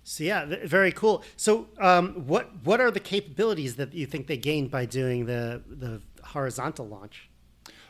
So 0.08 0.22
yeah, 0.22 0.44
very 0.64 0.92
cool. 0.92 1.24
So 1.36 1.66
um, 1.80 2.12
what 2.28 2.48
what 2.62 2.80
are 2.80 2.92
the 2.92 3.00
capabilities 3.00 3.74
that 3.74 3.92
you 3.92 4.06
think 4.06 4.28
they 4.28 4.36
gained 4.36 4.70
by 4.70 4.86
doing 4.86 5.26
the 5.26 5.60
the 5.66 6.00
horizontal 6.22 6.86
launch? 6.86 7.28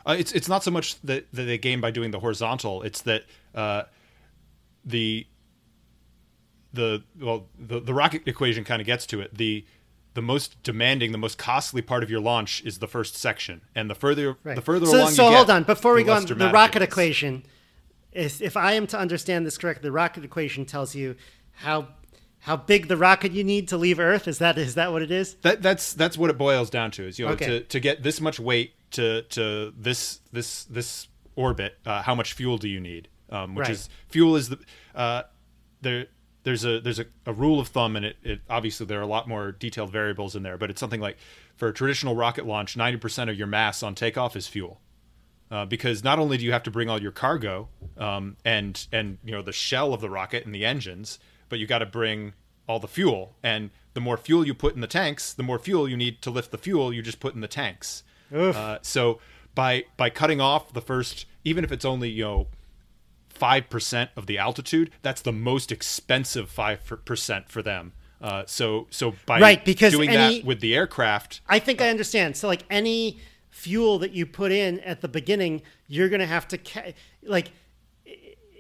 Uh, 0.07 0.17
it's 0.19 0.33
it's 0.33 0.49
not 0.49 0.65
so 0.65 0.71
much 0.71 0.99
that, 1.03 1.31
that 1.35 1.43
they 1.43 1.59
gain 1.59 1.79
by 1.79 1.91
doing 1.91 2.13
the 2.13 2.21
horizontal; 2.21 2.83
it's 2.85 3.03
that 3.03 3.25
uh, 3.55 3.83
the 4.83 5.27
the 6.73 7.03
well 7.21 7.49
the, 7.59 7.81
the 7.81 7.93
rocket 7.93 8.23
equation 8.25 8.65
kind 8.65 8.81
of 8.81 8.87
gets 8.87 9.05
to 9.09 9.21
it. 9.21 9.37
The 9.37 9.67
the 10.15 10.23
most 10.23 10.63
demanding, 10.63 11.13
the 11.13 11.19
most 11.19 11.37
costly 11.37 11.83
part 11.83 12.03
of 12.03 12.11
your 12.11 12.21
launch 12.21 12.63
is 12.65 12.79
the 12.79 12.89
first 12.89 13.15
section, 13.15 13.61
and 13.75 13.91
the 13.91 13.95
further 13.95 14.39
right. 14.43 14.57
the 14.57 14.63
further 14.63 14.87
so, 14.87 14.97
along. 14.97 15.11
So 15.11 15.25
hold 15.31 15.49
get, 15.49 15.57
on, 15.57 15.65
before 15.65 15.93
we 15.93 16.03
go 16.03 16.15
on, 16.15 16.25
the 16.25 16.51
rocket 16.51 16.81
equation. 16.81 17.45
Is, 18.13 18.41
if 18.41 18.57
I 18.57 18.73
am 18.73 18.87
to 18.87 18.99
understand 18.99 19.45
this 19.45 19.59
correctly, 19.59 19.83
the 19.83 19.93
rocket 19.93 20.25
equation 20.25 20.65
tells 20.65 20.95
you 20.95 21.17
how 21.53 21.89
how 22.41 22.57
big 22.57 22.89
the 22.89 22.97
rocket 22.97 23.33
you 23.33 23.45
need 23.45 23.69
to 23.69 23.77
leave 23.77 23.99
Earth. 23.99 24.29
Is 24.29 24.39
that 24.39 24.59
is 24.59 24.75
that 24.75 24.93
what 24.93 25.03
it 25.03 25.11
is? 25.11 25.35
That 25.43 25.63
that's 25.63 25.95
that's 25.95 26.17
what 26.17 26.31
it 26.31 26.39
boils 26.39 26.71
down 26.71 26.91
to. 26.93 27.07
Is 27.07 27.19
you 27.19 27.27
know 27.27 27.33
okay. 27.33 27.47
to, 27.47 27.61
to 27.61 27.81
get 27.81 28.03
this 28.03 28.21
much 28.21 28.39
weight 28.39 28.75
to 28.93 29.23
to 29.23 29.73
this 29.77 30.21
this 30.33 30.65
this 30.65 31.09
orbit, 31.35 31.79
uh, 31.85 32.03
how 32.03 32.15
much 32.15 32.33
fuel 32.33 32.59
do 32.59 32.69
you 32.69 32.81
need? 32.81 33.09
Um, 33.29 33.55
which 33.55 33.67
right. 33.67 33.73
is 33.73 33.89
fuel 34.09 34.37
is 34.37 34.51
the 34.51 34.59
uh, 34.95 35.23
there 35.81 36.07
there's 36.47 36.65
a 36.65 36.81
there's 36.81 37.01
a, 37.01 37.07
a 37.27 37.33
rule 37.33 37.59
of 37.59 37.69
thumb, 37.69 37.97
and 37.97 38.07
it, 38.07 38.17
it 38.23 38.41
obviously 38.49 38.87
there 38.87 39.01
are 39.01 39.03
a 39.03 39.07
lot 39.07 39.29
more 39.29 39.51
detailed 39.51 39.91
variables 39.91 40.37
in 40.37 40.45
there, 40.45 40.57
but 40.57 40.71
it's 40.71 40.79
something 40.79 41.01
like 41.01 41.17
for 41.57 41.69
a 41.69 41.73
traditional 41.73 42.15
rocket 42.15 42.47
launch, 42.47 42.77
90% 42.77 43.31
of 43.31 43.37
your 43.37 43.47
mass 43.47 43.83
on 43.83 43.95
takeoff 43.95 44.37
is 44.37 44.47
fuel. 44.47 44.81
Uh, 45.51 45.65
because 45.65 46.03
not 46.03 46.19
only 46.19 46.37
do 46.37 46.45
you 46.45 46.53
have 46.53 46.63
to 46.65 46.71
bring 46.73 46.91
all 46.91 47.01
your 47.01 47.13
cargo 47.13 47.69
um, 47.99 48.37
and 48.45 48.87
and 48.93 49.19
you 49.25 49.33
know 49.33 49.43
the 49.43 49.53
shell 49.53 49.95
of 49.95 50.01
the 50.01 50.11
rocket 50.11 50.45
and 50.45 50.55
the 50.55 50.65
engines, 50.65 51.19
but 51.49 51.59
you 51.59 51.67
got 51.67 51.79
to 51.79 51.87
bring 51.87 52.35
all 52.69 52.79
the 52.79 52.89
fuel. 52.89 53.37
And 53.43 53.71
the 53.95 54.01
more 54.01 54.17
fuel 54.17 54.47
you 54.47 54.55
put 54.55 54.75
in 54.75 54.81
the 54.81 54.87
tanks, 54.87 55.33
the 55.33 55.43
more 55.43 55.59
fuel 55.59 55.89
you 55.89 55.97
need 55.97 56.23
to 56.23 56.31
lift 56.31 56.51
the 56.51 56.59
fuel 56.59 56.93
you 56.93 57.03
just 57.03 57.21
put 57.21 57.35
in 57.35 57.41
the 57.41 57.49
tanks. 57.49 58.03
Uh, 58.33 58.79
so 58.83 59.21
by 59.55 59.85
by 59.97 60.11
cutting 60.11 60.41
off 60.41 60.73
the 60.73 60.81
first, 60.81 61.27
even 61.45 61.65
if 61.65 61.73
it's 61.73 61.85
only 61.85 62.11
you 62.11 62.25
know 62.25 62.47
5% 63.39 64.09
of 64.17 64.27
the 64.27 64.39
altitude, 64.39 64.91
that's 65.03 65.21
the 65.21 65.33
most 65.33 65.71
expensive 65.71 66.51
5% 66.51 67.49
for 67.49 67.63
them. 67.63 67.93
Uh, 68.21 68.45
so 68.47 68.87
so 68.91 69.15
by 69.27 69.41
right, 69.41 69.65
because 69.65 69.93
doing 69.93 70.09
any, 70.09 70.39
that 70.39 70.47
with 70.47 70.61
the 70.61 70.75
aircraft, 70.75 71.43
I 71.47 71.59
think 71.59 71.81
uh, 71.81 71.85
I 71.85 71.89
understand. 71.91 72.37
So 72.37 72.49
like 72.49 72.65
any 72.71 73.19
fuel 73.51 73.99
that 73.99 74.13
you 74.13 74.25
put 74.25 74.53
in 74.53 74.81
at 74.81 75.03
the 75.03 75.09
beginning, 75.09 75.63
you're 75.87 76.09
going 76.09 76.21
to 76.21 76.27
have 76.27 76.49
to 76.49 76.59
ca- 76.59 76.95
like 77.23 77.51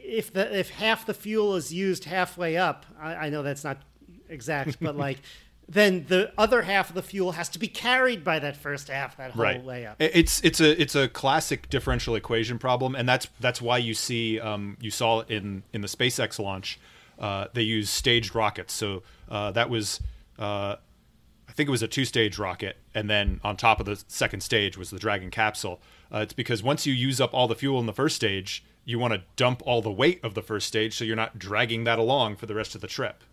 if 0.07 0.33
the 0.33 0.59
if 0.59 0.71
half 0.71 1.07
the 1.07 1.15
fuel 1.15 1.57
is 1.57 1.73
used 1.73 2.05
halfway 2.05 2.57
up. 2.57 2.87
I, 2.99 3.15
I 3.15 3.29
know 3.31 3.43
that's 3.43 3.65
not 3.65 3.79
exact, 4.29 4.79
but 4.81 4.97
like 5.07 5.19
then 5.69 6.07
the 6.09 6.33
other 6.39 6.63
half 6.63 6.89
of 6.91 6.95
the 6.95 7.03
fuel 7.03 7.33
has 7.33 7.49
to 7.51 7.59
be 7.59 7.67
carried 7.67 8.23
by 8.23 8.39
that 8.39 8.57
first 8.57 8.89
half 8.89 9.17
that 9.17 9.33
whole 9.33 9.43
right. 9.43 9.65
way 9.65 9.87
up. 9.87 9.97
It's 9.99 10.41
it's 10.43 10.61
a 10.61 10.81
it's 10.81 10.95
a 10.95 11.09
classic 11.09 11.69
differential 11.69 12.15
equation 12.15 12.59
problem, 12.59 12.95
and 12.95 13.09
that's 13.09 13.29
that's 13.41 13.61
why 13.61 13.79
you 13.79 13.95
see 13.95 14.41
um, 14.41 14.77
you 14.81 14.91
saw 14.91 15.23
in 15.23 15.65
in 15.73 15.81
the 15.81 15.89
SpaceX 15.89 16.39
launch 16.39 16.79
uh, 17.19 17.47
they 17.53 17.63
use 17.63 17.91
staged 17.91 18.35
rockets. 18.35 18.73
So 18.73 19.03
uh, 19.29 19.51
that 19.53 19.71
was 19.71 20.01
uh, 20.39 20.77
think 21.57 21.69
it 21.69 21.71
was 21.71 21.83
a 21.83 21.89
two 21.89 22.05
stage 22.05 22.39
rocket, 22.39 22.77
and 22.95 23.09
then 23.09 23.41
on 23.43 23.57
top 23.57 23.81
of 23.81 23.87
the 23.87 24.03
second 24.09 24.43
stage 24.43 24.77
was 24.77 24.91
the 24.91 24.99
Dragon 24.99 25.31
capsule. 25.31 25.81
Uh, 26.13 26.19
it's 26.19 26.35
because 26.35 26.63
once 26.63 26.87
you 26.87 26.93
use 26.93 27.21
up 27.21 27.33
all 27.35 27.49
the 27.49 27.55
fuel 27.55 27.81
in 27.81 27.87
the 27.87 27.93
first 27.93 28.15
stage, 28.15 28.65
you 28.85 28.99
want 28.99 29.15
to 29.15 29.23
dump 29.35 29.63
all 29.67 29.83
the 29.83 29.91
weight 29.91 30.23
of 30.23 30.35
the 30.35 30.43
first 30.43 30.69
stage, 30.69 30.97
so 30.97 31.05
you're 31.05 31.17
not 31.17 31.39
dragging 31.39 31.85
that 31.85 31.99
along 31.99 32.37
for 32.37 32.47
the 32.47 32.55
rest 32.55 32.75
of 32.75 32.81
the 32.81 32.87
trip. 32.87 33.25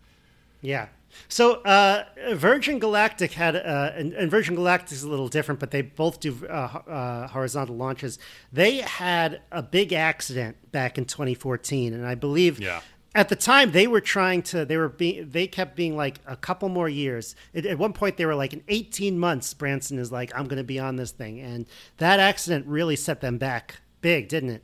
Yeah. 0.62 0.88
So 1.28 1.62
uh, 1.62 2.04
Virgin 2.32 2.78
Galactic 2.78 3.32
had, 3.32 3.54
uh, 3.54 3.92
and, 3.94 4.12
and, 4.14 4.30
Virgin 4.30 4.56
Galactic 4.56 4.92
is 4.92 5.04
a 5.04 5.08
little 5.08 5.28
different, 5.28 5.60
but 5.60 5.70
they 5.70 5.82
both 5.82 6.18
do 6.18 6.36
uh, 6.48 6.52
uh, 6.52 7.28
horizontal 7.28 7.76
launches. 7.76 8.18
They 8.52 8.78
had 8.78 9.42
a 9.52 9.62
big 9.62 9.92
accident 9.92 10.72
back 10.72 10.98
in 10.98 11.04
2014, 11.04 11.92
and 11.92 12.04
I 12.04 12.16
believe 12.16 12.58
yeah. 12.58 12.80
At 13.14 13.28
the 13.28 13.36
time 13.36 13.72
they 13.72 13.86
were 13.86 14.00
trying 14.00 14.42
to, 14.42 14.64
they 14.64 14.76
were 14.76 14.88
being, 14.88 15.28
they 15.30 15.46
kept 15.46 15.76
being 15.76 15.96
like 15.96 16.18
a 16.26 16.36
couple 16.36 16.68
more 16.68 16.88
years. 16.88 17.36
It, 17.52 17.66
at 17.66 17.78
one 17.78 17.92
point, 17.92 18.16
they 18.16 18.26
were 18.26 18.34
like 18.34 18.52
in 18.52 18.62
18 18.68 19.18
months. 19.18 19.54
Branson 19.54 19.98
is 19.98 20.10
like, 20.10 20.32
I'm 20.34 20.46
going 20.46 20.58
to 20.58 20.64
be 20.64 20.78
on 20.78 20.96
this 20.96 21.12
thing, 21.12 21.40
and 21.40 21.66
that 21.98 22.20
accident 22.20 22.66
really 22.66 22.96
set 22.96 23.20
them 23.20 23.38
back 23.38 23.80
big, 24.00 24.28
didn't 24.28 24.50
it? 24.50 24.62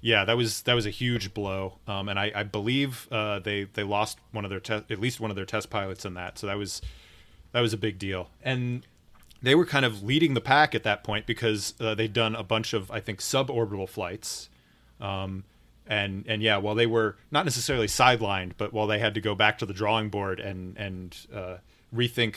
yeah, 0.00 0.24
that 0.24 0.36
was 0.36 0.62
that 0.62 0.74
was 0.74 0.86
a 0.86 0.90
huge 0.90 1.34
blow, 1.34 1.78
um, 1.86 2.08
and 2.08 2.18
I, 2.18 2.30
I 2.34 2.42
believe 2.42 3.08
uh, 3.10 3.40
they 3.40 3.64
they 3.64 3.82
lost 3.82 4.18
one 4.30 4.44
of 4.44 4.50
their 4.50 4.60
te- 4.60 4.84
at 4.88 5.00
least 5.00 5.20
one 5.20 5.30
of 5.30 5.36
their 5.36 5.44
test 5.44 5.70
pilots 5.70 6.04
in 6.04 6.14
that, 6.14 6.38
so 6.38 6.46
that 6.46 6.56
was 6.56 6.82
that 7.52 7.60
was 7.60 7.72
a 7.72 7.76
big 7.76 7.98
deal, 7.98 8.30
and 8.42 8.86
they 9.42 9.54
were 9.54 9.66
kind 9.66 9.84
of 9.84 10.02
leading 10.02 10.34
the 10.34 10.40
pack 10.40 10.74
at 10.74 10.82
that 10.84 11.02
point 11.02 11.26
because 11.26 11.74
uh, 11.80 11.94
they'd 11.94 12.12
done 12.12 12.34
a 12.34 12.42
bunch 12.42 12.72
of 12.72 12.90
I 12.90 13.00
think 13.00 13.20
suborbital 13.20 13.88
flights, 13.88 14.48
um, 15.00 15.44
and 15.86 16.24
and 16.26 16.42
yeah, 16.42 16.56
while 16.56 16.74
they 16.74 16.86
were 16.86 17.16
not 17.30 17.44
necessarily 17.44 17.86
sidelined, 17.86 18.52
but 18.56 18.72
while 18.72 18.86
they 18.86 18.98
had 18.98 19.14
to 19.14 19.20
go 19.20 19.34
back 19.34 19.58
to 19.58 19.66
the 19.66 19.74
drawing 19.74 20.08
board 20.08 20.40
and 20.40 20.76
and 20.76 21.16
uh, 21.34 21.56
rethink 21.94 22.36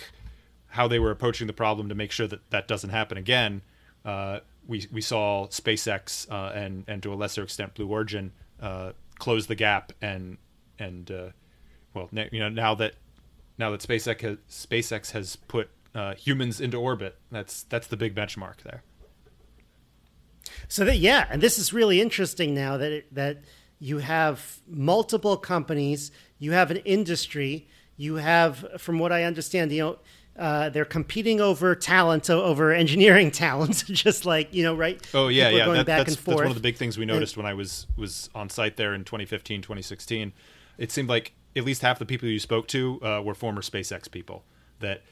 how 0.67 0.87
they 0.87 0.99
were 0.99 1.11
approaching 1.11 1.47
the 1.47 1.53
problem 1.53 1.89
to 1.89 1.95
make 1.95 2.11
sure 2.11 2.27
that 2.27 2.49
that 2.51 2.67
doesn't 2.67 2.91
happen 2.91 3.17
again. 3.17 3.61
Uh, 4.05 4.39
we 4.67 4.85
we 4.91 5.01
saw 5.01 5.47
SpaceX 5.47 6.31
uh, 6.31 6.53
and 6.53 6.83
and 6.87 7.03
to 7.03 7.13
a 7.13 7.15
lesser 7.15 7.43
extent 7.43 7.73
Blue 7.73 7.87
Origin 7.87 8.31
uh, 8.61 8.91
close 9.17 9.47
the 9.47 9.55
gap 9.55 9.91
and 10.01 10.37
and 10.77 11.11
uh, 11.11 11.29
well 11.93 12.09
you 12.13 12.39
know 12.39 12.49
now 12.49 12.75
that 12.75 12.93
now 13.57 13.71
that 13.71 13.81
SpaceX 13.81 14.21
has, 14.21 14.37
SpaceX 14.49 15.11
has 15.11 15.35
put 15.35 15.69
uh, 15.95 16.13
humans 16.13 16.61
into 16.61 16.77
orbit 16.77 17.17
that's 17.31 17.63
that's 17.63 17.87
the 17.87 17.97
big 17.97 18.15
benchmark 18.15 18.57
there. 18.63 18.83
So 20.67 20.85
that 20.85 20.97
yeah, 20.97 21.27
and 21.29 21.41
this 21.41 21.57
is 21.57 21.73
really 21.73 22.01
interesting 22.01 22.53
now 22.53 22.77
that 22.77 22.91
it, 22.91 23.15
that 23.15 23.43
you 23.79 23.99
have 23.99 24.59
multiple 24.67 25.37
companies, 25.37 26.11
you 26.37 26.51
have 26.51 26.71
an 26.71 26.77
industry, 26.77 27.67
you 27.97 28.15
have 28.15 28.65
from 28.77 28.99
what 28.99 29.11
I 29.11 29.23
understand, 29.23 29.71
you 29.71 29.83
know 29.83 29.99
uh, 30.39 30.69
they're 30.69 30.85
competing 30.85 31.41
over 31.41 31.75
talent, 31.75 32.29
over 32.29 32.71
engineering 32.71 33.29
talent, 33.45 33.83
just 33.87 34.25
like 34.25 34.53
you 34.53 34.63
know, 34.63 34.73
right? 34.73 35.05
Oh 35.13 35.27
yeah, 35.27 35.49
yeah. 35.49 35.65
That, 35.67 35.85
that's, 35.85 36.15
that's, 36.15 36.25
one 36.25 36.47
of 36.47 36.55
the 36.55 36.61
big 36.61 36.77
things 36.77 36.97
we 36.97 37.05
noticed 37.05 37.35
and, 37.35 37.43
when 37.43 37.51
I 37.51 37.53
was 37.53 37.87
was 37.97 38.29
on 38.33 38.49
site 38.49 38.77
there 38.77 38.93
in 38.93 39.03
2015, 39.03 39.61
2016. 39.61 40.31
It 40.77 40.91
seemed 40.91 41.09
like 41.09 41.33
at 41.57 41.65
least 41.65 41.81
half 41.81 41.99
the 41.99 42.05
people 42.05 42.29
you 42.29 42.39
spoke 42.39 42.67
to 42.69 43.01
uh, 43.03 43.21
were 43.21 43.35
former 43.35 43.61
SpaceX 43.61 44.09
people. 44.09 44.45
That 44.79 45.03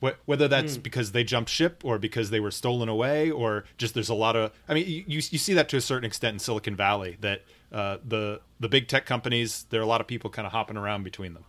whether 0.00 0.46
that's 0.46 0.76
mm. 0.76 0.82
because 0.82 1.12
they 1.12 1.24
jumped 1.24 1.50
ship 1.50 1.82
or 1.84 1.98
because 1.98 2.30
they 2.30 2.40
were 2.40 2.50
stolen 2.50 2.88
away 2.88 3.30
or 3.30 3.64
just 3.78 3.94
there's 3.94 4.08
a 4.08 4.14
lot 4.14 4.36
of. 4.36 4.52
I 4.68 4.74
mean, 4.74 4.86
you 4.86 5.04
you 5.08 5.38
see 5.38 5.54
that 5.54 5.68
to 5.70 5.76
a 5.76 5.80
certain 5.80 6.04
extent 6.04 6.34
in 6.34 6.38
Silicon 6.38 6.76
Valley. 6.76 7.16
That 7.20 7.42
uh, 7.72 7.98
the 8.04 8.40
the 8.60 8.68
big 8.68 8.88
tech 8.88 9.06
companies, 9.06 9.66
there 9.70 9.80
are 9.80 9.84
a 9.84 9.86
lot 9.86 10.00
of 10.00 10.06
people 10.06 10.30
kind 10.30 10.46
of 10.46 10.52
hopping 10.52 10.76
around 10.76 11.02
between 11.02 11.34
them. 11.34 11.44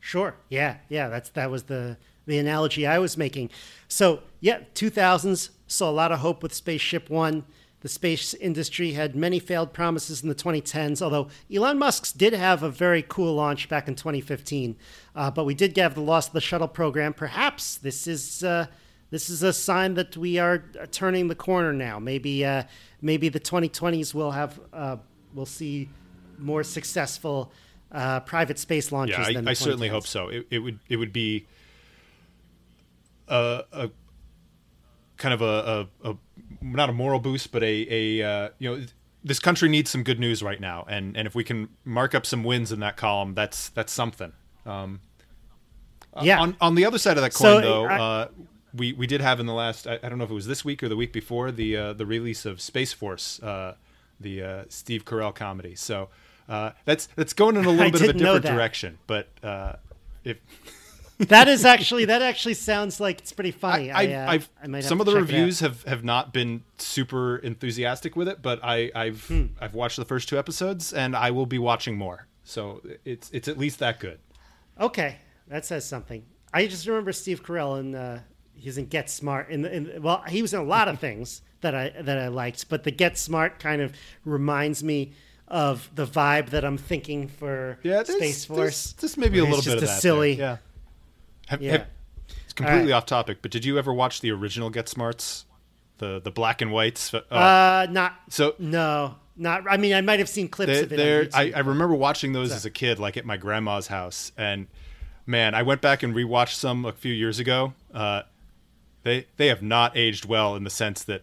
Sure. 0.00 0.36
Yeah. 0.50 0.76
Yeah. 0.88 1.08
That's 1.08 1.30
that 1.30 1.50
was 1.50 1.64
the 1.64 1.96
the 2.26 2.38
analogy 2.38 2.86
I 2.86 2.98
was 2.98 3.16
making. 3.16 3.50
So 3.88 4.20
yeah, 4.40 4.60
2000s 4.74 5.50
saw 5.66 5.90
a 5.90 5.92
lot 5.92 6.12
of 6.12 6.18
hope 6.18 6.42
with 6.42 6.52
Spaceship 6.52 7.08
One. 7.08 7.44
The 7.84 7.90
space 7.90 8.32
industry 8.32 8.92
had 8.92 9.14
many 9.14 9.38
failed 9.38 9.74
promises 9.74 10.22
in 10.22 10.30
the 10.30 10.34
2010s, 10.34 11.02
although 11.02 11.28
Elon 11.54 11.78
Musk's 11.78 12.12
did 12.12 12.32
have 12.32 12.62
a 12.62 12.70
very 12.70 13.04
cool 13.06 13.34
launch 13.34 13.68
back 13.68 13.88
in 13.88 13.94
2015. 13.94 14.74
Uh, 15.14 15.30
but 15.30 15.44
we 15.44 15.52
did 15.52 15.76
have 15.76 15.94
the 15.94 16.00
loss 16.00 16.28
of 16.28 16.32
the 16.32 16.40
shuttle 16.40 16.66
program. 16.66 17.12
Perhaps 17.12 17.76
this 17.76 18.06
is 18.06 18.42
uh, 18.42 18.68
this 19.10 19.28
is 19.28 19.42
a 19.42 19.52
sign 19.52 19.92
that 19.94 20.16
we 20.16 20.38
are 20.38 20.64
turning 20.92 21.28
the 21.28 21.34
corner 21.34 21.74
now. 21.74 21.98
Maybe 21.98 22.42
uh, 22.42 22.62
maybe 23.02 23.28
the 23.28 23.38
2020s 23.38 24.14
will 24.14 24.30
have 24.30 24.58
uh, 24.72 24.96
we'll 25.34 25.44
see 25.44 25.90
more 26.38 26.62
successful 26.64 27.52
uh, 27.92 28.20
private 28.20 28.58
space 28.58 28.92
launches. 28.92 29.28
Yeah, 29.28 29.42
I, 29.44 29.50
I 29.50 29.52
certainly 29.52 29.88
hope 29.88 30.06
so. 30.06 30.28
It, 30.28 30.46
it 30.50 30.58
would 30.60 30.78
it 30.88 30.96
would 30.96 31.12
be 31.12 31.44
a, 33.28 33.64
a 33.74 33.90
kind 35.18 35.34
of 35.34 35.42
a, 35.42 35.88
a, 36.02 36.10
a 36.12 36.16
not 36.72 36.88
a 36.88 36.92
moral 36.92 37.20
boost, 37.20 37.52
but 37.52 37.62
a 37.62 37.86
a 38.20 38.22
uh, 38.28 38.48
you 38.58 38.70
know 38.76 38.84
this 39.22 39.38
country 39.38 39.68
needs 39.68 39.90
some 39.90 40.02
good 40.02 40.18
news 40.20 40.42
right 40.42 40.60
now, 40.60 40.84
and 40.88 41.16
and 41.16 41.26
if 41.26 41.34
we 41.34 41.44
can 41.44 41.68
mark 41.84 42.14
up 42.14 42.26
some 42.26 42.42
wins 42.44 42.72
in 42.72 42.80
that 42.80 42.96
column, 42.96 43.34
that's 43.34 43.68
that's 43.70 43.92
something. 43.92 44.32
Um, 44.66 45.00
Yeah. 46.22 46.40
On 46.40 46.56
on 46.60 46.74
the 46.74 46.84
other 46.86 46.98
side 46.98 47.16
of 47.16 47.22
that 47.22 47.32
So, 47.32 47.54
coin, 47.54 47.62
though, 47.62 47.84
I- 47.86 47.98
uh, 47.98 48.28
we 48.74 48.92
we 48.92 49.06
did 49.06 49.20
have 49.20 49.40
in 49.40 49.46
the 49.46 49.52
last 49.54 49.86
I, 49.86 49.98
I 50.02 50.08
don't 50.08 50.18
know 50.18 50.24
if 50.24 50.30
it 50.30 50.34
was 50.34 50.46
this 50.46 50.64
week 50.64 50.82
or 50.82 50.88
the 50.88 50.96
week 50.96 51.12
before 51.12 51.50
the 51.52 51.76
uh, 51.76 51.92
the 51.92 52.06
release 52.06 52.44
of 52.44 52.60
Space 52.60 52.92
Force, 52.92 53.40
uh, 53.42 53.74
the 54.20 54.42
uh, 54.42 54.64
Steve 54.68 55.04
Carell 55.04 55.34
comedy. 55.34 55.74
So 55.74 56.08
uh, 56.48 56.70
that's 56.84 57.06
that's 57.16 57.32
going 57.32 57.56
in 57.56 57.64
a 57.64 57.70
little 57.78 57.90
bit 57.90 58.02
of 58.02 58.08
a 58.10 58.12
different 58.14 58.44
direction, 58.44 58.98
but 59.06 59.28
uh, 59.42 59.74
if 60.24 60.38
that 61.18 61.48
is 61.48 61.64
actually 61.64 62.06
that 62.06 62.22
actually 62.22 62.54
sounds 62.54 62.98
like 63.00 63.20
it's 63.20 63.32
pretty 63.32 63.50
funny. 63.52 63.90
I, 63.90 64.02
I, 64.02 64.12
uh, 64.14 64.30
I've 64.32 64.50
I 64.74 64.80
some 64.80 65.00
of 65.00 65.06
the 65.06 65.12
check 65.12 65.16
it 65.20 65.22
out. 65.24 65.30
reviews 65.30 65.60
have, 65.60 65.82
have 65.84 66.02
not 66.04 66.32
been 66.32 66.62
super 66.78 67.36
enthusiastic 67.36 68.16
with 68.16 68.28
it, 68.28 68.42
but 68.42 68.58
I, 68.64 68.90
I've 68.94 69.26
Hmm. 69.28 69.46
I've 69.60 69.74
watched 69.74 69.96
the 69.96 70.04
first 70.04 70.28
two 70.28 70.38
episodes 70.38 70.92
and 70.92 71.14
I 71.14 71.30
will 71.30 71.46
be 71.46 71.58
watching 71.58 71.96
more. 71.96 72.26
So 72.42 72.82
it's 73.04 73.30
it's 73.32 73.48
at 73.48 73.58
least 73.58 73.78
that 73.78 74.00
good. 74.00 74.18
Okay, 74.80 75.16
that 75.48 75.64
says 75.64 75.84
something. 75.86 76.24
I 76.52 76.66
just 76.66 76.86
remember 76.86 77.12
Steve 77.12 77.42
Carell 77.44 77.78
and 77.78 77.94
uh, 77.94 78.18
he's 78.54 78.76
in 78.78 78.86
Get 78.86 79.08
Smart. 79.08 79.50
In, 79.50 79.64
in 79.64 80.02
well, 80.02 80.22
he 80.28 80.42
was 80.42 80.52
in 80.52 80.60
a 80.60 80.64
lot 80.64 80.88
of 80.88 80.98
things 81.06 81.42
that 81.60 81.74
I 81.74 81.90
that 82.02 82.18
I 82.18 82.28
liked, 82.28 82.68
but 82.68 82.82
the 82.84 82.90
Get 82.90 83.16
Smart 83.16 83.58
kind 83.60 83.80
of 83.80 83.92
reminds 84.24 84.82
me 84.82 85.12
of 85.46 85.88
the 85.94 86.06
vibe 86.06 86.50
that 86.50 86.64
I'm 86.64 86.78
thinking 86.78 87.28
for 87.28 87.78
Yeah, 87.82 88.02
Space 88.02 88.44
Force. 88.46 88.92
This 88.92 89.14
There's 89.14 89.16
maybe 89.18 89.38
a 89.38 89.44
little 89.44 89.58
bit 89.58 89.64
just 89.64 89.76
of 89.76 89.82
a 89.82 89.86
that. 89.86 90.00
silly. 90.00 90.34
there. 90.36 90.46
Yeah. 90.46 90.56
Have, 91.48 91.62
Yeah. 91.62 91.72
have- 91.72 91.86
it's 92.44 92.52
completely 92.54 92.92
right. 92.92 92.96
off 92.96 93.06
topic, 93.06 93.38
but 93.42 93.50
did 93.50 93.64
you 93.64 93.78
ever 93.78 93.92
watch 93.92 94.20
the 94.20 94.30
original 94.30 94.70
Get 94.70 94.88
Smarts, 94.88 95.44
the 95.98 96.20
the 96.22 96.30
black 96.30 96.60
and 96.62 96.72
whites? 96.72 97.12
Uh, 97.12 97.18
Uh, 97.30 97.86
not 97.90 98.14
so 98.30 98.54
no, 98.58 99.16
not. 99.36 99.64
I 99.68 99.76
mean, 99.76 99.92
I 99.94 100.00
might 100.00 100.18
have 100.20 100.28
seen 100.28 100.48
clips 100.48 100.72
They, 100.72 100.82
of 100.84 100.92
it. 100.92 101.34
I, 101.34 101.52
I 101.54 101.58
remember 101.60 101.94
watching 101.94 102.32
those 102.32 102.52
as 102.52 102.64
a 102.64 102.70
kid, 102.70 102.98
like 102.98 103.16
at 103.16 103.24
my 103.24 103.36
grandma's 103.36 103.88
house, 103.88 104.32
and 104.36 104.68
man, 105.26 105.54
I 105.54 105.62
went 105.62 105.80
back 105.80 106.02
and 106.02 106.14
rewatched 106.14 106.54
some 106.54 106.84
a 106.84 106.92
few 106.92 107.12
years 107.12 107.38
ago. 107.38 107.74
Uh, 107.92 108.22
they 109.02 109.26
they 109.36 109.48
have 109.48 109.62
not 109.62 109.96
aged 109.96 110.24
well 110.24 110.54
in 110.56 110.64
the 110.64 110.70
sense 110.70 111.02
that, 111.04 111.22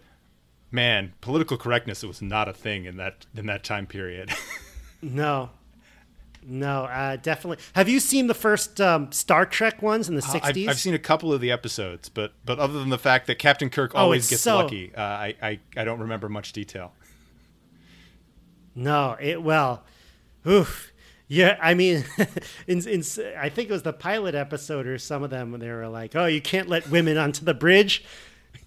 man, 0.69 1.13
political 1.21 1.57
correctness 1.57 2.03
was 2.03 2.21
not 2.21 2.47
a 2.47 2.53
thing 2.53 2.85
in 2.85 2.97
that 2.97 3.25
in 3.35 3.45
that 3.47 3.63
time 3.63 3.87
period. 3.87 4.29
no, 5.01 5.49
no, 6.43 6.83
uh, 6.85 7.17
definitely. 7.17 7.63
Have 7.73 7.87
you 7.89 7.99
seen 7.99 8.27
the 8.27 8.33
first 8.33 8.79
um, 8.81 9.11
Star 9.11 9.45
Trek 9.45 9.81
ones 9.81 10.09
in 10.09 10.15
the 10.15 10.23
I've, 10.33 10.41
'60s? 10.53 10.67
I've 10.67 10.79
seen 10.79 10.93
a 10.93 10.99
couple 10.99 11.31
of 11.33 11.41
the 11.41 11.51
episodes, 11.51 12.09
but 12.09 12.33
but 12.45 12.59
other 12.59 12.79
than 12.79 12.89
the 12.89 12.97
fact 12.97 13.27
that 13.27 13.35
Captain 13.39 13.69
Kirk 13.69 13.91
Oh, 13.95 13.99
always 13.99 14.23
it's 14.23 14.29
gets 14.31 14.41
so- 14.43 14.57
lucky, 14.57 14.93
uh, 14.95 15.01
I, 15.01 15.35
I 15.41 15.59
I 15.77 15.83
don't 15.83 15.99
remember 15.99 16.29
much 16.29 16.53
detail. 16.53 16.93
No, 18.75 19.17
it 19.19 19.41
well, 19.43 19.83
oof. 20.47 20.91
Yeah, 21.27 21.57
I 21.61 21.75
mean, 21.75 22.03
in, 22.67 22.85
in 22.87 23.03
I 23.37 23.47
think 23.49 23.69
it 23.69 23.71
was 23.71 23.83
the 23.83 23.93
pilot 23.93 24.35
episode 24.35 24.85
or 24.85 24.97
some 24.97 25.23
of 25.23 25.29
them 25.29 25.51
when 25.51 25.61
they 25.61 25.69
were 25.69 25.87
like, 25.87 26.15
"Oh, 26.15 26.25
you 26.25 26.41
can't 26.41 26.67
let 26.67 26.89
women 26.89 27.17
onto 27.17 27.45
the 27.45 27.53
bridge." 27.53 28.03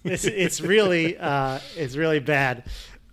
It's, 0.03 0.25
it's 0.25 0.61
really 0.61 1.17
uh, 1.17 1.59
it's 1.75 1.95
really 1.95 2.19
bad. 2.19 2.63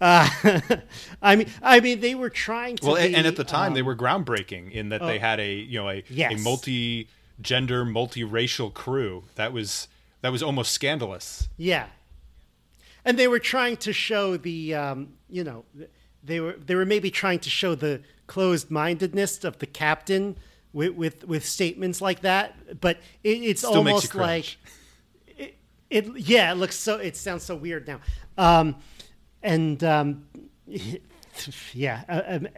Uh, 0.02 0.28
I 1.22 1.36
mean, 1.36 1.46
I 1.62 1.78
mean, 1.78 2.00
they 2.00 2.16
were 2.16 2.28
trying 2.28 2.74
to. 2.78 2.86
Well, 2.86 2.96
and, 2.96 3.12
be, 3.12 3.14
and 3.14 3.24
at 3.24 3.36
the 3.36 3.44
time, 3.44 3.72
they 3.72 3.80
um, 3.80 3.86
were 3.86 3.94
groundbreaking 3.94 4.72
in 4.72 4.88
that 4.88 5.00
they 5.00 5.18
oh. 5.18 5.20
had 5.20 5.38
a 5.38 5.54
you 5.54 5.78
know 5.78 5.88
a, 5.88 6.02
a 6.10 6.36
multi-gender, 6.38 7.84
multi-racial 7.84 8.70
crew. 8.70 9.22
That 9.36 9.52
was 9.52 9.86
that 10.22 10.32
was 10.32 10.42
almost 10.42 10.72
scandalous. 10.72 11.48
Yeah, 11.56 11.86
and 13.04 13.16
they 13.16 13.28
were 13.28 13.38
trying 13.38 13.76
to 13.78 13.92
show 13.92 14.36
the, 14.36 14.74
um, 14.74 15.14
you 15.30 15.44
know, 15.44 15.64
they 16.24 16.40
were 16.40 16.54
they 16.54 16.74
were 16.74 16.84
maybe 16.84 17.12
trying 17.12 17.38
to 17.38 17.50
show 17.50 17.76
the 17.76 18.00
closed-mindedness 18.26 19.44
of 19.44 19.58
the 19.58 19.66
captain 19.66 20.36
with 20.72 20.94
with, 20.94 21.22
with 21.28 21.46
statements 21.46 22.00
like 22.00 22.22
that. 22.22 22.80
But 22.80 22.98
it, 23.22 23.38
it's 23.38 23.60
Still 23.60 23.76
almost 23.76 24.16
like 24.16 24.56
cringe. 25.36 25.56
it. 25.90 26.06
Yeah, 26.16 26.50
it 26.50 26.56
looks 26.56 26.74
so. 26.76 26.96
It 26.96 27.16
sounds 27.16 27.44
so 27.44 27.54
weird 27.54 27.86
now. 27.86 28.00
Um, 28.36 28.76
and 29.42 29.82
um, 29.84 30.26
yeah, 31.72 32.04
uh, 32.08 32.22
um, 32.26 32.48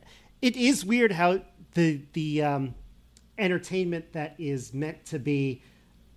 it 0.42 0.56
is 0.56 0.84
weird 0.84 1.12
how 1.12 1.40
the 1.74 2.00
the 2.12 2.42
um, 2.42 2.74
entertainment 3.38 4.12
that 4.12 4.34
is 4.38 4.72
meant 4.72 5.04
to 5.06 5.18
be 5.18 5.62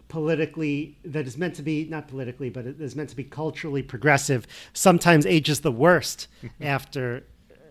politically 0.07 0.97
that 1.03 1.27
is 1.27 1.37
meant 1.37 1.55
to 1.55 1.61
be 1.61 1.85
not 1.85 2.07
politically 2.07 2.49
but 2.49 2.65
it 2.65 2.79
is 2.79 2.95
meant 2.95 3.09
to 3.09 3.15
be 3.15 3.25
culturally 3.25 3.83
progressive 3.83 4.47
sometimes 4.71 5.25
ages 5.25 5.59
the 5.61 5.71
worst 5.71 6.27
after 6.61 7.23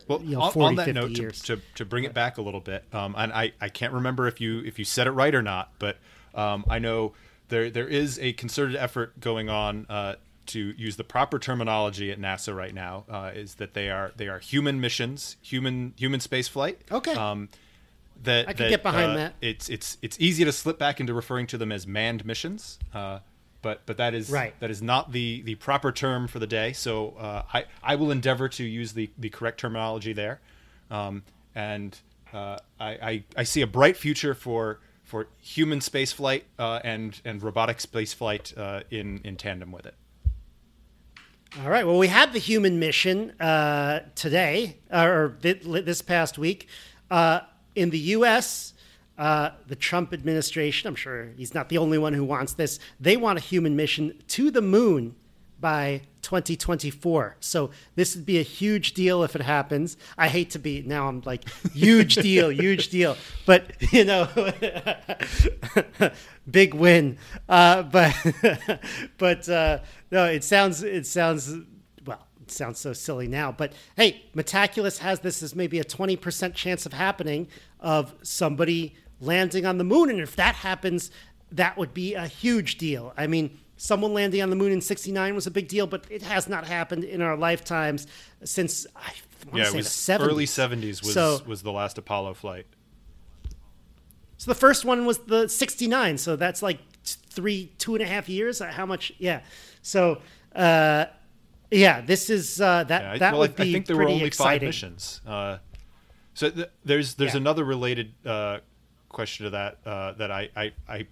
Well, 0.06 0.20
you 0.22 0.36
know, 0.36 0.42
on, 0.42 0.52
40, 0.52 0.66
on 0.66 0.74
that 0.74 0.84
50 0.84 1.00
note, 1.00 1.14
to, 1.14 1.56
to, 1.56 1.62
to 1.76 1.84
bring 1.86 2.04
it 2.04 2.12
back 2.12 2.36
a 2.36 2.42
little 2.42 2.60
bit, 2.60 2.84
um, 2.92 3.14
and 3.16 3.32
I, 3.32 3.52
I 3.60 3.68
can't 3.70 3.92
remember 3.92 4.28
if 4.28 4.40
you 4.40 4.60
if 4.60 4.78
you 4.78 4.84
said 4.84 5.06
it 5.06 5.12
right 5.12 5.34
or 5.34 5.42
not, 5.42 5.72
but 5.78 5.96
um, 6.34 6.64
I 6.68 6.78
know 6.78 7.14
there 7.48 7.70
there 7.70 7.88
is 7.88 8.18
a 8.18 8.32
concerted 8.34 8.76
effort 8.76 9.18
going 9.18 9.48
on 9.48 9.86
uh, 9.88 10.16
to 10.48 10.74
use 10.76 10.96
the 10.96 11.04
proper 11.04 11.38
terminology 11.38 12.10
at 12.10 12.20
NASA 12.20 12.54
right 12.54 12.74
now. 12.74 13.04
Uh, 13.08 13.30
is 13.34 13.56
that 13.56 13.74
they 13.74 13.90
are 13.90 14.12
they 14.16 14.28
are 14.28 14.38
human 14.38 14.80
missions, 14.80 15.36
human 15.42 15.94
human 15.96 16.20
space 16.20 16.48
flight. 16.48 16.80
Okay. 16.90 17.14
Um, 17.14 17.48
that 18.22 18.48
I 18.48 18.52
can 18.52 18.64
that, 18.64 18.70
get 18.70 18.82
behind 18.82 19.12
uh, 19.12 19.16
that. 19.16 19.34
It's 19.40 19.68
it's 19.68 19.98
it's 20.02 20.16
easy 20.20 20.44
to 20.44 20.52
slip 20.52 20.78
back 20.78 21.00
into 21.00 21.14
referring 21.14 21.46
to 21.48 21.58
them 21.58 21.72
as 21.72 21.86
manned 21.86 22.24
missions. 22.24 22.78
Uh, 22.94 23.20
but 23.62 23.82
but 23.86 23.96
that 23.96 24.14
is 24.14 24.30
Right. 24.30 24.58
that 24.60 24.70
is 24.70 24.80
not 24.80 25.12
the 25.12 25.42
the 25.42 25.56
proper 25.56 25.92
term 25.92 26.28
for 26.28 26.38
the 26.38 26.46
day. 26.46 26.72
So 26.72 27.10
uh, 27.18 27.42
I 27.52 27.64
I 27.82 27.96
will 27.96 28.10
endeavor 28.10 28.48
to 28.50 28.64
use 28.64 28.92
the 28.92 29.10
the 29.18 29.28
correct 29.28 29.58
terminology 29.60 30.12
there, 30.12 30.40
um, 30.90 31.24
and 31.54 31.98
uh, 32.32 32.58
I, 32.78 32.90
I 32.90 33.24
I 33.38 33.42
see 33.42 33.62
a 33.62 33.66
bright 33.66 33.96
future 33.96 34.34
for 34.34 34.80
for 35.02 35.28
human 35.40 35.80
space 35.80 36.12
flight 36.12 36.44
uh, 36.58 36.80
and 36.84 37.20
and 37.24 37.42
robotic 37.42 37.80
space 37.80 38.12
flight 38.12 38.52
uh, 38.56 38.82
in 38.90 39.20
in 39.24 39.36
tandem 39.36 39.72
with 39.72 39.86
it. 39.86 39.94
All 41.62 41.70
right. 41.70 41.86
Well, 41.86 41.96
we 41.96 42.08
had 42.08 42.34
the 42.34 42.38
human 42.38 42.78
mission 42.78 43.30
uh, 43.40 44.00
today, 44.14 44.76
or 44.92 45.38
this 45.40 46.02
past 46.02 46.36
week, 46.36 46.68
uh, 47.10 47.40
in 47.74 47.88
the 47.88 47.98
U.S. 47.98 48.74
Uh, 49.16 49.52
the 49.66 49.74
Trump 49.74 50.12
administration. 50.12 50.86
I'm 50.86 50.94
sure 50.94 51.30
he's 51.38 51.54
not 51.54 51.70
the 51.70 51.78
only 51.78 51.96
one 51.96 52.12
who 52.12 52.24
wants 52.24 52.52
this. 52.52 52.78
They 53.00 53.16
want 53.16 53.38
a 53.38 53.40
human 53.40 53.74
mission 53.74 54.22
to 54.28 54.50
the 54.50 54.60
moon 54.60 55.16
by 55.58 56.02
2024. 56.26 57.36
So 57.38 57.70
this 57.94 58.16
would 58.16 58.26
be 58.26 58.38
a 58.38 58.42
huge 58.42 58.94
deal 58.94 59.22
if 59.22 59.36
it 59.36 59.42
happens. 59.42 59.96
I 60.18 60.26
hate 60.26 60.50
to 60.50 60.58
be 60.58 60.82
now. 60.82 61.06
I'm 61.06 61.22
like 61.24 61.48
huge 61.72 62.16
deal, 62.16 62.48
huge 62.50 62.88
deal. 62.88 63.16
But 63.46 63.80
you 63.92 64.04
know, 64.04 64.28
big 66.50 66.74
win. 66.74 67.18
Uh, 67.48 67.84
but 67.84 68.12
but 69.18 69.48
uh, 69.48 69.78
no, 70.10 70.24
it 70.24 70.42
sounds 70.42 70.82
it 70.82 71.06
sounds 71.06 71.54
well. 72.04 72.26
It 72.42 72.50
sounds 72.50 72.80
so 72.80 72.92
silly 72.92 73.28
now. 73.28 73.52
But 73.52 73.72
hey, 73.96 74.24
Metaculus 74.34 74.98
has 74.98 75.20
this 75.20 75.44
as 75.44 75.54
maybe 75.54 75.78
a 75.78 75.84
20% 75.84 76.54
chance 76.54 76.86
of 76.86 76.92
happening 76.92 77.46
of 77.78 78.12
somebody 78.22 78.96
landing 79.20 79.64
on 79.64 79.78
the 79.78 79.84
moon, 79.84 80.10
and 80.10 80.18
if 80.18 80.34
that 80.34 80.56
happens, 80.56 81.12
that 81.52 81.78
would 81.78 81.94
be 81.94 82.14
a 82.14 82.26
huge 82.26 82.78
deal. 82.78 83.14
I 83.16 83.28
mean. 83.28 83.58
Someone 83.76 84.14
landing 84.14 84.40
on 84.42 84.50
the 84.50 84.56
moon 84.56 84.72
in 84.72 84.80
'69 84.80 85.34
was 85.34 85.46
a 85.46 85.50
big 85.50 85.68
deal, 85.68 85.86
but 85.86 86.04
it 86.10 86.22
has 86.22 86.48
not 86.48 86.66
happened 86.66 87.04
in 87.04 87.20
our 87.20 87.36
lifetimes 87.36 88.06
since 88.44 88.86
I 88.96 89.12
want 89.46 89.56
Yeah, 89.58 89.64
to 89.64 89.70
say 89.70 89.76
was 89.76 89.86
the 90.06 90.12
70s. 90.12 90.26
early 90.28 90.46
'70s 90.46 91.02
was 91.02 91.12
So- 91.14 91.42
was 91.46 91.62
the 91.62 91.72
last 91.72 91.98
Apollo 91.98 92.34
flight. 92.34 92.66
So 94.38 94.50
the 94.50 94.54
first 94.54 94.84
one 94.84 95.06
was 95.06 95.18
the 95.18 95.48
69. 95.48 96.18
So 96.18 96.36
that's 96.36 96.62
like 96.62 96.78
three, 97.04 97.72
two 97.78 97.94
and 97.94 98.02
a 98.02 98.06
half 98.06 98.28
years. 98.28 98.58
How 98.60 98.86
much? 98.86 99.12
Yeah. 99.18 99.40
So, 99.82 100.20
uh, 100.54 101.06
yeah, 101.70 102.00
this 102.00 102.28
is, 102.30 102.60
uh, 102.60 102.84
that, 102.84 103.02
Yeah, 103.02 103.12
I- 103.12 103.18
that 103.18 103.32
well, 103.32 103.40
would 103.40 103.52
I, 103.60 103.64
be 103.64 103.70
I 103.70 103.72
think 103.72 103.86
there 103.86 103.96
were 103.96 104.08
only 104.08 104.24
exciting. 104.24 104.60
five 104.60 104.62
missions. 104.68 105.20
Uh, 105.26 105.58
so 106.34 106.50
th- 106.50 106.68
there's 106.84 107.14
there's 107.14 107.32
Yeah. 107.32 107.38
another 107.40 107.64
related 107.64 108.12
uh, 108.26 108.58
question 109.08 109.44
to 109.44 109.50
that 109.50 109.78
uh, 109.86 110.12
that 110.12 110.30
I, 110.30 110.50
I 110.54 110.72
I 110.88 111.06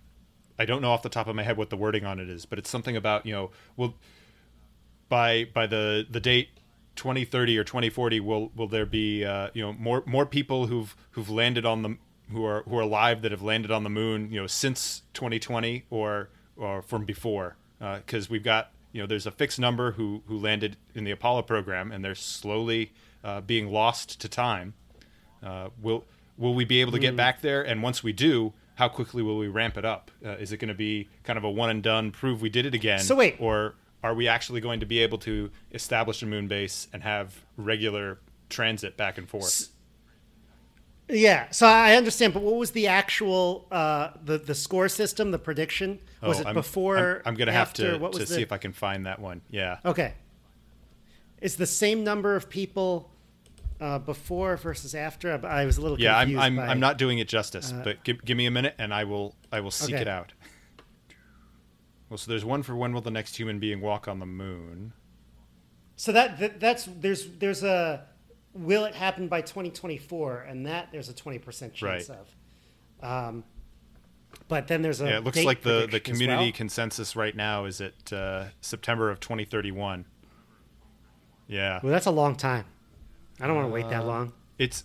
I 0.58 0.64
don't 0.64 0.82
know 0.82 0.90
off 0.90 1.02
the 1.02 1.08
top 1.08 1.26
of 1.26 1.34
my 1.34 1.42
head 1.42 1.56
what 1.56 1.70
the 1.70 1.76
wording 1.76 2.04
on 2.04 2.20
it 2.20 2.28
is, 2.28 2.46
but 2.46 2.58
it's 2.58 2.70
something 2.70 2.96
about 2.96 3.26
you 3.26 3.32
know 3.32 3.50
will 3.76 3.94
by 5.08 5.44
by 5.44 5.66
the 5.66 6.06
the 6.08 6.20
date 6.20 6.48
2030 6.96 7.58
or 7.58 7.64
2040 7.64 8.20
will 8.20 8.50
will 8.54 8.68
there 8.68 8.86
be 8.86 9.24
uh, 9.24 9.50
you 9.52 9.62
know 9.62 9.72
more 9.72 10.02
more 10.06 10.26
people 10.26 10.66
who've 10.66 10.94
who've 11.12 11.30
landed 11.30 11.66
on 11.66 11.82
the 11.82 11.96
who 12.30 12.44
are 12.44 12.62
who 12.62 12.78
are 12.78 12.82
alive 12.82 13.22
that 13.22 13.32
have 13.32 13.42
landed 13.42 13.70
on 13.70 13.84
the 13.84 13.90
moon 13.90 14.30
you 14.30 14.40
know 14.40 14.46
since 14.46 15.02
2020 15.14 15.84
or 15.90 16.30
or 16.56 16.82
from 16.82 17.04
before. 17.04 17.56
Because 17.78 18.30
we've 18.30 18.44
got 18.44 18.70
you 18.92 19.00
know 19.00 19.06
there's 19.06 19.26
a 19.26 19.30
fixed 19.30 19.58
number 19.58 19.92
who 19.92 20.22
who 20.26 20.38
landed 20.38 20.76
in 20.94 21.04
the 21.04 21.10
Apollo 21.10 21.42
program 21.42 21.92
and 21.92 22.04
they're 22.04 22.14
slowly 22.14 22.92
uh, 23.22 23.40
being 23.40 23.70
lost 23.70 24.20
to 24.20 24.28
time. 24.28 24.74
Uh, 25.42 25.68
will 25.82 26.04
will 26.38 26.54
we 26.54 26.64
be 26.64 26.80
able 26.80 26.92
to 26.92 26.98
get 26.98 27.16
back 27.16 27.42
there? 27.42 27.62
And 27.62 27.82
once 27.82 28.02
we 28.02 28.12
do, 28.12 28.52
how 28.74 28.88
quickly 28.88 29.22
will 29.22 29.38
we 29.38 29.48
ramp 29.48 29.76
it 29.76 29.84
up? 29.84 30.10
Uh, 30.24 30.30
is 30.30 30.52
it 30.52 30.56
going 30.58 30.68
to 30.68 30.74
be 30.74 31.08
kind 31.22 31.36
of 31.36 31.44
a 31.44 31.50
one 31.50 31.70
and 31.70 31.82
done, 31.82 32.10
prove 32.10 32.42
we 32.42 32.48
did 32.48 32.66
it 32.66 32.74
again? 32.74 33.00
So 33.00 33.14
wait. 33.14 33.36
or 33.38 33.74
are 34.02 34.14
we 34.14 34.28
actually 34.28 34.60
going 34.60 34.80
to 34.80 34.86
be 34.86 34.98
able 35.00 35.18
to 35.18 35.50
establish 35.72 36.22
a 36.22 36.26
moon 36.26 36.46
base 36.48 36.88
and 36.92 37.02
have 37.02 37.44
regular 37.56 38.18
transit 38.50 38.96
back 38.96 39.16
and 39.18 39.28
forth? 39.28 39.68
Yeah, 41.08 41.50
so 41.50 41.66
I 41.66 41.96
understand, 41.96 42.32
but 42.32 42.42
what 42.42 42.54
was 42.56 42.70
the 42.70 42.86
actual 42.86 43.66
uh, 43.70 44.10
the 44.24 44.38
the 44.38 44.54
score 44.54 44.88
system, 44.88 45.32
the 45.32 45.38
prediction? 45.38 46.00
Was 46.22 46.38
Oh, 46.38 46.40
it 46.40 46.46
I'm- 46.46 46.54
before? 46.54 47.16
I'm, 47.16 47.22
I'm 47.26 47.34
going 47.34 47.46
to 47.48 47.52
have 47.52 47.74
to, 47.74 47.98
What 47.98 48.12
was 48.14 48.22
to 48.22 48.28
the, 48.28 48.34
see 48.36 48.42
if 48.42 48.52
I 48.52 48.56
can 48.58 48.72
find 48.72 49.04
that 49.04 49.18
one. 49.18 49.42
Yeah. 49.50 49.78
Okay. 49.84 50.14
Is 51.42 51.56
the 51.56 51.66
same 51.66 52.04
number 52.04 52.36
of 52.36 52.48
people 52.48 53.10
uh, 53.84 53.98
before 53.98 54.56
versus 54.56 54.94
after? 54.94 55.32
I 55.44 55.62
I 55.62 55.64
was 55.66 55.76
a 55.78 55.82
little 55.82 56.00
Yeah, 56.00 56.16
I'm. 56.16 56.38
I'm, 56.38 56.56
by- 56.56 56.66
I'm 56.68 56.80
not 56.80 56.96
doing 56.98 57.18
it 57.18 57.28
justice, 57.28 57.72
but 57.84 58.02
give, 58.04 58.24
give 58.24 58.36
me 58.36 58.46
a 58.46 58.50
minute 58.50 58.74
and 58.78 58.92
I 58.94 59.04
will 59.04 59.34
I 59.52 59.60
will 59.60 59.70
seek 59.70 59.94
Okay. 59.94 60.02
it 60.02 60.08
out. 60.08 60.32
Well, 62.08 62.18
so 62.18 62.30
there's 62.30 62.44
one 62.44 62.62
for 62.62 62.74
when 62.76 62.92
will 62.92 63.00
the 63.00 63.10
next 63.10 63.36
human 63.36 63.58
being 63.58 63.80
walk 63.80 64.08
on 64.08 64.18
the 64.20 64.26
moon? 64.26 64.92
So 65.96 66.12
that, 66.12 66.38
that 66.38 66.60
that's 66.60 66.84
there's 67.00 67.28
there's 67.38 67.62
a 67.62 68.06
will 68.52 68.84
it 68.84 68.94
happen 68.94 69.28
by 69.28 69.40
2024, 69.42 70.40
and 70.42 70.66
that 70.66 70.88
there's 70.92 71.08
a 71.08 71.14
20 71.14 71.38
percent 71.38 71.74
chance 71.74 72.08
Right. 72.08 72.18
of. 72.18 73.06
Um, 73.08 73.44
but 74.48 74.66
then 74.68 74.82
there's 74.82 75.00
a 75.00 75.06
Yeah, 75.06 75.16
it 75.18 75.24
looks 75.24 75.44
like 75.44 75.62
the, 75.62 75.86
the 75.90 76.00
community 76.00 76.46
well. 76.46 76.52
consensus 76.52 77.14
right 77.16 77.34
now 77.36 77.64
is 77.66 77.80
at 77.80 78.12
uh, 78.12 78.44
September 78.60 79.10
of 79.10 79.20
2031. 79.20 80.04
Yeah, 81.46 81.80
Well, 81.82 81.92
that's 81.92 82.06
a 82.06 82.10
long 82.10 82.34
time. 82.36 82.64
I 83.40 83.46
don't 83.46 83.56
want 83.56 83.68
to 83.68 83.72
wait 83.72 83.84
Uh, 83.86 83.90
that 83.90 84.06
long. 84.06 84.32
it's 84.58 84.84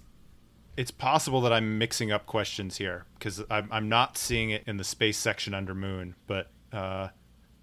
it's 0.78 0.92
possible 0.92 1.42
that 1.42 1.52
I'm 1.52 1.78
mixing 1.78 2.12
up 2.12 2.26
questions 2.26 2.78
here 2.78 3.06
because 3.18 3.44
I'm 3.50 3.68
I'm 3.72 3.90
not 3.90 4.18
seeing 4.18 4.50
it 4.50 4.64
in 4.66 4.78
the 4.78 4.84
space 4.84 5.18
section 5.18 5.54
under 5.54 5.76
Moon, 5.76 6.16
but 6.28 6.50
uh, 6.72 7.10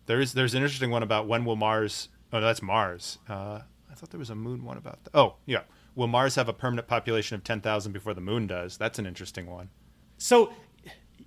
there 0.06 0.20
is 0.20 0.32
there's 0.34 0.54
an 0.54 0.62
interesting 0.62 0.90
one 0.90 1.02
about 1.02 1.26
when 1.26 1.44
will 1.44 1.56
Mars? 1.56 2.08
Oh, 2.32 2.40
that's 2.40 2.60
Mars. 2.62 3.18
Uh, 3.28 3.60
I 3.90 3.94
thought 3.94 4.10
there 4.10 4.18
was 4.18 4.30
a 4.30 4.34
Moon 4.34 4.64
one 4.64 4.76
about 4.76 5.02
that. 5.04 5.10
Oh, 5.14 5.36
yeah. 5.46 5.60
Will 5.94 6.08
Mars 6.08 6.34
have 6.34 6.48
a 6.48 6.52
permanent 6.52 6.86
population 6.88 7.34
of 7.36 7.42
10,000 7.44 7.92
before 7.92 8.12
the 8.12 8.20
Moon 8.20 8.46
does? 8.46 8.76
That's 8.76 8.98
an 8.98 9.06
interesting 9.06 9.46
one. 9.46 9.70
So 10.18 10.52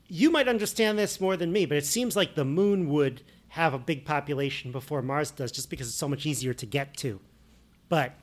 you 0.07 0.29
might 0.29 0.47
understand 0.47 0.99
this 0.99 1.19
more 1.19 1.35
than 1.37 1.51
me, 1.51 1.65
but 1.65 1.77
it 1.77 1.85
seems 1.85 2.15
like 2.15 2.35
the 2.35 2.45
moon 2.45 2.89
would 2.89 3.23
have 3.49 3.73
a 3.73 3.79
big 3.79 4.05
population 4.05 4.71
before 4.71 5.01
Mars 5.01 5.31
does, 5.31 5.51
just 5.51 5.69
because 5.71 5.87
it's 5.87 5.97
so 5.97 6.07
much 6.07 6.25
easier 6.27 6.53
to 6.53 6.65
get 6.67 6.95
to. 6.97 7.19
But 7.87 8.13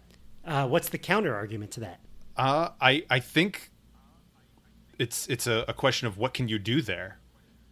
uh, 0.46 0.66
what's 0.68 0.88
the 0.88 0.98
counter 0.98 1.34
argument 1.34 1.72
to 1.72 1.80
that? 1.80 2.00
Uh, 2.36 2.70
I 2.80 3.04
I 3.10 3.20
think 3.20 3.70
it's 4.98 5.26
it's 5.28 5.46
a, 5.46 5.64
a 5.68 5.72
question 5.74 6.06
of 6.08 6.18
what 6.18 6.34
can 6.34 6.48
you 6.48 6.58
do 6.58 6.80
there. 6.82 7.18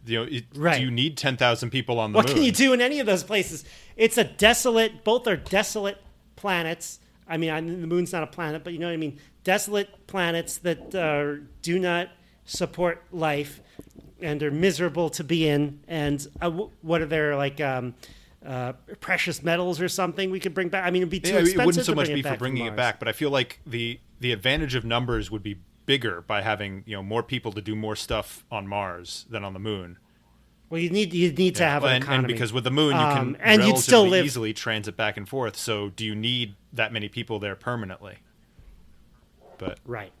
You 0.05 0.19
know, 0.19 0.23
it, 0.31 0.45
Right. 0.53 0.77
do 0.77 0.83
you 0.85 0.91
need 0.91 1.17
10,000 1.17 1.71
people 1.71 1.99
on 1.99 2.11
the 2.11 2.17
What 2.17 2.27
moon? 2.27 2.35
can 2.35 2.43
you 2.43 2.51
do 2.51 2.73
in 2.73 2.81
any 2.81 2.99
of 2.99 3.07
those 3.07 3.23
places? 3.23 3.65
It's 3.95 4.19
a 4.19 4.23
desolate. 4.23 5.03
Both 5.03 5.25
are 5.25 5.35
desolate 5.35 5.97
planets. 6.35 6.99
I 7.27 7.37
mean, 7.37 7.49
I, 7.49 7.59
the 7.59 7.87
moon's 7.87 8.13
not 8.13 8.21
a 8.21 8.27
planet, 8.27 8.63
but 8.63 8.73
you 8.73 8.77
know 8.77 8.85
what 8.85 8.93
I 8.93 8.97
mean. 8.97 9.17
Desolate 9.43 10.05
planets 10.05 10.59
that 10.59 10.93
uh, 10.93 11.43
do 11.63 11.79
not 11.79 12.09
support 12.43 13.03
life 13.11 13.61
and 14.21 14.43
are 14.43 14.51
miserable 14.51 15.09
to 15.09 15.23
be 15.23 15.47
in. 15.47 15.79
And 15.87 16.25
uh, 16.39 16.51
what 16.51 17.01
are 17.01 17.07
there 17.07 17.35
like 17.35 17.59
um, 17.59 17.95
uh, 18.45 18.73
precious 18.99 19.41
metals 19.43 19.81
or 19.81 19.87
something 19.89 20.29
we 20.31 20.39
could 20.39 20.53
bring 20.53 20.69
back? 20.69 20.85
I 20.85 20.91
mean, 20.91 21.01
it'd 21.01 21.09
be 21.09 21.19
too 21.19 21.33
Yeah, 21.33 21.39
expensive 21.39 21.61
it 21.61 21.65
wouldn't 21.65 21.85
so 21.85 21.91
to 21.93 21.95
much 21.95 22.07
be 22.07 22.21
for 22.21 22.37
bringing 22.37 22.65
it 22.65 22.75
back, 22.75 22.99
but 22.99 23.07
I 23.07 23.11
feel 23.11 23.29
like 23.29 23.59
the 23.65 23.99
the 24.19 24.31
advantage 24.31 24.75
of 24.75 24.85
numbers 24.85 25.29
would 25.31 25.43
be 25.43 25.57
bigger 25.85 26.21
by 26.21 26.41
having 26.41 26.83
you 26.85 26.95
know 26.95 27.03
more 27.03 27.21
people 27.23 27.51
to 27.53 27.61
do 27.61 27.75
more 27.75 27.95
stuff 27.95 28.45
on 28.51 28.67
Mars 28.67 29.25
than 29.29 29.43
on 29.43 29.53
the 29.53 29.59
moon. 29.59 29.97
Well, 30.69 30.81
you 30.81 30.89
need 30.89 31.13
you 31.13 31.31
need 31.31 31.55
to 31.55 31.65
have 31.65 31.83
Well, 31.83 31.91
an 31.91 31.95
and, 31.97 32.03
economy. 32.03 32.23
and 32.23 32.27
because 32.33 32.51
with 32.51 32.63
the 32.63 32.71
moon 32.71 32.93
you 32.95 33.05
can 33.05 33.17
Um, 33.17 33.37
and 33.39 33.63
you'd 33.63 33.77
still 33.77 34.07
live- 34.07 34.25
easily 34.25 34.51
transit 34.53 34.95
back 34.97 35.15
and 35.17 35.27
forth. 35.29 35.55
So 35.57 35.89
do 35.89 36.03
you 36.05 36.15
need 36.15 36.55
that 36.73 36.91
many 36.91 37.07
people 37.09 37.37
there 37.39 37.55
permanently? 37.55 38.17
But 39.57 39.79
right, 39.85 40.11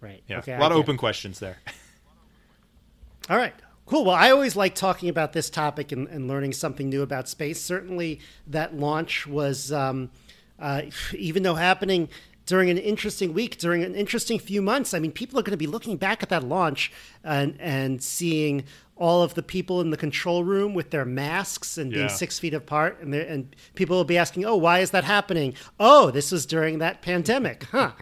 right. 0.00 0.22
yeah, 0.28 0.38
Okay, 0.38 0.52
a 0.52 0.56
I 0.56 0.60
lot 0.60 0.70
of 0.72 0.78
it. 0.78 0.80
open 0.80 0.96
questions 0.96 1.40
there. 1.40 1.58
All 3.28 3.36
right. 3.36 3.54
Cool. 3.88 4.04
Well, 4.04 4.14
I 4.16 4.30
always 4.30 4.54
like 4.54 4.74
talking 4.74 5.08
about 5.08 5.32
this 5.32 5.48
topic 5.48 5.92
and, 5.92 6.06
and 6.08 6.28
learning 6.28 6.52
something 6.52 6.90
new 6.90 7.00
about 7.00 7.26
space. 7.26 7.58
Certainly, 7.60 8.20
that 8.46 8.76
launch 8.76 9.26
was, 9.26 9.72
um, 9.72 10.10
uh, 10.58 10.82
even 11.16 11.42
though 11.42 11.54
happening 11.54 12.10
during 12.44 12.68
an 12.68 12.76
interesting 12.76 13.32
week, 13.32 13.56
during 13.58 13.82
an 13.82 13.94
interesting 13.94 14.38
few 14.38 14.60
months. 14.60 14.92
I 14.92 14.98
mean, 14.98 15.10
people 15.12 15.38
are 15.38 15.42
going 15.42 15.52
to 15.52 15.56
be 15.56 15.66
looking 15.66 15.96
back 15.96 16.22
at 16.22 16.28
that 16.28 16.44
launch 16.44 16.92
and 17.24 17.56
and 17.58 18.02
seeing 18.02 18.64
all 18.96 19.22
of 19.22 19.32
the 19.34 19.42
people 19.42 19.80
in 19.80 19.88
the 19.90 19.96
control 19.96 20.44
room 20.44 20.74
with 20.74 20.90
their 20.90 21.04
masks 21.06 21.78
and 21.78 21.90
being 21.90 22.02
Yeah. 22.08 22.08
six 22.08 22.38
feet 22.38 22.52
apart, 22.52 23.00
and 23.00 23.14
and 23.14 23.56
people 23.74 23.96
will 23.96 24.04
be 24.04 24.18
asking, 24.18 24.44
"Oh, 24.44 24.56
why 24.56 24.80
is 24.80 24.90
that 24.90 25.04
happening? 25.04 25.54
Oh, 25.80 26.10
this 26.10 26.30
was 26.30 26.44
during 26.44 26.78
that 26.80 27.00
pandemic, 27.00 27.64
huh?" 27.72 27.92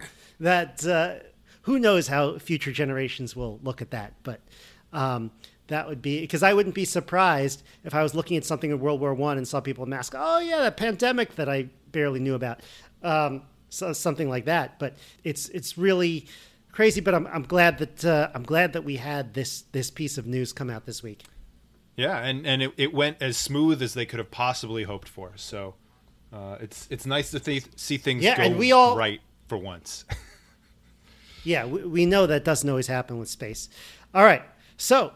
That 0.40 0.84
uh, 0.84 1.14
who 1.62 1.78
knows 1.78 2.08
how 2.08 2.38
future 2.38 2.72
generations 2.72 3.36
will 3.36 3.60
look 3.62 3.80
at 3.80 3.92
that, 3.92 4.14
but. 4.24 4.40
Um, 4.92 5.30
that 5.68 5.88
would 5.88 6.00
be 6.02 6.20
because 6.20 6.42
I 6.42 6.52
wouldn't 6.54 6.74
be 6.74 6.84
surprised 6.84 7.62
if 7.84 7.94
I 7.94 8.02
was 8.02 8.14
looking 8.14 8.36
at 8.36 8.44
something 8.44 8.70
in 8.70 8.78
World 8.80 9.00
War 9.00 9.14
One 9.14 9.36
and 9.38 9.46
saw 9.46 9.60
people 9.60 9.84
in 9.84 9.90
masks. 9.90 10.14
Oh 10.18 10.38
yeah, 10.40 10.58
that 10.60 10.76
pandemic 10.76 11.34
that 11.36 11.48
I 11.48 11.68
barely 11.92 12.20
knew 12.20 12.34
about, 12.34 12.60
um, 13.02 13.42
so 13.68 13.92
something 13.92 14.28
like 14.28 14.44
that. 14.46 14.78
But 14.78 14.94
it's 15.24 15.48
it's 15.50 15.76
really 15.76 16.26
crazy. 16.72 17.00
But 17.00 17.14
I'm, 17.14 17.26
I'm 17.28 17.42
glad 17.42 17.78
that 17.78 18.04
uh, 18.04 18.30
I'm 18.34 18.42
glad 18.44 18.72
that 18.74 18.84
we 18.84 18.96
had 18.96 19.34
this 19.34 19.62
this 19.72 19.90
piece 19.90 20.18
of 20.18 20.26
news 20.26 20.52
come 20.52 20.70
out 20.70 20.86
this 20.86 21.02
week. 21.02 21.24
Yeah, 21.96 22.18
and 22.18 22.46
and 22.46 22.62
it, 22.62 22.72
it 22.76 22.92
went 22.94 23.16
as 23.20 23.36
smooth 23.36 23.82
as 23.82 23.94
they 23.94 24.06
could 24.06 24.18
have 24.18 24.30
possibly 24.30 24.82
hoped 24.84 25.08
for. 25.08 25.32
So 25.36 25.74
uh, 26.32 26.58
it's 26.60 26.86
it's 26.90 27.06
nice 27.06 27.30
to 27.32 27.40
th- 27.40 27.64
see 27.76 27.96
things 27.96 28.22
Yeah, 28.22 28.36
go 28.36 28.42
and 28.44 28.58
we 28.58 28.70
all- 28.72 28.96
right 28.96 29.20
for 29.48 29.56
once. 29.58 30.04
Yeah, 31.44 31.64
we, 31.64 31.84
we 31.84 32.06
know 32.06 32.26
that 32.26 32.44
doesn't 32.44 32.68
always 32.68 32.88
happen 32.88 33.18
with 33.20 33.28
space. 33.28 33.68
All 34.12 34.24
right, 34.24 34.42
so 34.76 35.12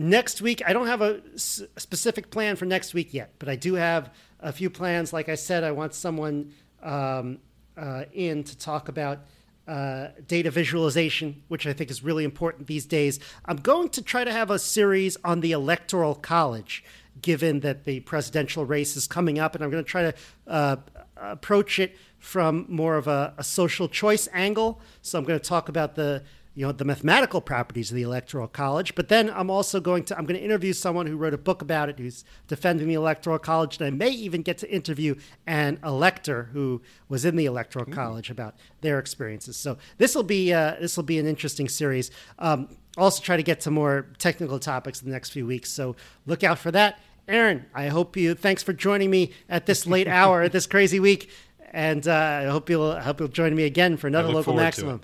next 0.00 0.40
week 0.40 0.62
I 0.66 0.72
don't 0.72 0.86
have 0.86 1.02
a 1.02 1.20
s- 1.34 1.62
specific 1.76 2.30
plan 2.30 2.56
for 2.56 2.64
next 2.64 2.94
week 2.94 3.12
yet, 3.12 3.34
but 3.38 3.48
I 3.48 3.56
do 3.56 3.74
have 3.74 4.12
a 4.40 4.52
few 4.52 4.70
plans. 4.70 5.12
Like 5.12 5.28
I 5.28 5.34
said, 5.34 5.62
I 5.62 5.72
want 5.72 5.94
someone 5.94 6.52
um, 6.82 7.38
uh, 7.76 8.04
in 8.12 8.42
to 8.44 8.56
talk 8.56 8.88
about 8.88 9.20
uh, 9.68 10.08
data 10.26 10.50
visualization, 10.50 11.42
which 11.48 11.66
I 11.66 11.72
think 11.72 11.90
is 11.90 12.02
really 12.02 12.24
important 12.24 12.66
these 12.66 12.86
days. 12.86 13.20
I'm 13.44 13.58
going 13.58 13.90
to 13.90 14.02
try 14.02 14.24
to 14.24 14.32
have 14.32 14.50
a 14.50 14.58
series 14.58 15.16
on 15.22 15.40
the 15.40 15.52
Electoral 15.52 16.14
College, 16.14 16.82
given 17.20 17.60
that 17.60 17.84
the 17.84 18.00
presidential 18.00 18.64
race 18.64 18.96
is 18.96 19.06
coming 19.06 19.38
up, 19.38 19.54
and 19.54 19.62
I'm 19.62 19.70
going 19.70 19.84
to 19.84 19.88
try 19.88 20.02
to 20.02 20.14
uh, 20.46 20.76
approach 21.16 21.78
it 21.78 21.96
from 22.18 22.66
more 22.68 22.96
of 22.96 23.06
a, 23.06 23.34
a 23.38 23.44
social 23.44 23.88
choice 23.88 24.28
angle. 24.32 24.80
So 25.02 25.18
I'm 25.18 25.24
going 25.24 25.38
to 25.38 25.48
talk 25.48 25.68
about 25.68 25.94
the 25.94 26.22
you 26.60 26.66
know 26.66 26.72
the 26.72 26.84
mathematical 26.84 27.40
properties 27.40 27.90
of 27.90 27.96
the 27.96 28.02
electoral 28.02 28.46
college 28.46 28.94
but 28.94 29.08
then 29.08 29.30
i'm 29.30 29.48
also 29.48 29.80
going 29.80 30.04
to 30.04 30.16
i'm 30.18 30.26
going 30.26 30.38
to 30.38 30.44
interview 30.44 30.74
someone 30.74 31.06
who 31.06 31.16
wrote 31.16 31.32
a 31.32 31.38
book 31.38 31.62
about 31.62 31.88
it 31.88 31.98
who's 31.98 32.22
defending 32.48 32.86
the 32.86 32.92
electoral 32.92 33.38
college 33.38 33.78
and 33.78 33.86
i 33.86 33.90
may 33.90 34.10
even 34.10 34.42
get 34.42 34.58
to 34.58 34.70
interview 34.70 35.14
an 35.46 35.78
elector 35.82 36.50
who 36.52 36.82
was 37.08 37.24
in 37.24 37.34
the 37.36 37.46
electoral 37.46 37.86
college 37.86 38.30
about 38.30 38.54
their 38.82 38.98
experiences. 38.98 39.56
So 39.56 39.78
this 39.98 40.14
will 40.14 40.22
be 40.22 40.52
uh, 40.52 40.76
this 40.80 40.96
will 40.96 41.04
be 41.04 41.18
an 41.18 41.26
interesting 41.26 41.68
series. 41.68 42.10
Um, 42.38 42.68
also 42.98 43.22
try 43.22 43.36
to 43.36 43.42
get 43.42 43.60
to 43.60 43.70
more 43.70 44.06
technical 44.18 44.58
topics 44.58 45.00
in 45.00 45.08
the 45.08 45.12
next 45.12 45.30
few 45.30 45.46
weeks 45.46 45.70
so 45.70 45.96
look 46.26 46.44
out 46.44 46.58
for 46.58 46.70
that. 46.72 47.00
Aaron 47.28 47.66
i 47.74 47.86
hope 47.86 48.16
you 48.16 48.34
thanks 48.34 48.60
for 48.60 48.72
joining 48.72 49.08
me 49.08 49.32
at 49.48 49.64
this 49.66 49.86
late 49.86 50.08
hour 50.18 50.42
at 50.42 50.50
this 50.50 50.66
crazy 50.66 50.98
week 50.98 51.30
and 51.70 52.08
uh, 52.08 52.42
i 52.42 52.44
hope 52.46 52.68
you'll 52.68 52.90
I 52.90 53.02
hope 53.02 53.20
you'll 53.20 53.28
join 53.28 53.54
me 53.54 53.64
again 53.64 53.96
for 53.96 54.08
another 54.08 54.30
local 54.30 54.54
maximum. 54.54 55.02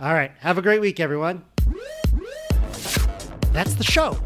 All 0.00 0.14
right. 0.14 0.30
Have 0.40 0.58
a 0.58 0.62
great 0.62 0.80
week, 0.80 1.00
everyone. 1.00 1.44
That's 3.52 3.74
the 3.74 3.84
show. 3.84 4.16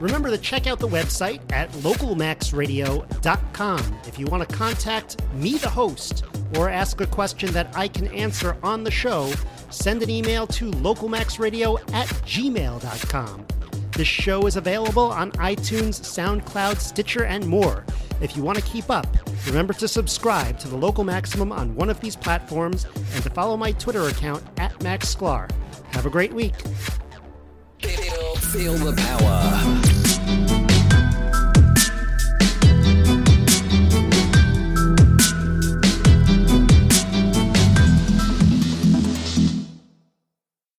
Remember 0.00 0.30
to 0.30 0.38
check 0.38 0.66
out 0.66 0.78
the 0.78 0.88
website 0.88 1.40
at 1.52 1.70
localmaxradio.com 1.72 3.98
if 4.06 4.18
you 4.18 4.24
want 4.26 4.48
to 4.48 4.56
contact 4.56 5.22
me, 5.34 5.58
the 5.58 5.68
host, 5.68 6.24
or 6.56 6.70
ask 6.70 7.00
a 7.00 7.06
question 7.06 7.52
that 7.52 7.76
I 7.76 7.88
can 7.88 8.06
answer 8.08 8.56
on 8.62 8.84
the 8.84 8.90
show. 8.90 9.30
Send 9.70 10.02
an 10.02 10.10
email 10.10 10.46
to 10.46 10.70
localmaxradio 10.70 11.78
at 11.92 12.06
gmail.com. 12.06 13.46
This 13.92 14.08
show 14.08 14.46
is 14.46 14.56
available 14.56 15.10
on 15.10 15.32
iTunes, 15.32 16.00
SoundCloud, 16.00 16.78
Stitcher, 16.78 17.24
and 17.24 17.46
more. 17.46 17.84
If 18.20 18.36
you 18.36 18.42
want 18.42 18.58
to 18.58 18.64
keep 18.64 18.90
up, 18.90 19.06
remember 19.46 19.72
to 19.74 19.86
subscribe 19.86 20.58
to 20.60 20.68
the 20.68 20.76
Local 20.76 21.04
Maximum 21.04 21.52
on 21.52 21.74
one 21.74 21.88
of 21.88 22.00
these 22.00 22.16
platforms 22.16 22.86
and 23.14 23.22
to 23.22 23.30
follow 23.30 23.56
my 23.56 23.72
Twitter 23.72 24.08
account 24.08 24.42
at 24.58 24.82
Max 24.82 25.14
Sklar. 25.14 25.50
Have 25.92 26.06
a 26.06 26.10
great 26.10 26.32
week. 26.32 26.54
Feel, 27.80 28.74
the 28.74 28.94
power. 28.96 29.97